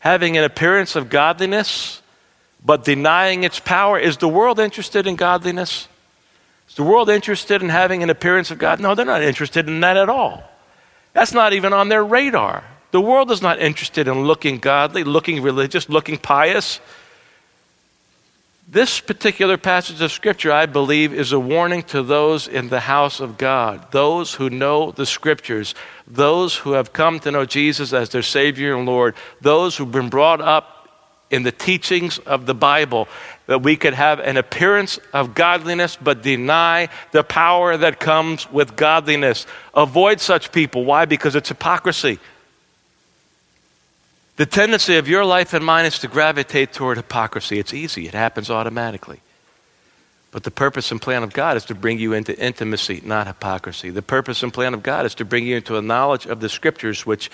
Having 0.01 0.37
an 0.37 0.43
appearance 0.43 0.97
of 0.97 1.09
godliness, 1.09 2.03
but 2.65 2.83
denying 2.83 3.45
its 3.45 3.61
power, 3.61 3.97
is 3.97 4.17
the 4.17 4.27
world 4.27 4.59
interested 4.59 5.07
in 5.07 5.15
godliness? 5.15 5.87
Is 6.69 6.75
the 6.75 6.83
world 6.83 7.09
interested 7.09 7.63
in 7.63 7.69
having 7.69 8.03
an 8.03 8.11
appearance 8.11 8.51
of 8.51 8.59
God? 8.59 8.81
No, 8.81 8.97
they're 8.97 9.07
not 9.07 9.23
interested 9.23 9.69
in 9.69 9.79
that 9.83 9.97
at 9.97 10.09
all. 10.09 10.43
That's 11.13 11.33
not 11.33 11.53
even 11.53 11.73
on 11.73 11.91
their 11.91 12.05
radar. 12.05 12.65
The 12.91 13.01
world 13.01 13.31
is 13.31 13.41
not 13.41 13.61
interested 13.61 14.09
in 14.09 14.25
looking 14.25 14.59
godly, 14.59 15.05
looking 15.05 15.43
religious, 15.43 15.89
looking 15.89 16.19
pious. 16.19 16.81
This 18.69 18.99
particular 18.99 19.57
passage 19.57 20.01
of 20.01 20.11
Scripture, 20.11 20.51
I 20.51 20.67
believe, 20.67 21.15
is 21.15 21.31
a 21.31 21.39
warning 21.39 21.85
to 21.85 22.03
those 22.03 22.49
in 22.49 22.69
the 22.69 22.81
house 22.81 23.21
of 23.21 23.39
God, 23.39 23.93
those 23.93 24.35
who 24.35 24.51
know 24.51 24.91
the 24.91 25.07
Scriptures, 25.07 25.77
those 26.05 26.57
who 26.57 26.73
have 26.73 26.93
come 26.93 27.21
to 27.21 27.31
know 27.31 27.45
Jesus 27.45 27.93
as 27.93 28.09
their 28.09 28.23
Savior 28.23 28.75
and 28.75 28.85
Lord, 28.85 29.15
those 29.41 29.77
who've 29.77 29.93
been 29.93 30.09
brought 30.09 30.41
up 30.41 30.89
in 31.31 31.45
the 31.45 31.53
teachings 31.53 32.19
of 32.19 32.47
the 32.47 32.55
Bible, 32.55 33.07
that 33.47 33.63
we 33.63 33.77
could 33.77 33.95
have 33.95 34.19
an 34.19 34.37
appearance 34.37 34.99
of 35.13 35.33
godliness 35.33 35.95
but 35.95 36.25
deny 36.25 36.89
the 37.13 37.23
power 37.23 37.77
that 37.77 38.01
comes 38.01 38.51
with 38.51 38.75
godliness. 38.75 39.47
Avoid 39.75 40.21
such 40.21 40.51
people. 40.51 40.85
Why? 40.85 41.05
Because 41.05 41.37
it's 41.37 41.51
hypocrisy. 41.51 42.19
The 44.37 44.47
tendency 44.47 44.97
of 44.97 45.09
your 45.09 45.25
life 45.25 45.55
and 45.55 45.65
mine 45.65 45.87
is 45.87 45.99
to 46.01 46.09
gravitate 46.09 46.73
toward 46.73 46.99
hypocrisy. 46.99 47.59
It's 47.59 47.73
easy, 47.73 48.07
it 48.07 48.15
happens 48.15 48.51
automatically. 48.51 49.21
But 50.31 50.43
the 50.43 50.51
purpose 50.51 50.91
and 50.91 51.01
plan 51.01 51.23
of 51.23 51.33
God 51.33 51.57
is 51.57 51.65
to 51.67 51.75
bring 51.75 51.99
you 51.99 52.13
into 52.13 52.39
intimacy, 52.39 53.01
not 53.03 53.27
hypocrisy. 53.27 53.89
The 53.89 54.03
purpose 54.03 54.43
and 54.43 54.53
plan 54.53 54.75
of 54.75 54.83
God 54.83 55.07
is 55.07 55.15
to 55.15 55.25
bring 55.25 55.47
you 55.47 55.57
into 55.57 55.79
a 55.79 55.83
knowledge 55.83 56.27
of 56.27 56.41
the 56.41 56.51
scriptures 56.51 57.07
which 57.07 57.31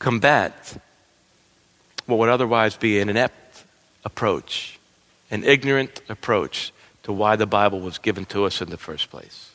combat 0.00 0.82
what 2.06 2.18
would 2.18 2.28
otherwise 2.28 2.76
be 2.76 2.98
an 2.98 3.08
inept 3.08 3.64
approach, 4.04 4.80
an 5.30 5.44
ignorant 5.44 6.00
approach 6.08 6.72
to 7.04 7.12
why 7.12 7.36
the 7.36 7.46
Bible 7.46 7.78
was 7.78 7.98
given 7.98 8.24
to 8.26 8.44
us 8.44 8.60
in 8.60 8.70
the 8.70 8.76
first 8.76 9.10
place. 9.10 9.52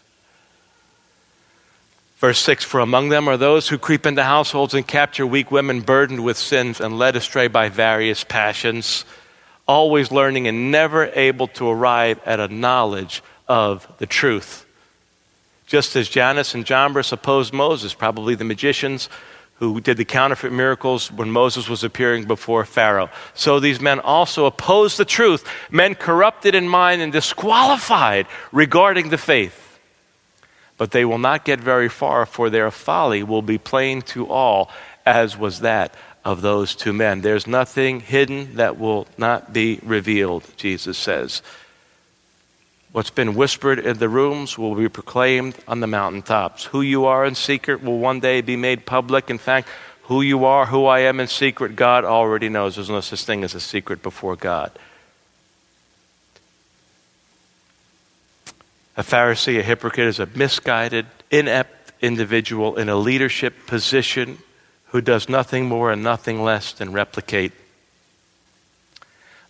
Verse 2.21 2.37
6 2.37 2.63
For 2.63 2.79
among 2.79 3.09
them 3.09 3.27
are 3.27 3.35
those 3.35 3.67
who 3.67 3.79
creep 3.79 4.05
into 4.05 4.23
households 4.23 4.75
and 4.75 4.87
capture 4.87 5.25
weak 5.25 5.49
women 5.49 5.81
burdened 5.81 6.23
with 6.23 6.37
sins 6.37 6.79
and 6.79 6.99
led 6.99 7.15
astray 7.15 7.47
by 7.47 7.67
various 7.67 8.23
passions, 8.23 9.05
always 9.67 10.11
learning 10.11 10.47
and 10.47 10.69
never 10.69 11.07
able 11.15 11.47
to 11.47 11.67
arrive 11.67 12.19
at 12.23 12.39
a 12.39 12.47
knowledge 12.47 13.23
of 13.47 13.91
the 13.97 14.05
truth. 14.05 14.67
Just 15.65 15.95
as 15.95 16.09
Jannes 16.09 16.53
and 16.53 16.63
Jambres 16.63 17.11
opposed 17.11 17.53
Moses, 17.53 17.95
probably 17.95 18.35
the 18.35 18.43
magicians 18.43 19.09
who 19.55 19.81
did 19.81 19.97
the 19.97 20.05
counterfeit 20.05 20.51
miracles 20.51 21.11
when 21.11 21.31
Moses 21.31 21.67
was 21.67 21.83
appearing 21.83 22.25
before 22.25 22.65
Pharaoh. 22.65 23.09
So 23.33 23.59
these 23.59 23.81
men 23.81 23.99
also 23.99 24.45
opposed 24.45 24.97
the 24.97 25.05
truth, 25.05 25.43
men 25.71 25.95
corrupted 25.95 26.53
in 26.53 26.67
mind 26.67 27.01
and 27.01 27.11
disqualified 27.11 28.27
regarding 28.51 29.09
the 29.09 29.17
faith. 29.17 29.70
But 30.81 30.89
they 30.89 31.05
will 31.05 31.19
not 31.19 31.45
get 31.45 31.59
very 31.59 31.89
far, 31.89 32.25
for 32.25 32.49
their 32.49 32.71
folly 32.71 33.21
will 33.21 33.43
be 33.43 33.59
plain 33.59 34.01
to 34.13 34.27
all, 34.27 34.71
as 35.05 35.37
was 35.37 35.59
that 35.59 35.93
of 36.25 36.41
those 36.41 36.73
two 36.73 36.91
men. 36.91 37.21
There's 37.21 37.45
nothing 37.45 37.99
hidden 37.99 38.55
that 38.55 38.79
will 38.79 39.05
not 39.15 39.53
be 39.53 39.79
revealed, 39.83 40.43
Jesus 40.57 40.97
says. 40.97 41.43
What's 42.93 43.11
been 43.11 43.35
whispered 43.35 43.77
in 43.77 43.99
the 43.99 44.09
rooms 44.09 44.57
will 44.57 44.73
be 44.73 44.89
proclaimed 44.89 45.53
on 45.67 45.81
the 45.81 45.85
mountaintops. 45.85 46.63
Who 46.63 46.81
you 46.81 47.05
are 47.05 47.25
in 47.25 47.35
secret 47.35 47.83
will 47.83 47.99
one 47.99 48.19
day 48.19 48.41
be 48.41 48.55
made 48.55 48.87
public. 48.87 49.29
In 49.29 49.37
fact, 49.37 49.69
who 50.05 50.23
you 50.23 50.45
are, 50.45 50.65
who 50.65 50.87
I 50.87 51.01
am 51.01 51.19
in 51.19 51.27
secret, 51.27 51.75
God 51.75 52.05
already 52.05 52.49
knows. 52.49 52.73
There's 52.73 52.89
no 52.89 53.01
such 53.01 53.23
thing 53.23 53.43
as 53.43 53.53
a 53.53 53.59
secret 53.59 54.01
before 54.01 54.35
God. 54.35 54.71
A 59.01 59.03
Pharisee, 59.03 59.57
a 59.57 59.63
hypocrite, 59.63 60.05
is 60.05 60.19
a 60.19 60.27
misguided, 60.27 61.07
inept 61.31 61.91
individual 62.03 62.77
in 62.77 62.87
a 62.87 62.95
leadership 62.95 63.65
position 63.65 64.37
who 64.89 65.01
does 65.01 65.27
nothing 65.27 65.65
more 65.65 65.91
and 65.91 66.03
nothing 66.03 66.43
less 66.43 66.71
than 66.71 66.91
replicate 66.91 67.51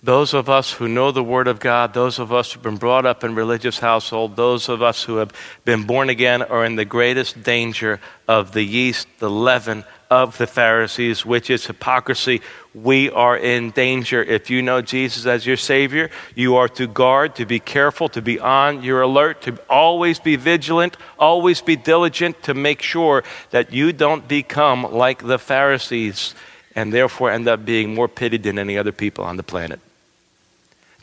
those 0.03 0.33
of 0.33 0.49
us 0.49 0.73
who 0.73 0.87
know 0.87 1.11
the 1.11 1.23
Word 1.23 1.47
of 1.47 1.59
God, 1.59 1.93
those 1.93 2.17
of 2.17 2.33
us 2.33 2.51
who've 2.51 2.63
been 2.63 2.77
brought 2.77 3.05
up 3.05 3.23
in 3.23 3.35
religious 3.35 3.77
household, 3.77 4.35
those 4.35 4.67
of 4.67 4.81
us 4.81 5.03
who 5.03 5.17
have 5.17 5.31
been 5.63 5.83
born 5.83 6.09
again 6.09 6.41
are 6.41 6.65
in 6.65 6.75
the 6.75 6.85
greatest 6.85 7.43
danger 7.43 7.99
of 8.27 8.51
the 8.53 8.63
yeast, 8.63 9.07
the 9.19 9.29
leaven 9.29 9.83
of 10.09 10.39
the 10.39 10.47
Pharisees, 10.47 11.23
which 11.23 11.51
is 11.51 11.67
hypocrisy. 11.67 12.41
We 12.73 13.11
are 13.11 13.37
in 13.37 13.69
danger. 13.71 14.23
If 14.23 14.49
you 14.49 14.63
know 14.63 14.81
Jesus 14.81 15.27
as 15.27 15.45
your 15.45 15.55
Savior, 15.55 16.09
you 16.33 16.55
are 16.55 16.67
to 16.69 16.87
guard, 16.87 17.35
to 17.35 17.45
be 17.45 17.59
careful, 17.59 18.09
to 18.09 18.23
be 18.23 18.39
on 18.39 18.81
your 18.81 19.01
alert, 19.01 19.43
to 19.43 19.59
always 19.69 20.19
be 20.19 20.35
vigilant, 20.35 20.97
always 21.19 21.61
be 21.61 21.75
diligent 21.75 22.41
to 22.43 22.55
make 22.55 22.81
sure 22.81 23.23
that 23.51 23.71
you 23.71 23.93
don't 23.93 24.27
become 24.27 24.91
like 24.91 25.23
the 25.23 25.37
Pharisees 25.37 26.33
and 26.73 26.91
therefore 26.91 27.29
end 27.29 27.47
up 27.47 27.63
being 27.65 27.93
more 27.93 28.07
pitied 28.07 28.43
than 28.43 28.57
any 28.57 28.79
other 28.79 28.91
people 28.91 29.23
on 29.23 29.37
the 29.37 29.43
planet 29.43 29.79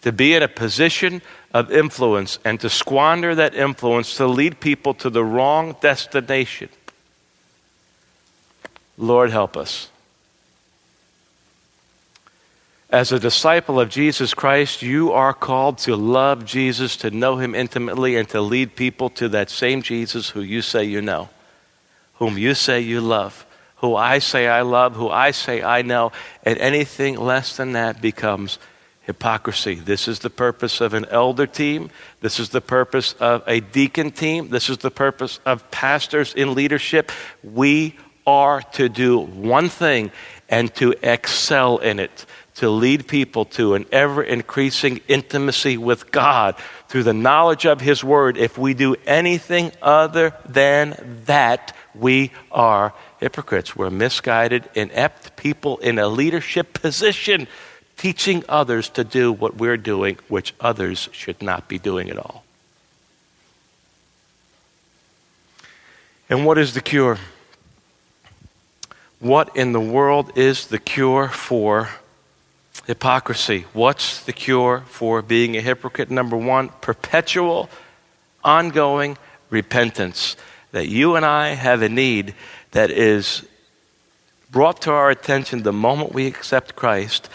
to 0.09 0.12
be 0.12 0.32
in 0.32 0.42
a 0.42 0.48
position 0.48 1.20
of 1.52 1.70
influence 1.70 2.38
and 2.42 2.59
to 2.59 2.70
squander 2.70 3.34
that 3.34 3.54
influence 3.54 4.16
to 4.16 4.26
lead 4.26 4.59
people 4.59 4.94
to 4.94 5.11
the 5.11 5.22
wrong 5.22 5.76
destination. 5.82 6.70
Lord, 8.96 9.30
help 9.30 9.54
us. 9.54 9.90
As 12.88 13.12
a 13.12 13.18
disciple 13.18 13.78
of 13.78 13.90
Jesus 13.90 14.32
Christ, 14.32 14.80
you 14.80 15.12
are 15.12 15.34
called 15.34 15.76
to 15.80 15.94
love 15.94 16.46
Jesus, 16.46 16.96
to 16.96 17.11
know 17.11 17.36
him 17.36 17.54
intimately, 17.54 18.16
and 18.16 18.26
to 18.30 18.40
lead 18.40 18.76
people 18.76 19.11
to 19.11 19.28
that 19.28 19.50
same 19.50 19.82
Jesus 19.82 20.30
who 20.30 20.40
you 20.40 20.62
say 20.62 20.84
you 20.84 21.02
know, 21.02 21.28
whom 22.14 22.38
you 22.38 22.54
say 22.54 22.80
you 22.80 23.02
love, 23.02 23.44
who 23.76 23.94
I 23.94 24.20
say 24.20 24.48
I 24.48 24.62
love, 24.62 24.96
who 24.96 25.11
I 25.11 25.32
say 25.32 25.62
I 25.62 25.82
know, 25.82 26.12
and 26.44 26.56
anything 26.61 27.20
less 27.20 27.59
than 27.59 27.72
that 27.72 28.00
becomes 28.00 28.59
hypocrisy. 29.09 29.74
This 29.74 30.06
is 30.06 30.18
the 30.18 30.28
purpose 30.28 30.82
of 30.82 30.92
an 30.92 31.06
elder 31.06 31.46
team. 31.46 31.88
This 32.20 32.38
is 32.38 32.50
the 32.50 32.61
purpose 32.61 33.14
of 33.14 33.42
a 33.46 33.61
deacon 33.61 34.11
team. 34.11 34.50
This 34.50 34.68
is 34.68 34.76
the 34.78 34.90
purpose 34.90 35.40
of 35.46 35.68
pastors 35.70 36.34
in 36.34 36.54
leadership. 36.54 37.11
We 37.42 37.96
are 38.26 38.61
to 38.61 38.90
do 38.90 39.18
one 39.18 39.70
thing 39.70 40.12
and 40.50 40.74
to 40.74 40.94
excel 41.02 41.78
in 41.78 41.98
it, 41.98 42.26
to 42.56 42.68
lead 42.68 43.09
people 43.09 43.46
to 43.46 43.72
an 43.72 43.86
ever 43.92 44.22
increasing 44.22 45.00
intimacy 45.09 45.78
with 45.78 46.11
God 46.11 46.54
through 46.88 47.04
the 47.04 47.14
knowledge 47.14 47.64
of 47.64 47.80
His 47.80 48.04
Word. 48.04 48.36
If 48.36 48.59
we 48.59 48.74
do 48.74 48.94
anything 49.06 49.72
other 49.80 50.34
than 50.46 51.22
that, 51.24 51.74
we 51.94 52.30
are 52.52 52.92
hypocrites. 53.20 53.74
We're 53.74 53.88
misguided, 53.88 54.68
inept 54.74 55.34
people 55.36 55.78
in 55.78 55.98
a 55.98 56.09
leadership 56.09 56.74
position 56.74 57.48
teaching 57.99 58.44
others 58.49 58.88
to 58.90 59.05
do 59.05 59.30
what 59.30 59.57
we're 59.57 59.76
doing, 59.76 60.16
which 60.28 60.55
others 60.61 61.09
should 61.12 61.42
not 61.42 61.68
be 61.68 61.78
doing 61.78 62.09
at 62.09 62.16
all. 62.16 62.44
And 66.30 66.46
what 66.46 66.59
is 66.59 66.74
the 66.74 66.80
cure? 66.80 67.18
What 69.18 69.55
in 69.57 69.72
the 69.72 69.80
world 69.80 70.38
is 70.38 70.68
the 70.68 70.78
cure 70.78 71.28
for 71.28 71.88
hypocrisy? 72.86 73.66
What's 73.72 74.22
the 74.22 74.32
cure 74.32 74.84
for 74.86 75.20
being 75.20 75.57
a 75.57 75.61
hypocrite? 75.61 76.11
Number 76.11 76.36
one, 76.36 76.68
perpetual, 76.80 77.68
ongoing 78.44 79.18
repentance. 79.51 80.36
That 80.70 80.86
you 80.86 81.16
and 81.16 81.26
I 81.26 81.55
have 81.55 81.82
a 81.82 81.88
need 81.88 82.34
that 82.70 82.90
is 82.90 83.44
brought 84.51 84.82
to 84.82 84.92
our 84.92 85.11
attention 85.11 85.62
the 85.62 85.72
moment 85.72 86.12
we 86.12 86.26
accept 86.26 86.76
Christ 86.76 87.28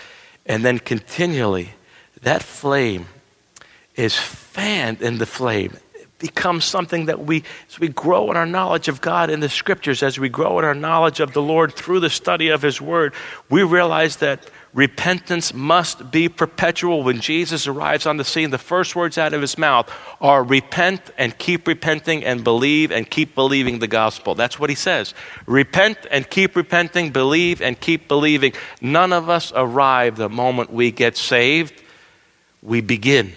and 0.46 0.64
then 0.64 0.80
continually, 0.80 1.74
that 2.22 2.44
flame 2.44 3.08
is 3.96 4.18
fanned 4.18 5.02
in 5.02 5.18
the 5.18 5.26
flame. 5.26 5.78
It 5.94 6.08
becomes 6.20 6.66
something 6.66 7.06
that 7.06 7.26
we, 7.26 7.44
as 7.70 7.80
we 7.80 7.90
grow 7.90 8.30
in 8.32 8.38
our 8.38 8.46
knowledge 8.46 8.88
of 8.88 9.02
God 9.02 9.30
in 9.30 9.40
the 9.40 9.50
scriptures, 9.50 10.04
as 10.04 10.20
we 10.20 10.30
grow 10.30 10.60
in 10.60 10.66
our 10.66 10.76
knowledge 10.76 11.20
of 11.20 11.34
the 11.34 11.42
Lord 11.42 11.74
through 11.74 12.00
the 12.00 12.10
study 12.10 12.50
of 12.50 12.62
His 12.62 12.82
Word, 12.82 13.14
we 13.50 13.64
realize 13.64 14.18
that 14.18 14.50
repentance 14.74 15.54
must 15.54 16.12
be 16.12 16.28
perpetual. 16.28 17.04
When 17.04 17.22
Jesus 17.22 17.68
arrives 17.68 18.06
on 18.06 18.18
the 18.18 18.24
scene, 18.24 18.50
the 18.50 18.58
first 18.58 18.96
words 18.96 19.18
out 19.18 19.34
of 19.34 19.42
his 19.42 19.58
mouth 19.58 19.92
are 20.20 20.44
repent 20.44 21.12
and 21.18 21.38
keep 21.38 21.68
repenting 21.68 22.24
and 22.24 22.44
believe 22.44 22.92
and 22.92 23.10
keep 23.10 23.36
believing 23.36 23.80
the 23.80 23.88
gospel. 23.88 24.36
That's 24.36 24.60
what 24.60 24.70
he 24.70 24.76
says. 24.76 25.14
Repent 25.46 26.00
and 26.10 26.30
keep 26.30 26.56
repenting, 26.56 27.12
believe 27.12 27.62
and 27.62 27.80
keep 27.80 28.08
believing. 28.08 28.54
None 28.82 29.14
of 29.14 29.30
us 29.30 29.52
arrive 29.56 30.18
the 30.18 30.30
moment 30.30 30.72
we 30.72 30.92
get 30.92 31.18
saved. 31.18 31.82
We 32.62 32.82
begin. 32.82 33.34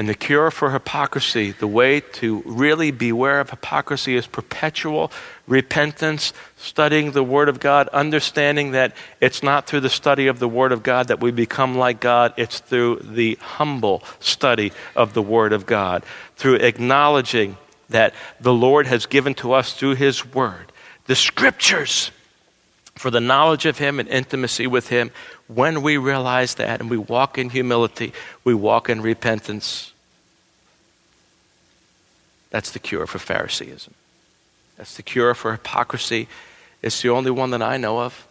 And 0.00 0.08
the 0.08 0.14
cure 0.14 0.50
for 0.50 0.70
hypocrisy, 0.70 1.50
the 1.50 1.66
way 1.66 2.00
to 2.00 2.42
really 2.46 2.90
beware 2.90 3.38
of 3.38 3.50
hypocrisy 3.50 4.16
is 4.16 4.26
perpetual 4.26 5.12
repentance, 5.46 6.32
studying 6.60 7.12
the 7.12 7.24
Word 7.24 7.48
of 7.48 7.58
God, 7.58 7.88
understanding 7.88 8.72
that 8.72 8.94
it's 9.20 9.42
not 9.42 9.66
through 9.66 9.80
the 9.80 9.90
study 9.90 10.26
of 10.26 10.38
the 10.38 10.48
Word 10.48 10.72
of 10.72 10.82
God 10.82 11.08
that 11.08 11.20
we 11.20 11.30
become 11.30 11.76
like 11.76 12.00
God, 12.00 12.34
it's 12.36 12.60
through 12.60 12.96
the 12.96 13.36
humble 13.40 14.02
study 14.20 14.72
of 14.94 15.14
the 15.14 15.22
Word 15.22 15.52
of 15.52 15.64
God, 15.66 16.04
through 16.36 16.56
acknowledging 16.56 17.56
that 17.88 18.14
the 18.40 18.52
Lord 18.52 18.86
has 18.86 19.06
given 19.06 19.34
to 19.36 19.52
us 19.52 19.72
through 19.72 19.94
His 19.94 20.24
Word 20.24 20.70
the 21.06 21.16
Scriptures 21.16 22.12
for 22.94 23.10
the 23.10 23.20
knowledge 23.20 23.66
of 23.66 23.78
Him 23.78 23.98
and 23.98 24.08
intimacy 24.08 24.66
with 24.66 24.90
Him. 24.90 25.10
When 25.48 25.82
we 25.82 25.96
realize 25.96 26.54
that 26.56 26.80
and 26.80 26.90
we 26.90 26.98
walk 26.98 27.38
in 27.38 27.50
humility, 27.50 28.12
we 28.44 28.54
walk 28.54 28.88
in 28.90 29.00
repentance. 29.00 29.92
That's 32.50 32.70
the 32.70 32.78
cure 32.78 33.06
for 33.06 33.18
Phariseeism. 33.18 33.94
That's 34.76 34.96
the 34.96 35.02
cure 35.02 35.34
for 35.34 35.52
hypocrisy. 35.52 36.28
It's 36.82 37.02
the 37.02 37.10
only 37.10 37.30
one 37.30 37.50
that 37.50 37.62
I 37.62 37.76
know 37.76 38.00
of. 38.00 38.26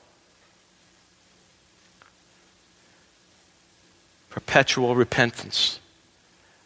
Perpetual 4.29 4.95
repentance, 4.95 5.79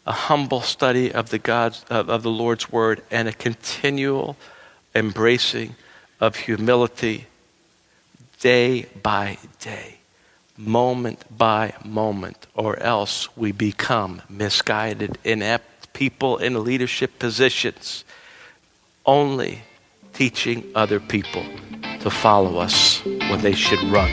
a 0.06 0.12
humble 0.12 0.60
study 0.60 1.12
of 1.12 1.30
the 1.30 1.38
God's, 1.38 1.84
of, 1.90 2.08
of 2.08 2.22
the 2.22 2.30
Lord's 2.30 2.70
word, 2.70 3.02
and 3.10 3.28
a 3.28 3.32
continual 3.32 4.36
embracing 4.94 5.74
of 6.20 6.36
humility 6.36 7.26
day 8.40 8.86
by 9.02 9.38
day, 9.60 9.96
moment 10.56 11.24
by 11.36 11.74
moment, 11.84 12.46
or 12.54 12.78
else 12.78 13.34
we 13.36 13.52
become 13.52 14.22
misguided, 14.28 15.18
inept 15.24 15.92
people 15.94 16.36
in 16.38 16.62
leadership 16.62 17.18
positions, 17.18 18.04
only 19.06 19.62
teaching 20.14 20.64
other 20.74 21.00
people 21.00 21.44
to 22.00 22.10
follow 22.10 22.58
us 22.58 23.04
when 23.04 23.40
they 23.40 23.52
should 23.52 23.82
run. 23.84 24.10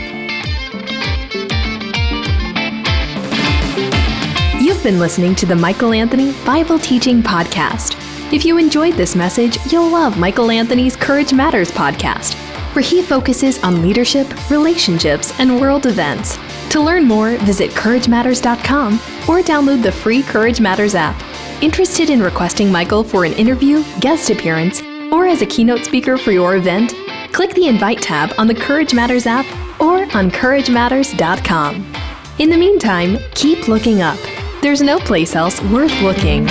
You've 4.60 4.82
been 4.82 4.98
listening 4.98 5.34
to 5.36 5.46
the 5.46 5.56
Michael 5.56 5.92
Anthony 5.92 6.32
Bible 6.44 6.78
Teaching 6.78 7.22
Podcast. 7.22 7.96
If 8.32 8.44
you 8.44 8.58
enjoyed 8.58 8.94
this 8.94 9.16
message, 9.16 9.58
you'll 9.72 9.88
love 9.88 10.18
Michael 10.18 10.50
Anthony's 10.50 10.96
Courage 10.96 11.32
Matters 11.32 11.70
podcast 11.70 12.36
where 12.74 12.82
he 12.82 13.02
focuses 13.02 13.62
on 13.62 13.82
leadership, 13.82 14.26
relationships, 14.50 15.38
and 15.38 15.60
world 15.60 15.86
events. 15.86 16.38
To 16.70 16.80
learn 16.80 17.04
more, 17.04 17.36
visit 17.38 17.70
CourageMatters.com 17.72 18.94
or 19.28 19.42
download 19.42 19.82
the 19.82 19.92
free 19.92 20.22
Courage 20.22 20.60
Matters 20.60 20.94
app. 20.94 21.20
Interested 21.62 22.10
in 22.10 22.22
requesting 22.22 22.72
Michael 22.72 23.04
for 23.04 23.24
an 23.24 23.34
interview, 23.34 23.84
guest 24.00 24.30
appearance, 24.30 24.82
or 25.12 25.26
as 25.26 25.42
a 25.42 25.46
keynote 25.46 25.84
speaker 25.84 26.18
for 26.18 26.32
your 26.32 26.56
event? 26.56 26.94
Click 27.32 27.54
the 27.54 27.68
Invite 27.68 28.02
tab 28.02 28.32
on 28.38 28.48
the 28.48 28.54
Courage 28.54 28.92
Matters 28.92 29.26
app 29.26 29.46
or 29.80 30.02
on 30.16 30.30
CourageMatters.com. 30.30 31.94
In 32.38 32.50
the 32.50 32.56
meantime, 32.56 33.18
keep 33.34 33.68
looking 33.68 34.02
up. 34.02 34.18
There's 34.62 34.82
no 34.82 34.98
place 34.98 35.36
else 35.36 35.62
worth 35.62 36.00
looking. 36.02 36.48